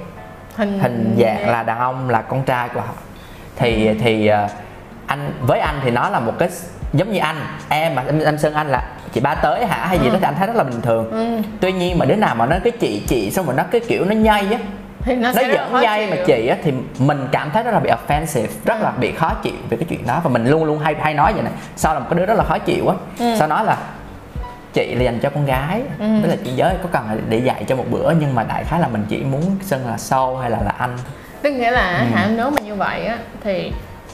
hình, 0.55 0.79
hình 0.79 1.15
dạng 1.19 1.49
là 1.49 1.63
đàn 1.63 1.79
ông 1.79 2.09
là 2.09 2.21
con 2.21 2.43
trai 2.43 2.69
của 2.69 2.81
họ 2.81 2.93
thì 3.55 3.89
thì 4.01 4.31
uh, 4.45 4.51
anh 5.05 5.31
với 5.41 5.59
anh 5.59 5.79
thì 5.83 5.91
nó 5.91 6.09
là 6.09 6.19
một 6.19 6.33
cái 6.39 6.49
giống 6.93 7.11
như 7.11 7.19
anh 7.19 7.35
em 7.69 7.95
mà 7.95 8.03
em, 8.07 8.19
em 8.19 8.37
xưng 8.37 8.53
anh 8.53 8.67
là 8.67 8.83
chị 9.13 9.21
ba 9.21 9.35
tới 9.35 9.65
hả 9.65 9.85
hay 9.85 9.99
gì 9.99 10.05
ừ. 10.05 10.11
đó 10.11 10.17
thì 10.19 10.25
anh 10.25 10.35
thấy 10.37 10.47
rất 10.47 10.55
là 10.55 10.63
bình 10.63 10.81
thường 10.81 11.11
ừ. 11.11 11.41
tuy 11.59 11.71
nhiên 11.71 11.97
mà 11.97 12.05
đứa 12.05 12.15
nào 12.15 12.35
mà 12.35 12.45
nó 12.45 12.55
cái 12.63 12.71
chị 12.71 13.03
chị 13.07 13.31
xong 13.31 13.45
rồi 13.45 13.55
nó 13.55 13.63
cái 13.71 13.81
kiểu 13.87 14.05
nó 14.05 14.15
nhây 14.15 14.41
á 14.51 14.59
thì 15.01 15.15
nó, 15.15 15.31
nó 15.35 15.41
dẫn 15.41 15.73
dây 15.81 16.07
mà 16.09 16.17
chị 16.25 16.47
á 16.47 16.57
thì 16.63 16.73
mình 16.99 17.27
cảm 17.31 17.51
thấy 17.51 17.63
rất 17.63 17.71
là 17.71 17.79
bị 17.79 17.89
offensive 17.89 18.47
rất 18.65 18.79
ừ. 18.79 18.83
là 18.83 18.91
bị 18.91 19.11
khó 19.11 19.33
chịu 19.43 19.53
về 19.69 19.77
cái 19.77 19.85
chuyện 19.89 20.07
đó 20.07 20.21
và 20.23 20.29
mình 20.29 20.45
luôn 20.45 20.63
luôn 20.63 20.79
hay 20.79 20.95
hay 21.01 21.13
nói 21.13 21.33
vậy 21.33 21.43
này 21.43 21.53
sao 21.75 21.93
là 21.93 21.99
một 21.99 22.05
cái 22.09 22.19
đứa 22.19 22.25
rất 22.25 22.37
là 22.37 22.43
khó 22.43 22.57
chịu 22.57 22.87
á 22.87 22.95
ừ. 23.19 23.35
sao 23.39 23.47
nói 23.47 23.65
là 23.65 23.77
chị 24.73 24.95
là 24.95 25.03
dành 25.03 25.19
cho 25.19 25.29
con 25.29 25.45
gái 25.45 25.81
ừ. 25.99 26.05
tức 26.23 26.29
là 26.29 26.35
chị 26.45 26.51
giới 26.55 26.75
có 26.83 26.89
cần 26.91 27.21
để 27.29 27.37
dạy 27.37 27.63
cho 27.67 27.75
một 27.75 27.85
bữa 27.89 28.13
nhưng 28.19 28.35
mà 28.35 28.43
đại 28.43 28.63
khái 28.63 28.79
là 28.79 28.87
mình 28.87 29.05
chỉ 29.09 29.17
muốn 29.17 29.43
xưng 29.61 29.87
là 29.87 29.97
sâu 29.97 30.37
hay 30.37 30.49
là 30.49 30.61
là 30.61 30.71
anh 30.77 30.97
tức 31.41 31.51
nghĩa 31.51 31.71
là 31.71 31.97
ừ. 31.97 32.15
hả 32.15 32.29
nếu 32.35 32.49
mà 32.49 32.61
như 32.61 32.75
vậy 32.75 33.05
á 33.05 33.17
thì 33.43 33.71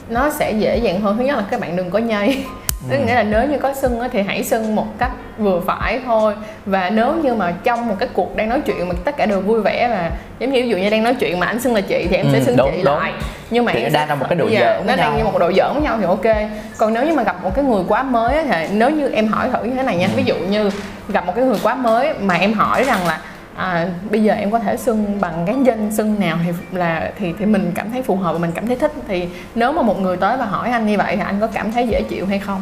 nó 0.08 0.30
sẽ 0.30 0.52
dễ 0.52 0.76
dàng 0.76 1.00
hơn 1.00 1.18
thứ 1.18 1.24
nhất 1.24 1.36
là 1.36 1.44
các 1.50 1.60
bạn 1.60 1.76
đừng 1.76 1.90
có 1.90 1.98
nhây 1.98 2.44
tức 2.90 2.98
nghĩa 2.98 3.14
là 3.14 3.22
nếu 3.22 3.44
như 3.48 3.58
có 3.58 3.74
sưng 3.74 4.00
thì 4.12 4.22
hãy 4.22 4.44
sưng 4.44 4.76
một 4.76 4.98
cách 4.98 5.10
vừa 5.38 5.60
phải 5.66 6.00
thôi. 6.04 6.34
Và 6.66 6.90
nếu 6.90 7.14
như 7.22 7.34
mà 7.34 7.52
trong 7.64 7.88
một 7.88 7.94
cái 7.98 8.08
cuộc 8.12 8.36
đang 8.36 8.48
nói 8.48 8.60
chuyện 8.66 8.88
mà 8.88 8.94
tất 9.04 9.16
cả 9.16 9.26
đều 9.26 9.40
vui 9.40 9.60
vẻ 9.60 9.88
và 9.88 10.10
giống 10.38 10.52
như 10.52 10.62
ví 10.62 10.68
dụ 10.68 10.76
như 10.76 10.90
đang 10.90 11.02
nói 11.02 11.14
chuyện 11.14 11.40
mà 11.40 11.46
anh 11.46 11.60
xưng 11.60 11.74
là 11.74 11.80
chị 11.80 12.06
thì 12.10 12.16
em 12.16 12.26
ừ, 12.26 12.32
sẽ 12.32 12.44
xưng 12.44 12.56
đúng, 12.56 12.70
chị 12.70 12.82
đúng. 12.82 12.94
lại. 12.98 13.12
Nhưng 13.50 13.64
mà 13.64 13.72
em 13.72 13.92
đang 13.92 14.08
trong 14.08 14.18
một 14.18 14.26
cái 14.28 14.36
độ 14.38 14.48
giỡn 14.50 14.86
nó 14.86 14.96
đang 14.96 15.16
như 15.16 15.24
một 15.24 15.38
độ 15.38 15.52
giỡn 15.52 15.72
với 15.72 15.82
nhau 15.82 15.96
thì 16.00 16.04
ok. 16.06 16.36
Còn 16.78 16.94
nếu 16.94 17.06
như 17.06 17.14
mà 17.14 17.22
gặp 17.22 17.36
một 17.42 17.50
cái 17.54 17.64
người 17.64 17.82
quá 17.88 18.02
mới 18.02 18.44
thì 18.48 18.66
nếu 18.72 18.90
như 18.90 19.08
em 19.08 19.28
hỏi 19.28 19.48
thử 19.52 19.64
như 19.64 19.74
thế 19.74 19.82
này 19.82 19.96
nha. 19.96 20.06
Ừ. 20.06 20.16
ví 20.16 20.22
dụ 20.26 20.34
như 20.34 20.70
gặp 21.08 21.26
một 21.26 21.32
cái 21.36 21.44
người 21.44 21.58
quá 21.62 21.74
mới 21.74 22.14
mà 22.20 22.34
em 22.34 22.52
hỏi 22.52 22.84
rằng 22.84 23.06
là 23.06 23.20
à, 23.56 23.88
bây 24.10 24.22
giờ 24.22 24.34
em 24.34 24.50
có 24.50 24.58
thể 24.58 24.76
xưng 24.76 25.20
bằng 25.20 25.42
cái 25.46 25.56
danh 25.64 25.92
xưng 25.92 26.20
nào 26.20 26.38
thì 26.44 26.52
là 26.72 27.12
thì 27.18 27.34
thì 27.38 27.46
mình 27.46 27.72
cảm 27.74 27.90
thấy 27.90 28.02
phù 28.02 28.16
hợp 28.16 28.32
và 28.32 28.38
mình 28.38 28.52
cảm 28.54 28.66
thấy 28.66 28.76
thích 28.76 28.92
thì 29.08 29.28
nếu 29.54 29.72
mà 29.72 29.82
một 29.82 30.00
người 30.00 30.16
tới 30.16 30.36
và 30.36 30.44
hỏi 30.44 30.70
anh 30.70 30.86
như 30.86 30.98
vậy 30.98 31.16
thì 31.16 31.22
anh 31.22 31.40
có 31.40 31.46
cảm 31.46 31.72
thấy 31.72 31.88
dễ 31.88 32.02
chịu 32.02 32.26
hay 32.26 32.38
không 32.38 32.60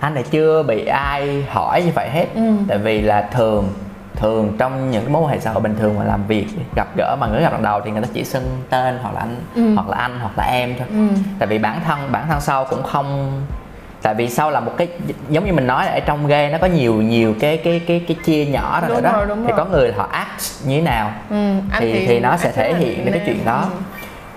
anh 0.00 0.14
này 0.14 0.24
chưa 0.30 0.62
bị 0.62 0.86
ai 0.86 1.44
hỏi 1.48 1.82
như 1.82 1.90
vậy 1.94 2.08
hết 2.10 2.26
ừ. 2.34 2.52
tại 2.68 2.78
vì 2.78 3.00
là 3.02 3.28
thường 3.32 3.68
thường 4.16 4.56
trong 4.58 4.90
những 4.90 5.02
cái 5.02 5.12
mối 5.12 5.22
quan 5.22 5.32
hệ 5.32 5.40
xã 5.40 5.50
hội 5.50 5.62
bình 5.62 5.76
thường 5.78 5.98
mà 5.98 6.04
làm 6.04 6.26
việc 6.26 6.46
gặp 6.76 6.88
gỡ 6.96 7.16
mà 7.20 7.26
người 7.26 7.40
gặp 7.40 7.52
lần 7.52 7.62
đầu 7.62 7.80
thì 7.84 7.90
người 7.90 8.02
ta 8.02 8.08
chỉ 8.12 8.24
xưng 8.24 8.62
tên 8.70 8.98
hoặc 9.02 9.14
là 9.14 9.20
anh 9.20 9.36
ừ. 9.54 9.74
hoặc 9.74 9.88
là 9.88 9.96
anh 9.96 10.20
hoặc 10.20 10.38
là 10.38 10.44
em 10.44 10.74
thôi 10.78 10.86
ừ. 10.90 11.08
tại 11.38 11.46
vì 11.48 11.58
bản 11.58 11.80
thân 11.86 11.98
bản 12.12 12.26
thân 12.28 12.40
sau 12.40 12.64
cũng 12.64 12.82
không 12.82 13.40
tại 14.02 14.14
vì 14.14 14.28
sau 14.28 14.50
là 14.50 14.60
một 14.60 14.72
cái 14.76 14.88
giống 15.30 15.46
như 15.46 15.52
mình 15.52 15.66
nói 15.66 15.86
là 15.86 15.92
ở 15.92 16.00
trong 16.00 16.26
game 16.26 16.50
nó 16.50 16.58
có 16.58 16.66
nhiều 16.66 16.94
nhiều 16.94 17.34
cái 17.40 17.56
cái 17.56 17.80
cái 17.86 18.04
cái 18.08 18.16
chia 18.24 18.44
nhỏ 18.44 18.80
rồi, 18.88 19.02
đó 19.02 19.12
rồi, 19.12 19.36
thì 19.36 19.48
rồi. 19.48 19.56
có 19.56 19.64
người 19.64 19.92
họ 19.92 20.08
act 20.12 20.40
như 20.64 20.76
thế 20.76 20.82
nào 20.82 21.12
ừ, 21.30 21.54
thì, 21.78 21.92
thì 21.92 22.06
thì 22.06 22.20
nó 22.20 22.36
sẽ 22.36 22.52
thể 22.52 22.74
hiện 22.74 23.04
được 23.04 23.10
cái 23.14 23.22
chuyện 23.26 23.44
đó 23.44 23.60
ừ. 23.60 23.68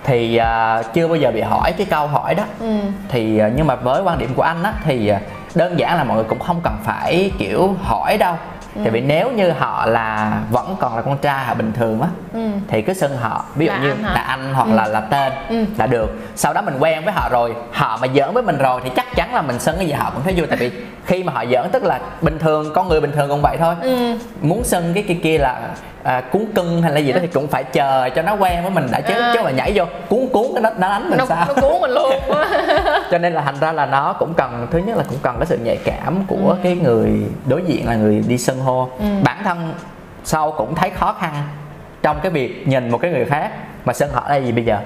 thì 0.04 0.40
uh, 0.40 0.94
chưa 0.94 1.08
bao 1.08 1.16
giờ 1.16 1.30
bị 1.30 1.40
hỏi 1.40 1.72
cái 1.72 1.86
câu 1.90 2.06
hỏi 2.06 2.34
đó 2.34 2.44
ừ. 2.60 2.78
thì 3.08 3.42
uh, 3.46 3.52
nhưng 3.56 3.66
mà 3.66 3.74
với 3.74 4.02
quan 4.02 4.18
điểm 4.18 4.34
của 4.34 4.42
anh 4.42 4.62
á 4.62 4.72
thì 4.84 5.12
uh, 5.12 5.18
đơn 5.54 5.78
giản 5.78 5.96
là 5.96 6.04
mọi 6.04 6.16
người 6.16 6.26
cũng 6.28 6.38
không 6.38 6.60
cần 6.62 6.76
phải 6.84 7.30
kiểu 7.38 7.76
hỏi 7.82 8.18
đâu 8.18 8.34
ừ. 8.80 8.84
tại 8.84 8.92
vì 8.92 9.00
nếu 9.00 9.30
như 9.30 9.50
họ 9.50 9.86
là 9.86 10.40
vẫn 10.50 10.76
còn 10.80 10.96
là 10.96 11.02
con 11.02 11.18
trai 11.18 11.44
họ 11.44 11.54
bình 11.54 11.72
thường 11.72 12.00
á 12.00 12.08
ừ. 12.32 12.48
thì 12.68 12.82
cứ 12.82 12.92
xưng 12.92 13.16
họ 13.16 13.44
ví 13.54 13.66
dụ 13.66 13.72
là 13.72 13.78
như 13.78 13.90
anh 13.90 14.02
là 14.02 14.20
anh 14.20 14.54
hoặc 14.54 14.68
ừ. 14.68 14.74
là 14.74 14.86
là 14.86 15.00
tên 15.00 15.32
ừ. 15.48 15.64
là 15.78 15.86
được 15.86 16.10
sau 16.36 16.52
đó 16.52 16.62
mình 16.62 16.76
quen 16.78 17.04
với 17.04 17.12
họ 17.12 17.28
rồi 17.32 17.54
họ 17.72 17.98
mà 18.02 18.08
giỡn 18.14 18.34
với 18.34 18.42
mình 18.42 18.58
rồi 18.58 18.80
thì 18.84 18.90
chắc 18.96 19.06
chắn 19.16 19.34
là 19.34 19.42
mình 19.42 19.58
xưng 19.58 19.76
cái 19.76 19.86
gì 19.86 19.92
họ 19.92 20.10
cũng 20.10 20.22
thấy 20.22 20.34
vui 20.36 20.46
tại 20.46 20.58
vì 20.58 20.70
khi 21.06 21.22
mà 21.22 21.32
họ 21.32 21.44
giỡn 21.50 21.70
tức 21.72 21.82
là 21.82 22.00
bình 22.20 22.38
thường 22.38 22.72
con 22.74 22.88
người 22.88 23.00
bình 23.00 23.12
thường 23.12 23.28
cũng 23.28 23.42
vậy 23.42 23.56
thôi 23.56 23.74
ừ. 23.82 24.18
muốn 24.40 24.64
xưng 24.64 24.94
cái 24.94 25.02
kia 25.02 25.16
kia 25.22 25.38
là 25.38 25.60
à, 26.02 26.20
cuốn 26.20 26.44
cưng 26.54 26.82
hay 26.82 26.92
là 26.92 26.98
gì 26.98 27.12
đó 27.12 27.18
thì 27.22 27.26
cũng 27.26 27.46
phải 27.48 27.64
chờ 27.64 28.08
cho 28.16 28.22
nó 28.22 28.34
quen 28.34 28.62
với 28.62 28.70
mình 28.70 28.86
đã 28.92 29.00
chứ 29.00 29.14
à. 29.14 29.30
chứ 29.34 29.40
mà 29.44 29.50
nhảy 29.50 29.72
vô 29.74 29.84
cuốn 30.08 30.28
cuốn 30.32 30.46
cái 30.54 30.62
nó, 30.62 30.70
nó 30.70 30.88
đánh 30.88 31.10
mình 31.10 31.18
nó, 31.18 31.26
sao 31.26 31.46
nó 31.48 31.54
cuốn 31.54 31.80
mình 31.80 31.90
luôn 31.90 32.12
cho 33.10 33.18
nên 33.18 33.32
là 33.32 33.42
thành 33.42 33.60
ra 33.60 33.72
là 33.72 33.86
nó 33.86 34.12
cũng 34.12 34.34
cần 34.34 34.66
thứ 34.70 34.78
nhất 34.78 34.96
là 34.96 35.04
cũng 35.08 35.18
cần 35.22 35.36
cái 35.38 35.46
sự 35.46 35.58
nhạy 35.64 35.78
cảm 35.84 36.24
của 36.26 36.50
ừ. 36.50 36.56
cái 36.62 36.76
người 36.76 37.10
đối 37.46 37.62
diện 37.66 37.86
là 37.86 37.94
người 37.94 38.24
đi 38.28 38.38
sân 38.38 38.60
hô 38.60 38.88
ừ. 38.98 39.04
bản 39.24 39.36
thân 39.44 39.72
sau 40.24 40.52
cũng 40.52 40.74
thấy 40.74 40.90
khó 40.90 41.16
khăn 41.20 41.34
trong 42.02 42.20
cái 42.22 42.32
việc 42.32 42.68
nhìn 42.68 42.90
một 42.90 42.98
cái 42.98 43.10
người 43.10 43.24
khác 43.24 43.50
mà 43.84 43.92
sân 43.92 44.10
họ 44.12 44.28
là 44.28 44.36
gì 44.36 44.52
bây 44.52 44.64
giờ 44.64 44.78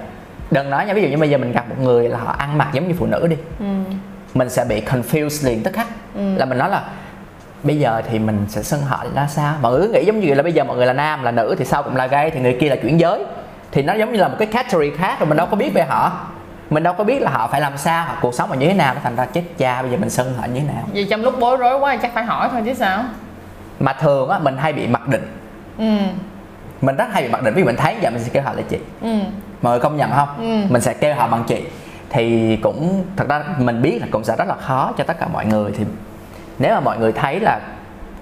đừng 0.51 0.69
nói 0.69 0.85
nha 0.85 0.93
ví 0.93 1.01
dụ 1.01 1.07
như 1.07 1.17
bây 1.17 1.29
giờ 1.29 1.37
mình 1.37 1.51
gặp 1.51 1.69
một 1.69 1.75
người 1.79 2.09
là 2.09 2.19
họ 2.19 2.35
ăn 2.37 2.57
mặc 2.57 2.67
giống 2.73 2.87
như 2.87 2.93
phụ 2.97 3.05
nữ 3.05 3.27
đi 3.27 3.35
ừ. 3.59 3.65
mình 4.33 4.49
sẽ 4.49 4.65
bị 4.69 4.81
confused 4.81 5.47
liền 5.47 5.63
tức 5.63 5.73
khắc 5.73 5.87
ừ. 6.15 6.35
là 6.37 6.45
mình 6.45 6.57
nói 6.57 6.69
là 6.69 6.83
bây 7.63 7.79
giờ 7.79 8.01
thì 8.09 8.19
mình 8.19 8.45
sẽ 8.49 8.63
xưng 8.63 8.81
họ 8.81 9.05
là 9.13 9.27
sao 9.27 9.53
mọi 9.61 9.79
người 9.79 9.87
nghĩ 9.87 10.05
giống 10.05 10.19
như 10.19 10.33
là 10.33 10.43
bây 10.43 10.53
giờ 10.53 10.63
mọi 10.63 10.77
người 10.77 10.85
là 10.85 10.93
nam 10.93 11.23
là 11.23 11.31
nữ 11.31 11.55
thì 11.59 11.65
sau 11.65 11.83
cũng 11.83 11.95
là 11.95 12.07
gay 12.07 12.31
thì 12.31 12.39
người 12.39 12.57
kia 12.61 12.69
là 12.69 12.75
chuyển 12.75 12.99
giới. 12.99 13.25
Thì 13.71 13.81
nó 13.81 13.93
giống 13.93 14.11
như 14.11 14.19
là 14.19 14.27
một 14.27 14.35
cái 14.39 14.47
category 14.47 14.91
khác 14.97 15.19
rồi 15.19 15.27
mình 15.27 15.37
đâu 15.37 15.47
có 15.47 15.57
biết 15.57 15.73
về 15.73 15.83
họ. 15.83 16.11
Mình 16.69 16.83
đâu 16.83 16.93
có 16.93 17.03
biết 17.03 17.21
là 17.21 17.31
họ 17.31 17.47
phải 17.47 17.61
làm 17.61 17.77
sao 17.77 18.05
hoặc 18.05 18.17
cuộc 18.21 18.33
sống 18.33 18.51
là 18.51 18.57
như 18.57 18.67
thế 18.67 18.73
nào 18.73 18.95
thành 19.03 19.15
ra 19.15 19.25
chết 19.25 19.43
cha 19.57 19.81
bây 19.81 19.91
giờ 19.91 19.97
mình 19.97 20.09
xưng 20.09 20.33
họ 20.37 20.45
như 20.53 20.59
thế 20.59 20.67
nào. 20.67 20.83
Vì 20.93 21.05
trong 21.05 21.21
lúc 21.21 21.39
bối 21.39 21.57
rối 21.57 21.77
quá 21.77 21.97
chắc 21.97 22.13
phải 22.13 22.25
hỏi 22.25 22.49
thôi 22.51 22.61
chứ 22.65 22.73
sao? 22.73 23.03
Mà 23.79 23.93
thường 23.93 24.29
á 24.29 24.39
mình 24.39 24.57
hay 24.57 24.73
bị 24.73 24.87
mặc 24.87 25.07
định. 25.07 25.27
Ừ. 25.77 25.85
mình 26.81 26.95
rất 26.95 27.05
hay 27.11 27.23
bị 27.23 27.29
mặc 27.29 27.43
định. 27.43 27.53
Dụ 27.57 27.65
mình 27.65 27.75
thấy 27.75 27.95
vậy 28.01 28.11
mình 28.11 28.23
sẽ 28.23 28.29
kêu 28.33 28.43
họ 28.43 28.53
là 28.53 28.61
chị. 28.69 28.77
Ừ. 29.01 29.19
mọi 29.61 29.71
người 29.71 29.79
công 29.79 29.97
nhận 29.97 30.11
không? 30.11 30.29
Ừ. 30.39 30.73
mình 30.73 30.81
sẽ 30.81 30.93
kêu 30.93 31.15
họ 31.15 31.27
bằng 31.27 31.43
chị. 31.47 31.63
Thì 32.09 32.55
cũng 32.57 33.03
thật 33.15 33.25
ra 33.29 33.43
mình 33.57 33.81
biết 33.81 33.97
là 34.01 34.07
cũng 34.11 34.23
sẽ 34.23 34.35
rất 34.35 34.47
là 34.47 34.55
khó 34.55 34.93
cho 34.97 35.03
tất 35.03 35.19
cả 35.19 35.27
mọi 35.27 35.45
người. 35.45 35.71
Thì 35.77 35.85
nếu 36.59 36.73
mà 36.73 36.79
mọi 36.79 36.97
người 36.97 37.11
thấy 37.11 37.39
là 37.39 37.59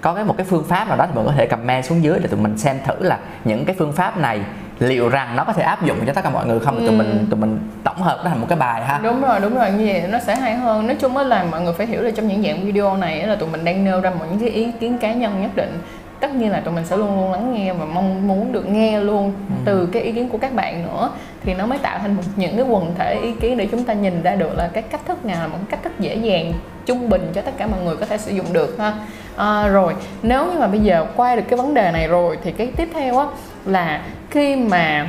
có 0.02 0.14
cái 0.14 0.24
một 0.24 0.38
cái 0.38 0.46
phương 0.50 0.64
pháp 0.64 0.88
nào 0.88 0.98
đó 0.98 1.06
thì 1.08 1.12
mọi 1.16 1.24
người 1.24 1.34
có 1.34 1.38
thể 1.38 1.46
comment 1.46 1.86
xuống 1.86 2.04
dưới 2.04 2.20
để 2.20 2.28
tụi 2.28 2.40
mình 2.40 2.58
xem 2.58 2.78
thử 2.86 2.96
là 3.00 3.18
những 3.44 3.66
cái 3.66 3.76
phương 3.80 3.94
pháp 3.94 4.18
này 4.18 4.40
liệu 4.80 5.10
rằng 5.10 5.36
nó 5.36 5.44
có 5.44 5.54
thể 5.54 5.64
áp 5.64 5.86
dụng 5.86 5.98
cho 6.06 6.14
tất 6.14 6.24
cả 6.24 6.30
mọi 6.30 6.46
người 6.46 6.60
không? 6.60 6.80
Ừ. 6.80 6.88
tụi 6.88 6.98
mình 6.98 7.28
tụi 7.30 7.40
mình 7.40 7.60
tổng 7.84 8.02
hợp 8.02 8.20
nó 8.24 8.30
thành 8.30 8.40
một 8.42 8.46
cái 8.50 8.58
bài 8.58 8.86
ha. 8.86 9.00
Đúng 9.04 9.22
rồi 9.22 9.40
đúng 9.40 9.56
rồi 9.56 9.72
như 9.72 9.86
vậy 9.86 10.04
nó 10.10 10.20
sẽ 10.20 10.36
hay 10.36 10.56
hơn. 10.56 10.88
Nói 10.88 10.96
chung 11.00 11.18
là 11.18 11.46
mọi 11.52 11.62
người 11.62 11.74
phải 11.74 11.88
hiểu 11.88 12.02
là 12.02 12.12
trong 12.12 12.28
những 12.28 12.44
dạng 12.44 12.66
video 12.66 12.98
này 12.98 13.28
là 13.28 13.36
tụi 13.36 13.50
mình 13.50 13.66
đang 13.66 13.86
nêu 13.86 14.02
ra 14.02 14.10
một 14.10 14.26
những 14.30 14.40
cái 14.40 14.50
ý 14.50 14.72
kiến 14.80 14.98
cá 14.98 15.14
nhân 15.14 15.42
nhất 15.42 15.52
định 15.56 15.82
tất 16.24 16.36
nhiên 16.36 16.52
là 16.52 16.60
tụi 16.60 16.74
mình 16.74 16.86
sẽ 16.86 16.98
luôn 16.98 17.16
luôn 17.16 17.32
lắng 17.32 17.54
nghe 17.54 17.74
và 17.74 17.86
mong 17.86 18.28
muốn 18.28 18.52
được 18.52 18.68
nghe 18.70 19.00
luôn 19.00 19.34
ừ. 19.50 19.54
từ 19.66 19.86
cái 19.92 20.02
ý 20.02 20.12
kiến 20.12 20.30
của 20.30 20.38
các 20.38 20.54
bạn 20.54 20.84
nữa 20.84 21.10
thì 21.44 21.54
nó 21.54 21.66
mới 21.66 21.78
tạo 21.78 22.00
thành 22.00 22.16
một 22.16 22.24
những 22.36 22.56
cái 22.58 22.66
quần 22.66 22.92
thể 22.98 23.20
ý 23.24 23.32
kiến 23.32 23.58
để 23.58 23.68
chúng 23.72 23.84
ta 23.84 23.94
nhìn 23.94 24.24
ra 24.24 24.36
được 24.36 24.58
là 24.58 24.70
cái 24.74 24.84
cách 24.84 25.02
thức 25.08 25.26
nào 25.26 25.42
là 25.42 25.48
một 25.48 25.58
cách 25.70 25.80
thức 25.84 26.00
dễ 26.00 26.16
dàng 26.16 26.54
trung 26.86 27.10
bình 27.10 27.32
cho 27.36 27.42
tất 27.42 27.52
cả 27.58 27.68
mọi 27.68 27.80
người 27.86 27.96
có 27.98 28.06
thể 28.06 28.18
sử 28.18 28.32
dụng 28.32 28.54
được 28.54 28.76
ha 28.80 28.94
à, 29.36 29.68
rồi 29.68 29.94
nếu 30.22 30.46
như 30.46 30.60
mà 30.60 30.68
bây 30.68 30.80
giờ 30.80 31.06
qua 31.16 31.36
được 31.36 31.44
cái 31.50 31.58
vấn 31.58 31.74
đề 31.74 31.92
này 31.92 32.08
rồi 32.08 32.38
thì 32.44 32.52
cái 32.52 32.68
tiếp 32.78 32.90
theo 32.94 33.18
á 33.20 33.26
là 33.66 34.02
khi 34.30 34.56
mà 34.56 35.08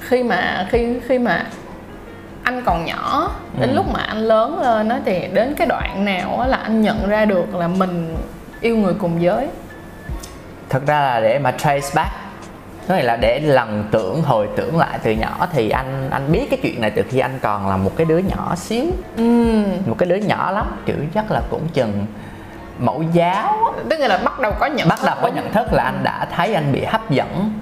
khi 0.00 0.22
mà 0.22 0.66
khi 0.70 0.94
khi 1.08 1.18
mà 1.18 1.46
anh 2.42 2.62
còn 2.66 2.84
nhỏ 2.84 3.30
đến 3.60 3.70
Ừ. 3.70 3.74
lúc 3.76 3.86
mà 3.92 4.00
anh 4.00 4.18
lớn 4.18 4.60
lên 4.62 4.88
á 4.88 5.00
thì 5.04 5.20
đến 5.32 5.54
cái 5.56 5.66
đoạn 5.66 6.04
nào 6.04 6.40
á 6.40 6.46
là 6.46 6.56
anh 6.56 6.82
nhận 6.82 7.08
ra 7.08 7.24
được 7.24 7.54
là 7.54 7.68
mình 7.68 8.16
yêu 8.60 8.76
người 8.76 8.94
cùng 8.98 9.22
giới 9.22 9.48
thực 10.74 10.86
ra 10.86 11.00
là 11.00 11.20
để 11.20 11.38
mà 11.38 11.52
trace 11.52 11.88
back 11.94 12.12
có 12.88 12.94
nghĩa 12.94 13.02
là 13.02 13.16
để 13.16 13.40
lần 13.40 13.84
tưởng 13.90 14.22
hồi 14.22 14.48
tưởng 14.56 14.78
lại 14.78 14.98
từ 15.02 15.10
nhỏ 15.10 15.48
thì 15.52 15.70
anh 15.70 16.10
anh 16.10 16.32
biết 16.32 16.46
cái 16.50 16.58
chuyện 16.62 16.80
này 16.80 16.90
từ 16.90 17.02
khi 17.10 17.18
anh 17.18 17.38
còn 17.42 17.68
là 17.68 17.76
một 17.76 17.90
cái 17.96 18.04
đứa 18.04 18.18
nhỏ 18.18 18.54
xíu. 18.56 18.84
Ừm, 19.16 19.64
một 19.86 19.94
cái 19.98 20.08
đứa 20.08 20.16
nhỏ 20.16 20.50
lắm 20.50 20.66
kiểu 20.86 20.96
chắc 21.14 21.30
là 21.30 21.42
cũng 21.50 21.68
chừng 21.68 22.06
mẫu 22.78 23.02
giáo. 23.12 23.74
Tức 23.90 23.98
là 23.98 24.18
bắt 24.24 24.40
đầu 24.40 24.52
có 24.60 24.66
nhận 24.66 24.88
bắt 24.88 24.98
đầu 25.06 25.14
có 25.22 25.28
nhận 25.28 25.52
thức 25.52 25.72
là 25.72 25.84
anh 25.84 26.00
đã 26.02 26.26
thấy 26.36 26.54
anh 26.54 26.72
bị 26.72 26.84
hấp 26.84 27.10
dẫn 27.10 27.52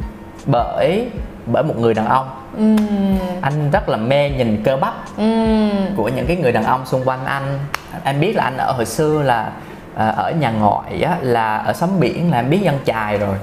bởi 0.47 1.09
bởi 1.47 1.63
một 1.63 1.75
người 1.79 1.95
đàn 1.95 2.07
ông. 2.07 2.29
Ừm, 2.57 3.19
anh 3.41 3.71
rất 3.71 3.89
là 3.89 3.97
mê 3.97 4.31
nhìn 4.31 4.63
cơ 4.65 4.77
bắp 4.77 4.95
ừm, 5.17 5.97
của 5.97 6.09
những 6.09 6.27
cái 6.27 6.37
người 6.37 6.53
đàn 6.53 6.65
ông 6.65 6.87
xung 6.87 7.09
quanh 7.09 7.25
anh. 7.25 7.59
Em 8.05 8.21
biết 8.21 8.37
là 8.37 8.45
anh 8.45 8.57
ở 8.57 8.73
hồi 8.73 8.87
xưa 8.87 9.23
là 9.23 9.51
à, 9.97 10.09
ở 10.09 10.31
nhà 10.31 10.51
ngoại 10.51 11.03
á, 11.03 11.17
là 11.21 11.57
ở 11.57 11.73
xóm 11.73 12.01
biển 12.01 12.31
là 12.31 12.39
em 12.39 12.51
biết 12.51 12.61
dân 12.63 12.79
chài 12.85 13.19
rồi. 13.19 13.37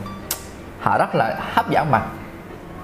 Họ 0.80 0.98
rất 0.98 1.16
là 1.16 1.36
hấp 1.54 1.70
dẫn 1.70 1.92
mà. 1.92 2.02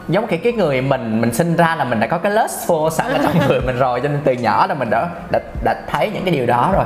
Giống 0.07 0.27
cái 0.27 0.39
cái 0.43 0.53
người 0.53 0.81
mình 0.81 1.21
mình 1.21 1.33
sinh 1.33 1.55
ra 1.55 1.75
là 1.75 1.83
mình 1.83 1.99
đã 1.99 2.07
có 2.07 2.17
cái 2.17 2.31
lustful 2.31 2.89
sẵn 2.89 3.13
ở 3.13 3.19
trong 3.23 3.33
người 3.47 3.61
mình 3.61 3.77
rồi 3.77 4.01
cho 4.01 4.09
nên 4.09 4.19
từ 4.23 4.33
nhỏ 4.33 4.67
là 4.67 4.73
mình 4.73 4.89
đã, 4.89 5.07
đã 5.31 5.39
đã 5.63 5.75
thấy 5.87 6.09
những 6.13 6.23
cái 6.25 6.33
điều 6.33 6.45
đó 6.45 6.71
rồi. 6.73 6.85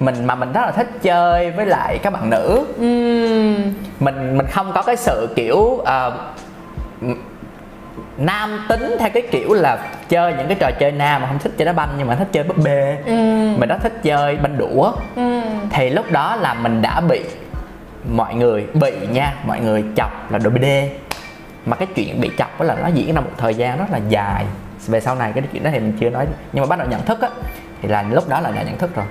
Mình 0.00 0.24
mà 0.26 0.34
mình 0.34 0.52
rất 0.52 0.60
là 0.60 0.70
thích 0.70 0.88
chơi 1.02 1.50
với 1.50 1.66
lại 1.66 1.98
các 2.02 2.12
bạn 2.12 2.30
nữ. 2.30 2.64
Mình 4.00 4.38
mình 4.38 4.46
không 4.50 4.72
có 4.74 4.82
cái 4.82 4.96
sự 4.96 5.28
kiểu 5.36 5.80
m- 7.02 7.16
nam 8.20 8.66
tính 8.68 8.96
theo 8.98 9.10
cái 9.14 9.22
kiểu 9.30 9.52
là 9.52 9.78
chơi 10.08 10.32
những 10.32 10.46
cái 10.46 10.56
trò 10.60 10.70
chơi 10.80 10.92
nam 10.92 11.22
mà 11.22 11.28
không 11.28 11.38
thích 11.38 11.52
chơi 11.56 11.66
đá 11.66 11.72
banh 11.72 11.88
nhưng 11.98 12.06
mà 12.06 12.14
thích 12.14 12.28
chơi 12.32 12.44
búp 12.44 12.56
bê. 12.64 12.96
Ừm, 13.06 13.60
mình 13.60 13.68
rất 13.68 13.76
thích 13.82 14.00
chơi 14.02 14.36
banh 14.36 14.58
đũa. 14.58 14.92
Ừm. 15.16 15.40
thì 15.70 15.90
lúc 15.90 16.12
đó 16.12 16.36
là 16.36 16.54
mình 16.54 16.82
đã 16.82 17.00
bị 17.00 17.24
mọi 18.14 18.34
người 18.34 18.66
bị 18.74 18.92
nha 19.12 19.34
mọi 19.46 19.60
người 19.60 19.84
chọc 19.96 20.32
là 20.32 20.38
đồ 20.38 20.50
BD 20.50 20.64
mà 21.66 21.76
cái 21.76 21.88
chuyện 21.94 22.20
bị 22.20 22.30
chọc 22.38 22.60
đó 22.60 22.64
là 22.66 22.76
nó 22.82 22.88
diễn 22.88 23.14
ra 23.14 23.20
một 23.20 23.30
thời 23.36 23.54
gian 23.54 23.78
rất 23.78 23.84
là 23.92 23.98
dài. 24.08 24.44
Về 24.86 25.00
sau 25.00 25.14
này 25.14 25.32
cái 25.34 25.44
chuyện 25.52 25.62
đó 25.62 25.70
thì 25.72 25.78
mình 25.78 25.96
chưa 26.00 26.10
nói. 26.10 26.26
Nhưng 26.52 26.62
mà 26.62 26.66
bắt 26.66 26.78
đầu 26.78 26.88
nhận 26.88 27.02
thức 27.04 27.20
á 27.20 27.28
thì 27.82 27.88
là 27.88 28.02
lúc 28.02 28.28
đó 28.28 28.40
là 28.40 28.50
đã 28.50 28.62
nhận 28.62 28.78
thức 28.78 28.94
rồi. 28.94 29.06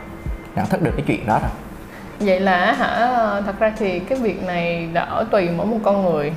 Nhận 0.56 0.66
thức 0.66 0.82
được 0.82 0.92
cái 0.98 1.04
chuyện 1.08 1.26
đó 1.28 1.40
rồi. 1.42 1.52
Vậy 2.20 2.40
là 2.40 2.74
hả? 2.74 2.98
Thật 3.46 3.60
ra 3.60 3.72
thì 3.80 4.00
cái 4.00 4.20
việc 4.20 4.44
này 4.44 4.90
ở 4.96 5.26
tùy 5.32 5.50
mỗi 5.58 5.66
một 5.66 5.78
con 5.84 6.06
người 6.06 6.32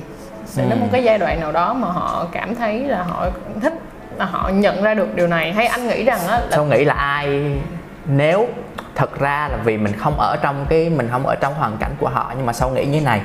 sẽ 0.45 0.61
đến 0.63 0.71
Ừ. 0.71 0.75
một 0.81 0.87
cái 0.91 1.03
giai 1.03 1.17
đoạn 1.17 1.39
nào 1.39 1.51
đó 1.51 1.73
mà 1.73 1.87
họ 1.87 2.27
cảm 2.31 2.55
thấy 2.55 2.79
là 2.79 3.03
họ 3.03 3.27
thích 3.61 3.73
là 4.17 4.25
họ 4.25 4.49
nhận 4.49 4.83
ra 4.83 4.93
được 4.93 5.15
điều 5.15 5.27
này 5.27 5.53
hay 5.53 5.65
anh 5.67 5.87
nghĩ 5.87 6.03
rằng 6.03 6.19
á 6.27 6.39
là 6.39 6.57
Tôi 6.57 6.65
nghĩ 6.67 6.85
là 6.85 6.93
ai 6.93 7.51
nếu 8.05 8.47
thật 8.95 9.19
ra 9.19 9.47
là 9.51 9.57
vì 9.63 9.77
mình 9.77 9.93
không 9.97 10.19
ở 10.19 10.35
trong 10.41 10.65
cái 10.69 10.89
mình 10.89 11.07
không 11.11 11.25
ở 11.27 11.35
trong 11.35 11.53
hoàn 11.53 11.77
cảnh 11.77 11.91
của 11.99 12.09
họ 12.09 12.33
nhưng 12.37 12.45
mà 12.45 12.53
sau 12.53 12.69
nghĩ 12.69 12.85
như 12.85 13.01
này 13.01 13.21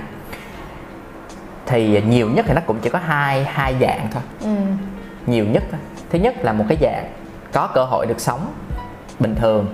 thì 1.67 2.03
nhiều 2.03 2.29
nhất 2.31 2.45
thì 2.49 2.55
nó 2.55 2.61
cũng 2.67 2.79
chỉ 2.83 2.91
có 2.91 2.99
hai 2.99 3.45
hai 3.45 3.75
dạng 3.81 4.09
thôi 4.13 4.23
ừ, 4.41 4.49
nhiều 5.27 5.45
nhất 5.45 5.63
thôi. 5.71 5.81
thứ 6.11 6.19
nhất 6.19 6.35
là 6.43 6.53
một 6.53 6.65
cái 6.69 6.79
dạng 6.81 7.05
có 7.53 7.67
cơ 7.75 7.85
hội 7.85 8.07
được 8.07 8.21
sống 8.21 8.53
bình 9.19 9.35
thường 9.35 9.67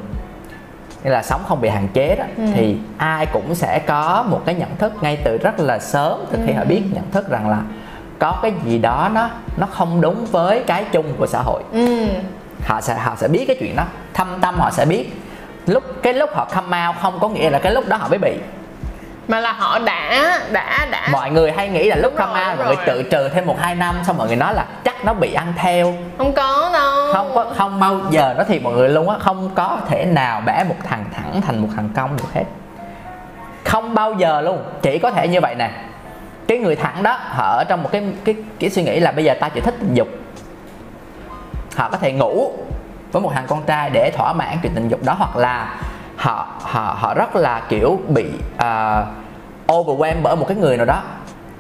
nghĩa 1.04 1.10
là 1.10 1.22
sống 1.22 1.40
không 1.48 1.60
bị 1.60 1.68
hạn 1.68 1.88
chế 1.92 2.16
đó 2.16 2.24
Ừ. 2.36 2.42
thì 2.54 2.76
ai 2.98 3.26
cũng 3.26 3.54
sẽ 3.54 3.78
có 3.78 4.24
một 4.28 4.40
cái 4.46 4.54
nhận 4.54 4.76
thức 4.76 4.92
ngay 5.00 5.18
từ 5.24 5.38
rất 5.38 5.60
là 5.60 5.78
sớm 5.78 6.18
từ 6.32 6.38
khi 6.46 6.52
Ừ. 6.52 6.56
họ 6.58 6.64
biết 6.64 6.82
nhận 6.92 7.10
thức 7.10 7.28
rằng 7.28 7.48
là 7.50 7.58
có 8.18 8.38
cái 8.42 8.52
gì 8.64 8.78
đó 8.78 9.10
nó 9.14 9.28
nó 9.56 9.66
không 9.66 10.00
đúng 10.00 10.26
với 10.26 10.62
cái 10.66 10.84
chung 10.92 11.06
của 11.18 11.26
xã 11.26 11.42
hội 11.42 11.62
ừ, 11.72 12.06
họ 12.66 12.80
sẽ 12.80 12.94
họ 12.94 13.14
sẽ 13.16 13.28
biết 13.28 13.44
cái 13.46 13.56
chuyện 13.60 13.76
đó 13.76 13.84
thâm 14.14 14.28
tâm 14.40 14.54
họ 14.58 14.70
sẽ 14.70 14.84
biết 14.84 15.12
lúc 15.66 15.82
cái 16.02 16.12
lúc 16.14 16.30
họ 16.34 16.48
come 16.54 16.86
out 16.86 16.96
không 17.02 17.18
có 17.20 17.28
nghĩa 17.28 17.50
là 17.50 17.58
cái 17.58 17.72
lúc 17.72 17.88
đó 17.88 17.96
họ 17.96 18.08
mới 18.08 18.18
bị 18.18 18.32
mà 19.28 19.40
là 19.40 19.52
họ 19.52 19.78
đã 19.78 20.38
đã 20.52 20.87
đã. 20.90 21.08
Mọi 21.12 21.30
người 21.30 21.52
hay 21.52 21.68
nghĩ 21.68 21.88
là 21.88 21.96
lúc 21.96 22.12
Đúng 22.18 22.28
rồi, 22.28 22.44
đúng 22.48 22.58
mọi 22.58 22.66
người 22.66 22.84
tự 22.87 23.02
trừ 23.02 23.28
thêm 23.28 23.46
một 23.46 23.56
hai 23.60 23.74
năm 23.74 23.94
xong 24.06 24.18
mọi 24.18 24.26
người 24.26 24.37
nói 24.37 24.54
là 24.54 24.64
chắc 24.84 25.04
nó 25.04 25.14
bị 25.14 25.34
ăn 25.34 25.52
theo. 25.56 25.94
Không 26.18 26.32
có 26.32 26.70
đâu. 26.72 27.12
Không 27.12 27.30
có 27.34 27.46
không 27.56 27.80
bao 27.80 28.00
giờ 28.10 28.34
nói 28.37 28.44
thiệt 28.48 28.62
mọi 28.62 28.72
người 28.72 28.88
luôn 28.88 29.08
á 29.08 29.16
không 29.20 29.50
có 29.54 29.78
thể 29.88 30.04
nào 30.04 30.42
bẻ 30.46 30.64
một 30.68 30.76
thằng 30.88 31.04
thẳng 31.14 31.40
thành 31.40 31.62
một 31.62 31.68
thằng 31.76 31.88
cong 31.96 32.16
được 32.16 32.34
hết. 32.34 32.44
Không 33.64 33.94
bao 33.94 34.12
giờ 34.12 34.40
luôn 34.40 34.64
chỉ 34.82 34.98
có 34.98 35.10
thể 35.10 35.28
như 35.28 35.40
vậy 35.40 35.54
nè. 35.54 35.70
Cái 36.48 36.58
người 36.58 36.76
thẳng 36.76 37.02
đó 37.02 37.18
họ 37.20 37.56
ở 37.56 37.64
trong 37.68 37.82
một 37.82 37.88
cái 37.92 38.02
cái 38.24 38.34
cái 38.60 38.70
suy 38.70 38.82
nghĩ 38.82 39.00
là 39.00 39.12
bây 39.12 39.24
giờ 39.24 39.34
ta 39.40 39.48
chỉ 39.48 39.60
thích 39.60 39.74
tình 39.80 39.94
dục. 39.94 40.08
Họ 41.76 41.88
có 41.88 41.98
thể 41.98 42.12
ngủ 42.12 42.52
với 43.12 43.22
một 43.22 43.30
thằng 43.34 43.44
con 43.46 43.62
trai 43.62 43.90
để 43.90 44.10
thỏa 44.16 44.32
mãn 44.32 44.58
chuyện 44.62 44.72
tình 44.74 44.88
dục 44.88 45.02
đó 45.04 45.14
hoặc 45.18 45.37
là 45.37 45.76
họ 46.16 46.46
họ 46.61 46.96
họ 46.98 47.14
rất 47.14 47.37
là 47.37 47.62
kiểu 47.68 48.00
bị 48.09 48.27
uh, 48.57 49.07
overwhelmed 49.66 50.22
bởi 50.22 50.37
một 50.37 50.44
cái 50.48 50.57
người 50.57 50.77
nào 50.77 50.87
đó. 50.87 51.03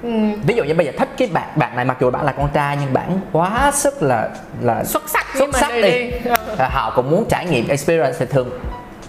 Ừ, 0.02 0.10
ví 0.46 0.54
dụ 0.54 0.64
như 0.64 0.74
bây 0.74 0.86
giờ 0.86 0.92
thích 0.98 1.08
cái 1.16 1.28
bạn 1.32 1.48
bạn 1.56 1.76
này 1.76 1.84
mặc 1.84 1.96
dù 2.00 2.10
bạn 2.10 2.24
là 2.24 2.32
con 2.32 2.48
trai 2.52 2.78
nhưng 2.80 2.92
bạn 2.92 3.20
quá 3.32 3.70
sức 3.74 4.02
là 4.02 4.28
là 4.60 4.84
xuất 4.84 5.08
sắc 5.08 5.26
xuất 5.38 5.56
sắc 5.56 5.70
đi, 5.74 5.82
đi. 5.82 6.10
Ừ. 6.24 6.34
Là 6.58 6.68
họ 6.68 6.92
cũng 6.96 7.10
muốn 7.10 7.24
trải 7.28 7.46
nghiệm 7.46 7.68
experience 7.68 8.16
thì 8.18 8.26
thường 8.26 8.50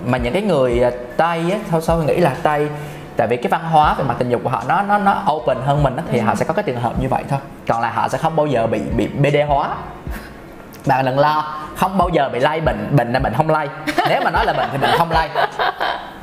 mà 0.06 0.18
những 0.18 0.34
cái 0.34 0.42
người 0.42 0.84
à, 0.84 0.92
tây 1.18 1.52
á 1.52 1.58
sau 1.72 1.82
sau 1.82 1.98
nghĩ 1.98 2.18
là 2.18 2.36
tây 2.44 2.70
tại 3.18 3.28
vì 3.28 3.38
cái 3.38 3.50
văn 3.50 3.64
hóa 3.64 3.94
về 3.94 4.04
mặt 4.04 4.16
tình 4.20 4.30
dục 4.30 4.42
của 4.44 4.50
họ 4.50 4.64
nó 4.68 4.82
nó 4.82 4.98
nó 4.98 5.24
open 5.32 5.58
hơn 5.66 5.84
mình 5.84 5.96
á, 5.96 6.04
thì 6.12 6.20
họ 6.20 6.36
sẽ 6.36 6.46
có 6.46 6.54
cái 6.54 6.64
trường 6.64 6.80
hợp 6.80 7.02
như 7.02 7.08
vậy 7.10 7.24
thôi. 7.30 7.40
Còn 7.68 7.82
là 7.82 7.90
họ 7.90 8.08
sẽ 8.10 8.18
không 8.18 8.36
bao 8.36 8.46
giờ 8.46 8.68
bị 8.68 8.82
bị 8.98 9.08
bd 9.08 9.36
hóa 9.48 9.70
bạn 10.86 11.06
đừng 11.06 11.20
lo 11.20 11.44
không 11.76 11.98
bao 11.98 12.10
giờ 12.10 12.30
bị 12.34 12.40
lây 12.40 12.62
bệnh 12.62 12.96
bệnh 12.96 13.14
là 13.14 13.20
bệnh 13.20 13.34
không 13.34 13.50
lây 13.50 13.68
nếu 14.10 14.22
mà 14.24 14.32
nói 14.32 14.46
là 14.46 14.54
bệnh 14.54 14.70
thì 14.72 14.78
bệnh 14.78 14.98
không 14.98 15.12
lây 15.12 15.30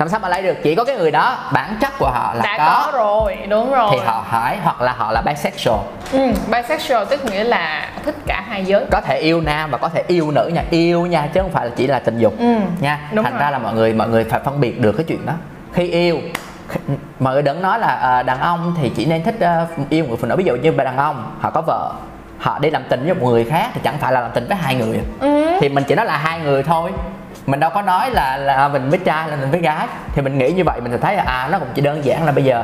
làm 0.03 0.09
sao 0.09 0.19
mà 0.19 0.29
lây 0.29 0.41
được? 0.41 0.57
Chỉ 0.63 0.75
có 0.75 0.83
cái 0.83 0.97
người 0.97 1.11
đó 1.11 1.37
bản 1.53 1.77
chất 1.81 1.91
của 1.99 2.09
họ 2.09 2.33
là 2.33 2.43
đã 2.43 2.57
có. 2.57 2.91
rồi 2.97 3.37
đúng 3.49 3.71
rồi. 3.71 3.89
Thì 3.91 3.97
họ 4.05 4.25
hỏi 4.27 4.57
hoặc 4.63 4.81
là 4.81 4.93
họ 4.97 5.11
là 5.11 5.21
bisexual. 5.21 5.79
Ừ, 6.11 6.31
bisexual 6.51 7.05
tức 7.09 7.25
nghĩa 7.25 7.43
là 7.43 7.89
thích 8.05 8.15
cả 8.27 8.43
hai 8.49 8.65
giới. 8.65 8.85
Có 8.91 9.01
thể 9.01 9.19
yêu 9.19 9.41
nam 9.41 9.71
và 9.71 9.77
có 9.77 9.89
thể 9.89 10.03
yêu 10.07 10.31
nữ 10.31 10.51
nha. 10.53 10.63
Yêu 10.69 11.05
nha 11.05 11.27
chứ 11.33 11.41
không 11.41 11.51
phải 11.51 11.65
là 11.65 11.71
chỉ 11.75 11.87
là 11.87 11.99
tình 11.99 12.19
dục 12.19 12.39
ừ, 12.39 12.55
nha. 12.79 12.99
Đúng 13.13 13.23
thành 13.23 13.33
rồi. 13.33 13.41
ra 13.41 13.51
là 13.51 13.57
mọi 13.57 13.73
người 13.73 13.93
mọi 13.93 14.09
người 14.09 14.23
phải 14.23 14.39
phân 14.45 14.59
biệt 14.59 14.79
được 14.81 14.91
cái 14.91 15.05
chuyện 15.07 15.25
đó. 15.25 15.33
Khi 15.73 15.87
yêu 15.87 16.19
mọi 17.19 17.33
người 17.33 17.41
đừng 17.41 17.61
nói 17.61 17.79
là 17.79 17.87
ờ, 17.87 18.23
đàn 18.23 18.39
ông 18.39 18.75
thì 18.81 18.91
chỉ 18.95 19.05
nên 19.05 19.23
thích 19.23 19.35
ờ, 19.39 19.65
yêu 19.89 20.05
người 20.05 20.17
phụ 20.17 20.27
nữ. 20.27 20.35
Ví 20.35 20.43
dụ 20.43 20.55
như 20.55 20.71
đàn 20.71 20.97
ông 20.97 21.35
họ 21.39 21.49
có 21.49 21.61
vợ 21.61 21.91
họ 22.43 22.59
đi 22.59 22.69
làm 22.69 22.83
tình 22.89 23.05
với 23.05 23.13
một 23.13 23.25
người 23.29 23.43
khác 23.45 23.69
thì 23.73 23.81
chẳng 23.83 23.97
phải 23.99 24.11
là 24.13 24.21
làm 24.21 24.31
tình 24.33 24.47
với 24.47 24.57
hai 24.57 24.75
người. 24.75 24.99
Ừ. 25.19 25.57
thì 25.61 25.69
mình 25.69 25.83
chỉ 25.87 25.95
nói 25.95 26.05
là 26.05 26.17
hai 26.17 26.39
người 26.39 26.63
thôi. 26.63 26.91
Mình 27.45 27.59
đâu 27.59 27.69
có 27.73 27.81
nói 27.81 28.11
là 28.11 28.37
là 28.37 28.67
mình 28.67 28.89
với 28.89 28.99
trai 28.99 29.29
là 29.29 29.35
mình 29.35 29.51
với 29.51 29.59
gái. 29.59 29.87
Thì 30.15 30.21
mình 30.21 30.37
nghĩ 30.37 30.51
như 30.51 30.63
vậy 30.63 30.81
mình 30.81 30.91
sẽ 30.91 30.97
thấy 30.97 31.15
là 31.15 31.23
à 31.23 31.47
nó 31.51 31.59
cũng 31.59 31.67
chỉ 31.73 31.81
đơn 31.81 32.05
giản 32.05 32.25
là 32.25 32.31
bây 32.31 32.43
giờ 32.43 32.63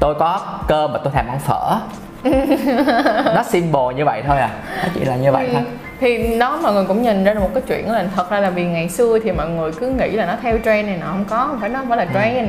tôi 0.00 0.14
có 0.14 0.40
cơm 0.68 0.92
mà 0.92 0.98
tôi 1.04 1.12
thèm 1.12 1.26
ăn 1.26 1.38
phở. 1.38 1.76
Nó 3.34 3.42
simple 3.42 3.80
như 3.96 4.04
vậy 4.04 4.22
thôi 4.26 4.38
à. 4.38 4.50
Nó 4.82 4.88
chỉ 4.94 5.04
là 5.04 5.16
như 5.16 5.32
vậy 5.32 5.46
Ừ. 5.46 5.52
thôi 5.54 5.62
thì 6.00 6.38
đó 6.38 6.58
mọi 6.62 6.72
người 6.72 6.84
cũng 6.84 7.02
nhìn 7.02 7.24
ra 7.24 7.34
được 7.34 7.40
một 7.40 7.50
cái 7.54 7.62
chuyện 7.66 7.90
là 7.90 8.04
thật 8.16 8.30
ra 8.30 8.40
là 8.40 8.50
vì 8.50 8.64
ngày 8.64 8.88
xưa 8.88 9.18
thì 9.24 9.32
mọi 9.32 9.48
người 9.48 9.72
cứ 9.72 9.88
nghĩ 9.88 10.10
là 10.10 10.26
nó 10.26 10.32
theo 10.42 10.58
trend 10.64 10.88
này 10.88 10.96
nọ 11.00 11.06
không 11.06 11.24
có 11.30 11.36
không 11.36 11.60
phải 11.60 11.68
nó 11.68 11.78
không 11.78 11.88
phải 11.88 11.98
là 11.98 12.06
trend. 12.14 12.48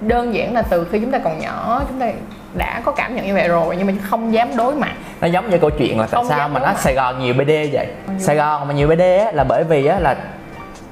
Đơn 0.00 0.34
giản 0.34 0.54
là 0.54 0.62
từ 0.62 0.86
khi 0.92 0.98
chúng 1.00 1.10
ta 1.10 1.18
còn 1.18 1.38
nhỏ 1.38 1.82
chúng 1.88 2.00
ta 2.00 2.06
đã 2.54 2.80
có 2.84 2.92
cảm 2.92 3.16
nhận 3.16 3.26
như 3.26 3.34
vậy 3.34 3.48
rồi 3.48 3.76
nhưng 3.76 3.86
mà 3.86 3.92
không 4.10 4.34
dám 4.34 4.56
đối 4.56 4.74
mặt. 4.74 4.92
Nó 5.20 5.26
giống 5.26 5.50
như 5.50 5.58
câu 5.58 5.70
chuyện 5.70 6.00
là 6.00 6.06
tại 6.06 6.18
Không 6.18 6.28
sao 6.28 6.48
mà 6.48 6.60
nó. 6.60 6.72
Sài 6.78 6.94
Gòn 6.94 7.18
nhiều 7.18 7.34
BD 7.34 7.50
vậy? 7.72 7.86
Sài 8.18 8.36
Gòn 8.36 8.68
mà 8.68 8.74
nhiều 8.74 8.88
BD 8.88 9.00
á, 9.00 9.32
là 9.32 9.44
bởi 9.44 9.64
vì 9.64 9.86
á, 9.86 9.98
là 9.98 10.16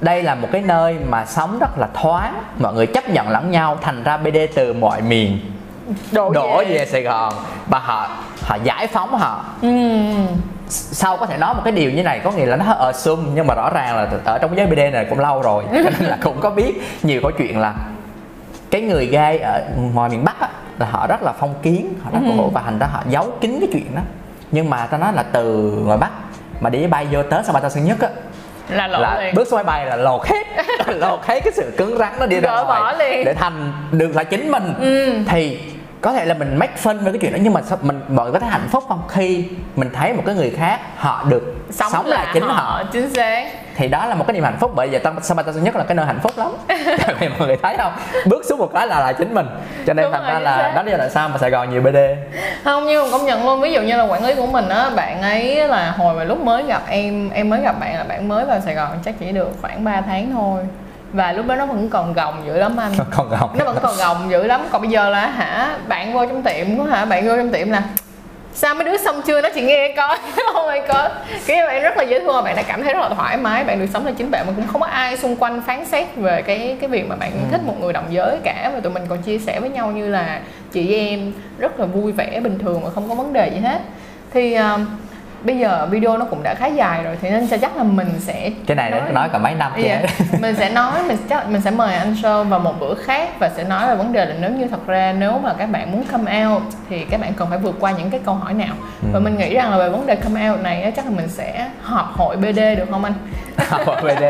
đây 0.01 0.23
là 0.23 0.35
một 0.35 0.47
cái 0.51 0.61
nơi 0.61 0.97
mà 1.09 1.25
sống 1.25 1.59
rất 1.59 1.77
là 1.77 1.87
thoáng 1.93 2.43
mọi 2.59 2.73
người 2.73 2.87
chấp 2.87 3.09
nhận 3.09 3.29
lẫn 3.29 3.51
nhau 3.51 3.77
thành 3.81 4.03
ra 4.03 4.17
BD 4.17 4.37
từ 4.55 4.73
mọi 4.73 5.01
miền 5.01 5.39
đổ, 6.11 6.29
đổ 6.29 6.63
về. 6.67 6.85
Sài 6.85 7.01
Gòn 7.01 7.33
và 7.67 7.79
họ 7.79 8.09
họ 8.41 8.57
giải 8.63 8.87
phóng 8.87 9.15
họ. 9.17 9.45
Ừ. 9.61 9.69
sau 10.67 11.17
có 11.17 11.25
thể 11.25 11.37
nói 11.37 11.53
một 11.53 11.61
cái 11.63 11.73
điều 11.73 11.91
như 11.91 12.03
này? 12.03 12.19
Có 12.19 12.31
nghĩa 12.31 12.45
là 12.45 12.55
nó 12.55 12.73
ở 12.73 12.91
sum 12.93 13.25
nhưng 13.35 13.47
mà 13.47 13.55
rõ 13.55 13.69
ràng 13.69 13.95
là 13.95 14.07
ở 14.25 14.37
trong 14.37 14.57
giới 14.57 14.65
BD 14.67 14.79
này 14.93 15.05
cũng 15.09 15.19
lâu 15.19 15.41
rồi 15.41 15.63
cho 15.71 15.89
nên 15.99 16.09
là 16.09 16.17
cũng 16.23 16.39
có 16.39 16.49
biết 16.49 16.81
nhiều 17.03 17.19
câu 17.21 17.31
chuyện 17.31 17.59
là 17.59 17.73
cái 18.71 18.81
người 18.81 19.05
gay 19.05 19.37
ở 19.39 19.61
ngoài 19.93 20.09
miền 20.09 20.25
Bắc 20.25 20.39
á, 20.39 20.49
là 20.81 20.87
họ 20.91 21.07
rất 21.07 21.23
là 21.23 21.33
phong 21.39 21.53
kiến 21.61 21.93
họ 22.03 22.11
rất 22.13 22.19
cổ 22.27 22.43
hủ 22.43 22.49
và 22.53 22.61
thành 22.61 22.79
ra 22.79 22.87
họ 22.87 23.03
giấu 23.09 23.31
kín 23.41 23.57
cái 23.59 23.69
chuyện 23.73 23.95
đó. 23.95 24.01
Nhưng 24.51 24.69
mà 24.69 24.85
ta 24.85 24.97
nói 24.97 25.13
là 25.13 25.23
từ 25.23 25.71
ngoài 25.85 25.97
Bắc 25.97 26.09
mà 26.61 26.69
đi 26.69 26.87
bay 26.87 27.07
vô 27.11 27.23
tới 27.23 27.43
sân 27.43 27.53
bay 27.53 27.61
Tân 27.61 27.71
Sơn 27.71 27.85
Nhất 27.85 27.97
á 28.01 28.09
là 28.69 28.87
lộ 28.87 28.99
là 28.99 29.19
liền. 29.21 29.35
bước 29.35 29.47
xuống 29.47 29.57
máy 29.57 29.63
bay 29.63 29.85
là 29.85 29.95
lột 29.95 30.27
hết 30.27 30.47
lột 30.87 31.19
hết 31.25 31.39
cái 31.43 31.53
sự 31.53 31.73
cứng 31.77 31.97
rắn 31.97 32.13
nó 32.19 32.25
đi 32.25 32.39
ra 32.39 32.49
Gỡ 32.55 32.63
ngoài 32.63 32.95
để 33.25 33.33
thành 33.33 33.73
được 33.91 34.15
là 34.15 34.23
chính 34.23 34.51
mình. 34.51 34.73
Ừ. 34.79 35.13
thì 35.27 35.59
có 36.01 36.13
thể 36.13 36.25
là 36.25 36.33
mình 36.33 36.57
make 36.57 36.73
fun 36.83 36.97
với 36.97 37.13
cái 37.13 37.19
chuyện 37.21 37.31
đó 37.31 37.39
nhưng 37.41 37.53
mà 37.53 37.61
sao 37.61 37.77
mình 37.81 38.01
mọi 38.07 38.25
người 38.25 38.33
có 38.33 38.39
thấy 38.39 38.49
hạnh 38.49 38.67
phúc 38.71 38.83
không? 38.87 39.01
Khi 39.07 39.45
mình 39.75 39.89
thấy 39.93 40.13
một 40.13 40.23
cái 40.25 40.35
người 40.35 40.49
khác 40.49 40.79
họ 40.95 41.25
được 41.29 41.55
sống, 41.69 41.91
sống 41.91 42.05
là, 42.05 42.17
là 42.17 42.31
chính 42.33 42.43
họ. 42.43 42.53
họ. 42.53 42.83
chính 42.93 43.13
xác. 43.13 43.47
Thì 43.75 43.87
đó 43.87 44.05
là 44.05 44.15
một 44.15 44.23
cái 44.27 44.33
niềm 44.33 44.43
hạnh 44.43 44.57
phúc 44.59 44.71
bởi 44.75 44.87
vì 44.87 44.99
tâm 44.99 45.15
Sapa 45.21 45.43
Tân 45.43 45.63
nhất 45.63 45.75
là 45.75 45.83
cái 45.83 45.95
nơi 45.95 46.05
hạnh 46.05 46.19
phúc 46.23 46.31
lắm. 46.35 46.51
Tại 46.67 47.15
vì 47.19 47.27
mọi 47.27 47.47
người 47.47 47.57
thấy 47.63 47.75
không? 47.77 47.93
Bước 48.25 48.45
xuống 48.45 48.59
một 48.59 48.69
cái 48.73 48.87
là 48.87 48.99
là 48.99 49.13
chính 49.13 49.33
mình. 49.33 49.45
Cho 49.87 49.93
nên 49.93 50.11
thành 50.11 50.23
ra 50.23 50.39
là 50.39 50.73
đó 50.75 50.83
là 50.83 50.97
tại 50.97 51.09
sao 51.09 51.29
mà 51.29 51.37
Sài 51.37 51.49
Gòn 51.49 51.69
nhiều 51.69 51.81
BD 51.81 51.97
không 52.63 52.85
nhưng 52.87 53.03
mà 53.03 53.11
công 53.11 53.25
nhận 53.25 53.45
luôn 53.45 53.61
ví 53.61 53.73
dụ 53.73 53.81
như 53.81 53.97
là 53.97 54.03
quản 54.03 54.25
lý 54.25 54.35
của 54.35 54.45
mình 54.45 54.69
á 54.69 54.89
bạn 54.95 55.21
ấy 55.21 55.67
là 55.67 55.91
hồi 55.91 56.13
mà 56.15 56.23
lúc 56.23 56.43
mới 56.43 56.63
gặp 56.63 56.81
em 56.87 57.29
em 57.29 57.49
mới 57.49 57.61
gặp 57.61 57.79
bạn 57.79 57.95
là 57.95 58.03
bạn 58.03 58.27
mới 58.27 58.45
vào 58.45 58.59
Sài 58.59 58.75
Gòn 58.75 58.89
chắc 59.05 59.15
chỉ 59.19 59.31
được 59.31 59.49
khoảng 59.61 59.83
3 59.83 60.01
tháng 60.01 60.31
thôi 60.31 60.63
và 61.13 61.31
lúc 61.31 61.47
đó 61.47 61.55
nó 61.55 61.65
vẫn 61.65 61.89
còn 61.89 62.13
gồng 62.13 62.43
dữ 62.45 62.57
lắm 62.57 62.77
anh. 62.77 62.91
Còn 63.11 63.29
gồng. 63.29 63.57
Nó 63.57 63.65
vẫn 63.65 63.77
còn 63.81 63.97
gồng 63.97 64.29
dữ 64.29 64.43
lắm. 64.43 64.61
Còn 64.71 64.81
bây 64.81 64.91
giờ 64.91 65.09
là 65.09 65.27
hả 65.27 65.77
bạn 65.87 66.13
vô 66.13 66.25
trong 66.25 66.43
tiệm 66.43 66.77
có 66.77 66.83
hả? 66.83 67.05
Bạn 67.05 67.27
vô 67.27 67.35
trong 67.35 67.49
tiệm 67.49 67.69
là 67.69 67.83
sao 68.53 68.75
mấy 68.75 68.83
đứa 68.83 68.97
xong 68.97 69.21
chưa? 69.21 69.41
Nó 69.41 69.49
chỉ 69.55 69.61
nghe 69.61 69.93
coi. 69.97 70.17
Oh 70.59 70.67
my 70.67 70.79
god. 70.79 71.11
Cái 71.47 71.67
bạn 71.67 71.83
rất 71.83 71.97
là 71.97 72.03
dễ 72.03 72.19
thương. 72.19 72.43
Bạn 72.43 72.55
đã 72.55 72.63
cảm 72.63 72.83
thấy 72.83 72.93
rất 72.93 72.99
là 72.99 73.09
thoải 73.09 73.37
mái. 73.37 73.63
Bạn 73.63 73.79
được 73.79 73.85
sống 73.93 74.05
là 74.05 74.11
chính 74.11 74.31
bạn 74.31 74.47
mà 74.47 74.53
cũng 74.55 74.67
không 74.67 74.81
có 74.81 74.87
ai 74.87 75.17
xung 75.17 75.35
quanh 75.35 75.61
phán 75.61 75.85
xét 75.85 76.07
về 76.15 76.41
cái 76.41 76.77
cái 76.81 76.89
việc 76.89 77.09
mà 77.09 77.15
bạn 77.15 77.31
ừ. 77.31 77.47
thích 77.51 77.61
một 77.65 77.75
người 77.81 77.93
đồng 77.93 78.05
giới 78.09 78.37
cả. 78.43 78.71
Và 78.73 78.79
tụi 78.79 78.93
mình 78.93 79.03
còn 79.09 79.21
chia 79.21 79.39
sẻ 79.39 79.59
với 79.59 79.69
nhau 79.69 79.91
như 79.91 80.09
là 80.09 80.39
chị 80.71 80.95
em 80.95 81.33
rất 81.57 81.79
là 81.79 81.85
vui 81.85 82.11
vẻ 82.11 82.39
bình 82.39 82.59
thường 82.59 82.81
mà 82.83 82.89
không 82.95 83.09
có 83.09 83.15
vấn 83.15 83.33
đề 83.33 83.49
gì 83.49 83.59
hết. 83.59 83.79
Thì 84.33 84.57
uh, 84.59 84.79
bây 85.43 85.57
giờ 85.57 85.87
video 85.91 86.17
nó 86.17 86.25
cũng 86.25 86.43
đã 86.43 86.55
khá 86.55 86.67
dài 86.67 87.03
rồi 87.03 87.17
thì 87.21 87.29
nên 87.29 87.47
chắc 87.61 87.77
là 87.77 87.83
mình 87.83 88.09
sẽ 88.19 88.51
cái 88.67 88.75
này 88.75 88.91
nói, 88.91 89.01
nói 89.13 89.29
cả 89.29 89.37
mấy 89.37 89.55
năm 89.55 89.71
chứ 89.75 89.83
yeah. 89.83 90.03
mình 90.39 90.55
sẽ 90.55 90.69
nói 90.69 91.03
mình 91.07 91.17
chắc 91.29 91.49
mình 91.49 91.61
sẽ 91.61 91.71
mời 91.71 91.95
anh 91.95 92.13
show 92.13 92.43
vào 92.43 92.59
một 92.59 92.79
bữa 92.79 92.93
khác 92.93 93.29
và 93.39 93.49
sẽ 93.57 93.63
nói 93.63 93.87
về 93.87 93.95
vấn 93.95 94.13
đề 94.13 94.25
là 94.25 94.35
nếu 94.39 94.51
như 94.51 94.67
thật 94.67 94.87
ra 94.87 95.13
nếu 95.17 95.39
mà 95.43 95.53
các 95.53 95.65
bạn 95.65 95.91
muốn 95.91 96.03
come 96.11 96.45
out 96.45 96.63
thì 96.89 97.05
các 97.05 97.21
bạn 97.21 97.33
cần 97.33 97.49
phải 97.49 97.57
vượt 97.57 97.75
qua 97.79 97.91
những 97.91 98.09
cái 98.09 98.19
câu 98.25 98.35
hỏi 98.35 98.53
nào. 98.53 98.75
Ừ. 99.01 99.07
và 99.13 99.19
mình 99.19 99.37
nghĩ 99.37 99.53
rằng 99.53 99.71
là 99.71 99.77
về 99.77 99.89
vấn 99.89 100.07
đề 100.07 100.15
come 100.15 100.49
out 100.49 100.59
này 100.61 100.93
chắc 100.95 101.05
là 101.05 101.11
mình 101.11 101.27
sẽ 101.27 101.69
họp 101.81 102.13
hội 102.17 102.37
BD 102.37 102.59
được 102.77 102.85
không 102.91 103.03
anh? 103.03 103.13
Họp 103.69 103.85
hội 103.85 104.01
BD 104.01 104.23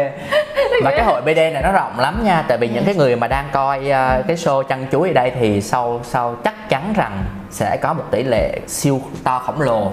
mà 0.84 0.92
cái 0.92 1.04
hội 1.04 1.22
BD 1.22 1.38
này 1.38 1.62
nó 1.64 1.72
rộng 1.72 2.00
lắm 2.00 2.22
nha 2.24 2.44
tại 2.48 2.58
vì 2.58 2.68
những 2.68 2.86
cái 2.86 2.96
người 2.96 3.16
mà 3.16 3.28
đang 3.28 3.46
coi 3.52 3.80
uh, 3.80 4.28
cái 4.28 4.36
show 4.36 4.64
chăn 4.64 4.86
chuối 4.92 5.08
ở 5.08 5.14
đây 5.14 5.32
thì 5.40 5.62
sau 5.62 6.02
sau 6.04 6.36
chắc 6.44 6.70
chắn 6.70 6.94
rằng 6.96 7.24
sẽ 7.52 7.78
có 7.82 7.94
một 7.94 8.04
tỷ 8.12 8.24
lệ 8.24 8.60
siêu 8.68 9.02
to 9.24 9.40
khổng 9.40 9.62
lồ 9.62 9.92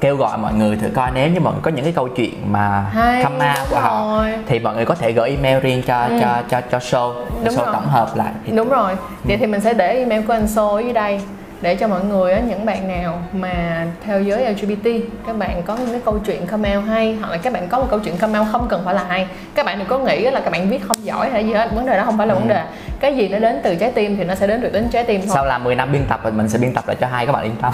kêu 0.00 0.16
gọi 0.16 0.38
mọi 0.38 0.54
người 0.54 0.76
thử 0.76 0.88
coi 0.94 1.10
nếu 1.14 1.30
như 1.30 1.40
mọi 1.40 1.52
người 1.52 1.62
có 1.62 1.70
những 1.70 1.84
cái 1.84 1.92
câu 1.92 2.08
chuyện 2.08 2.52
mà 2.52 2.80
Hay, 2.80 3.24
come 3.24 3.48
out 3.48 3.70
của 3.70 3.80
họ 3.80 4.24
thì 4.46 4.58
mọi 4.58 4.74
người 4.74 4.84
có 4.84 4.94
thể 4.94 5.12
gửi 5.12 5.30
email 5.30 5.60
riêng 5.60 5.82
cho 5.86 6.02
ừ. 6.02 6.18
cho 6.20 6.42
cho 6.50 6.60
cho 6.70 6.78
show 6.78 7.14
đúng 7.44 7.54
show 7.54 7.64
rồi. 7.64 7.72
tổng 7.72 7.86
hợp 7.86 8.16
lại 8.16 8.32
thì 8.46 8.52
đúng 8.56 8.68
rồi 8.68 8.94
vậy 9.24 9.36
ừ. 9.36 9.40
thì 9.40 9.46
mình 9.46 9.60
sẽ 9.60 9.74
để 9.74 9.98
email 9.98 10.26
của 10.26 10.32
anh 10.32 10.46
show 10.46 10.68
ở 10.70 10.80
dưới 10.80 10.92
đây 10.92 11.20
để 11.60 11.74
cho 11.74 11.88
mọi 11.88 12.04
người 12.04 12.34
những 12.48 12.66
bạn 12.66 12.88
nào 12.88 13.22
mà 13.32 13.86
theo 14.04 14.22
giới 14.22 14.52
LGBT 14.52 14.88
các 15.26 15.38
bạn 15.38 15.62
có 15.62 15.76
những 15.76 15.90
cái 15.90 16.00
câu 16.04 16.18
chuyện 16.26 16.46
come 16.46 16.76
out 16.76 16.86
hay 16.86 17.16
hoặc 17.20 17.30
là 17.30 17.36
các 17.36 17.52
bạn 17.52 17.68
có 17.68 17.78
một 17.78 17.86
câu 17.90 17.98
chuyện 17.98 18.16
come 18.18 18.38
out 18.38 18.48
không 18.52 18.66
cần 18.68 18.82
phải 18.84 18.94
là 18.94 19.04
hay 19.08 19.26
các 19.54 19.66
bạn 19.66 19.78
đừng 19.78 19.88
có 19.88 19.98
nghĩ 19.98 20.20
là 20.20 20.40
các 20.40 20.50
bạn 20.50 20.70
viết 20.70 20.82
không 20.82 20.96
giỏi 21.04 21.30
hay 21.30 21.46
gì 21.46 21.52
hết 21.52 21.74
vấn 21.74 21.86
đề 21.86 21.96
đó 21.96 22.04
không 22.04 22.18
phải 22.18 22.26
là 22.26 22.34
vấn 22.34 22.42
ừ. 22.42 22.48
đề 22.48 22.62
cái 23.00 23.16
gì 23.16 23.28
nó 23.28 23.38
đến 23.38 23.60
từ 23.62 23.74
trái 23.74 23.92
tim 23.92 24.16
thì 24.16 24.24
nó 24.24 24.34
sẽ 24.34 24.46
đến 24.46 24.60
được 24.60 24.72
đến 24.72 24.88
trái 24.88 25.04
tim 25.04 25.20
thôi 25.20 25.30
sau 25.34 25.44
là 25.44 25.58
10 25.58 25.74
năm 25.74 25.92
biên 25.92 26.04
tập 26.08 26.20
mình 26.32 26.48
sẽ 26.48 26.58
biên 26.58 26.74
tập 26.74 26.88
lại 26.88 26.96
cho 27.00 27.06
hai 27.06 27.26
các 27.26 27.32
bạn 27.32 27.42
yên 27.42 27.56
tâm 27.62 27.72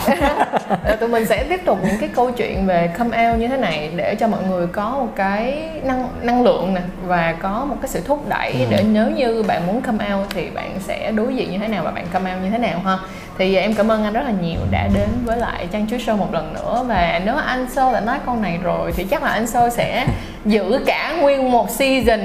tụi 1.00 1.08
mình 1.08 1.26
sẽ 1.26 1.44
tiếp 1.44 1.60
tục 1.64 1.78
những 1.86 1.96
cái 2.00 2.08
câu 2.14 2.30
chuyện 2.30 2.66
về 2.66 2.90
come 2.98 3.28
out 3.28 3.38
như 3.38 3.48
thế 3.48 3.56
này 3.56 3.90
để 3.96 4.14
cho 4.14 4.28
mọi 4.28 4.40
người 4.50 4.66
có 4.66 4.90
một 4.90 5.12
cái 5.16 5.70
năng 5.82 6.08
năng 6.22 6.42
lượng 6.42 6.74
nè 6.74 6.80
và 7.06 7.34
có 7.42 7.64
một 7.68 7.76
cái 7.82 7.88
sự 7.88 8.00
thúc 8.06 8.28
đẩy 8.28 8.52
ừ. 8.52 8.66
để 8.70 8.84
nếu 8.92 9.10
như 9.10 9.42
bạn 9.42 9.66
muốn 9.66 9.82
come 9.82 10.14
out 10.14 10.26
thì 10.34 10.50
bạn 10.50 10.70
sẽ 10.80 11.12
đối 11.12 11.34
diện 11.34 11.50
như 11.50 11.58
thế 11.58 11.68
nào 11.68 11.84
và 11.84 11.90
bạn 11.90 12.06
come 12.12 12.34
out 12.34 12.42
như 12.42 12.50
thế 12.50 12.58
nào 12.58 12.78
ha 12.84 12.98
thì 13.38 13.56
em 13.56 13.74
cảm 13.74 13.88
ơn 13.88 14.04
anh 14.04 14.12
rất 14.12 14.22
là 14.24 14.32
nhiều 14.42 14.60
đã 14.70 14.88
đến 14.94 15.08
với 15.24 15.36
lại 15.36 15.68
trang 15.72 15.86
chuối 15.88 15.98
show 15.98 16.16
một 16.16 16.34
lần 16.34 16.54
nữa. 16.54 16.84
Và 16.88 17.20
nếu 17.24 17.36
anh 17.36 17.66
sơ 17.70 17.92
đã 17.92 18.00
nói 18.00 18.18
câu 18.26 18.36
này 18.36 18.58
rồi 18.62 18.92
thì 18.92 19.04
chắc 19.04 19.22
là 19.22 19.30
anh 19.30 19.46
sơ 19.46 19.70
sẽ 19.70 20.06
giữ 20.44 20.80
cả 20.86 21.16
nguyên 21.20 21.52
một 21.52 21.70
season 21.70 22.20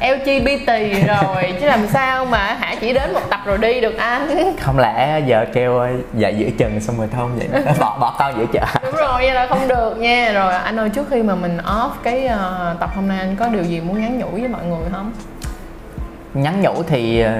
LGBT 0.00 0.68
rồi. 1.06 1.54
Chứ 1.60 1.66
làm 1.66 1.86
sao 1.86 2.24
mà 2.24 2.38
hả 2.38 2.74
chỉ 2.80 2.92
đến 2.92 3.12
một 3.12 3.20
tập 3.30 3.40
rồi 3.44 3.58
đi 3.58 3.80
được 3.80 3.96
anh? 3.96 4.52
Không 4.60 4.78
lẽ 4.78 5.20
giờ 5.26 5.46
kêu 5.52 5.86
dạy 6.14 6.34
giữ 6.36 6.50
chừng 6.58 6.80
xong 6.80 6.98
rồi 6.98 7.08
không 7.16 7.38
vậy? 7.38 7.62
Bỏ 7.80 7.98
bỏ 8.00 8.16
con 8.18 8.38
giữ 8.38 8.46
chợ 8.52 8.64
đúng 8.82 8.94
rồi 8.94 9.12
vậy 9.12 9.34
là 9.34 9.46
không 9.46 9.68
được 9.68 9.96
nha. 9.98 10.32
Rồi 10.32 10.54
anh 10.54 10.76
ơi 10.76 10.88
trước 10.88 11.06
khi 11.10 11.22
mà 11.22 11.34
mình 11.34 11.58
off 11.58 11.90
cái 12.02 12.26
uh, 12.26 12.80
tập 12.80 12.90
hôm 12.94 13.08
nay 13.08 13.18
anh 13.18 13.36
có 13.36 13.48
điều 13.48 13.62
gì 13.62 13.80
muốn 13.80 14.00
nhắn 14.00 14.18
nhủ 14.18 14.28
với 14.30 14.48
mọi 14.48 14.64
người 14.64 14.88
không? 14.92 15.12
Nhắn 16.34 16.62
nhủ 16.62 16.82
thì 16.82 17.24
uh, 17.24 17.30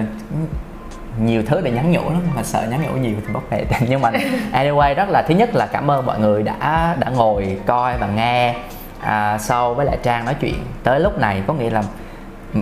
nhiều 1.22 1.42
thứ 1.46 1.60
để 1.60 1.70
nhắn 1.70 1.92
nhủ 1.92 2.10
lắm 2.10 2.22
mà 2.34 2.42
sợ 2.42 2.66
nhắn 2.70 2.82
nhủ 2.82 3.00
nhiều 3.00 3.14
thì 3.26 3.32
bốc 3.32 3.42
mẹ 3.50 3.64
nhưng 3.88 4.00
mà 4.00 4.10
anyway 4.52 4.94
rất 4.94 5.08
là 5.08 5.22
thứ 5.22 5.34
nhất 5.34 5.54
là 5.54 5.66
cảm 5.66 5.90
ơn 5.90 6.06
mọi 6.06 6.20
người 6.20 6.42
đã 6.42 6.96
đã 7.00 7.10
ngồi 7.10 7.58
coi 7.66 7.96
và 7.98 8.06
nghe. 8.06 8.54
À, 9.00 9.38
sau 9.38 9.74
với 9.74 9.86
lại 9.86 9.98
trang 10.02 10.24
nói 10.24 10.34
chuyện 10.40 10.54
tới 10.82 11.00
lúc 11.00 11.18
này 11.18 11.42
có 11.46 11.54
nghĩa 11.54 11.70
là 11.70 11.82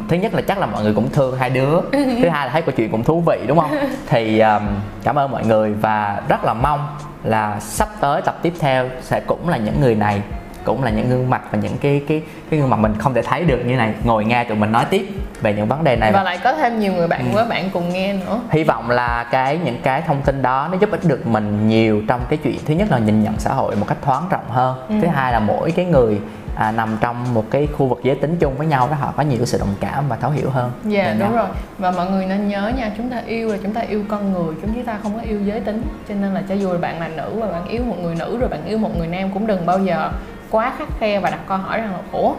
thứ 0.09 0.17
nhất 0.17 0.35
là 0.35 0.43
chắc 0.43 0.59
là 0.59 0.67
mọi 0.67 0.83
người 0.83 0.95
cũng 0.95 1.11
thương 1.11 1.37
hai 1.37 1.51
đứa. 1.51 1.81
Thứ 1.93 2.29
hai 2.29 2.47
là 2.47 2.49
thấy 2.53 2.63
câu 2.63 2.75
chuyện 2.77 2.91
cũng 2.91 3.05
thú 3.05 3.21
vị 3.21 3.39
đúng 3.47 3.59
không? 3.59 3.71
Thì 4.09 4.41
um, 4.41 4.63
cảm 5.05 5.19
ơn 5.19 5.31
mọi 5.31 5.47
người 5.47 5.73
và 5.73 6.23
rất 6.29 6.45
là 6.45 6.55
mong 6.55 6.97
là 7.25 7.61
sắp 7.61 7.89
tới 8.01 8.23
tập 8.23 8.39
tiếp 8.43 8.53
theo 8.61 8.89
sẽ 9.03 9.21
cũng 9.21 9.49
là 9.49 9.57
những 9.57 9.81
người 9.81 9.95
này 9.95 10.23
cũng 10.65 10.85
là 10.85 10.91
những 10.91 11.11
gương 11.11 11.31
mặt 11.31 11.43
và 11.51 11.59
những 11.59 11.79
cái 11.81 12.03
cái 12.09 12.23
cái 12.51 12.61
gương 12.61 12.71
mặt 12.71 12.77
mình 12.77 12.95
không 12.99 13.15
thể 13.15 13.23
thấy 13.23 13.45
được 13.45 13.59
như 13.67 13.77
này. 13.77 13.95
Ngồi 14.05 14.25
nghe 14.25 14.45
tụi 14.45 14.57
mình 14.57 14.73
nói 14.73 14.85
tiếp 14.91 15.09
về 15.41 15.55
những 15.55 15.69
vấn 15.69 15.85
đề 15.85 15.97
này. 15.97 16.13
Và 16.13 16.23
lại 16.23 16.39
có 16.45 16.53
thêm 16.53 16.81
nhiều 16.81 16.93
người 16.93 17.09
bạn 17.09 17.21
ừ. 17.31 17.35
với 17.35 17.45
bạn 17.45 17.71
cùng 17.73 17.89
nghe 17.89 18.13
nữa. 18.13 18.41
Hy 18.51 18.65
vọng 18.65 18.91
là 18.91 19.25
cái 19.31 19.59
những 19.65 19.81
cái 19.83 20.03
thông 20.07 20.23
tin 20.23 20.43
đó 20.43 20.69
nó 20.73 20.79
giúp 20.81 20.91
ích 20.91 21.05
được 21.05 21.27
mình 21.27 21.69
nhiều 21.69 22.03
trong 22.09 22.21
cái 22.29 22.39
chuyện 22.43 22.59
thứ 22.67 22.75
nhất 22.75 22.91
là 22.91 22.99
nhìn 22.99 23.23
nhận 23.23 23.35
xã 23.39 23.53
hội 23.53 23.77
một 23.77 23.87
cách 23.89 23.99
thoáng 24.03 24.29
rộng 24.31 24.49
hơn. 24.49 24.77
Ừ. 24.89 24.95
thứ 25.03 25.09
hai 25.09 25.33
là 25.33 25.41
mỗi 25.41 25.71
cái 25.71 25.85
người 25.85 26.21
à, 26.57 26.73
nằm 26.73 26.99
trong 27.01 27.35
một 27.35 27.45
cái 27.51 27.69
khu 27.77 27.87
vực 27.87 28.01
giới 28.03 28.17
tính 28.17 28.37
chung 28.41 28.55
với 28.55 28.67
nhau 28.67 28.89
đó 28.91 28.97
họ 29.01 29.13
có 29.17 29.23
nhiều 29.23 29.45
sự 29.45 29.59
đồng 29.59 29.75
cảm 29.81 30.05
và 30.09 30.17
thấu 30.17 30.31
hiểu 30.31 30.51
hơn. 30.51 30.73
Dạ 30.85 31.05
yeah, 31.05 31.17
đúng 31.21 31.37
rồi. 31.37 31.47
Và 31.79 31.91
mọi 31.91 32.11
người 32.11 32.27
nên 32.27 32.49
nhớ 32.49 32.73
nha 32.77 32.91
chúng 32.97 33.11
ta 33.11 33.23
yêu 33.27 33.49
là 33.49 33.57
chúng 33.63 33.75
ta 33.75 33.81
yêu 33.81 34.05
con 34.09 34.33
người 34.33 34.55
chúng 34.63 34.85
ta 34.85 34.99
không 35.03 35.15
có 35.15 35.21
yêu 35.23 35.41
giới 35.45 35.61
tính. 35.61 35.83
Cho 36.09 36.15
nên 36.15 36.35
là 36.35 36.43
cho 36.49 36.55
dù 36.55 36.79
bạn 36.79 37.01
là 37.01 37.09
nữ 37.09 37.41
và 37.41 37.47
bạn 37.47 37.67
yêu 37.67 37.83
một 37.85 37.97
người 38.03 38.15
nữ 38.15 38.39
rồi 38.41 38.49
bạn 38.49 38.65
yêu 38.65 38.79
một 38.79 38.99
người 38.99 39.07
nam 39.07 39.31
cũng 39.35 39.47
đừng 39.47 39.67
bao 39.67 39.79
giờ 39.79 40.11
quá 40.53 40.73
khắc 40.79 40.89
khe 41.01 41.21
và 41.21 41.31
đặt 41.31 41.41
câu 41.49 41.59
hỏi 41.59 41.79
rằng 41.79 41.93
là, 41.93 41.99
ủa, 42.13 42.35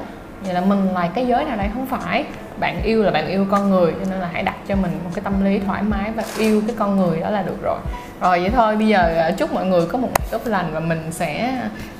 vậy 0.45 0.53
là 0.53 0.61
mình 0.61 0.87
là 0.93 1.09
cái 1.15 1.27
giới 1.27 1.45
nào 1.45 1.57
đây? 1.57 1.67
Không 1.73 1.85
phải. 1.85 2.25
Bạn 2.59 2.81
yêu 2.83 3.03
là 3.03 3.11
bạn 3.11 3.27
yêu 3.27 3.45
con 3.51 3.69
người, 3.69 3.91
cho 3.91 4.11
nên 4.11 4.19
là 4.19 4.29
hãy 4.33 4.43
đặt 4.43 4.55
cho 4.67 4.75
mình 4.75 4.91
một 5.03 5.09
cái 5.15 5.23
tâm 5.23 5.45
lý 5.45 5.59
thoải 5.59 5.81
mái 5.81 6.11
và 6.15 6.23
yêu 6.37 6.61
cái 6.67 6.75
con 6.79 6.97
người 6.97 7.19
đó 7.19 7.29
là 7.29 7.41
được 7.41 7.57
rồi. 7.63 7.77
Rồi, 8.21 8.39
vậy 8.39 8.49
thôi, 8.49 8.75
bây 8.75 8.87
giờ 8.87 9.13
à, 9.17 9.31
chúc 9.37 9.53
mọi 9.53 9.65
người 9.65 9.87
có 9.91 9.97
một 9.97 10.09
ngày 10.19 10.27
tốt 10.31 10.41
lành 10.45 10.65
và 10.73 10.79
mình 10.79 11.11
sẽ 11.11 11.53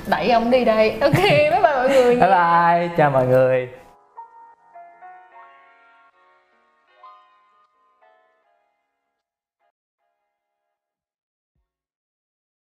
đẩy 0.06 0.30
ông 0.30 0.50
đi 0.50 0.64
đây. 0.64 0.98
Ok, 1.00 1.22
bye 1.22 1.50
bye 1.50 1.60
mọi 1.60 1.88
người. 1.88 2.16
Bye 2.16 2.30
bye, 2.30 2.88
chào 2.96 3.10
mọi 3.10 3.26
người. 3.26 3.83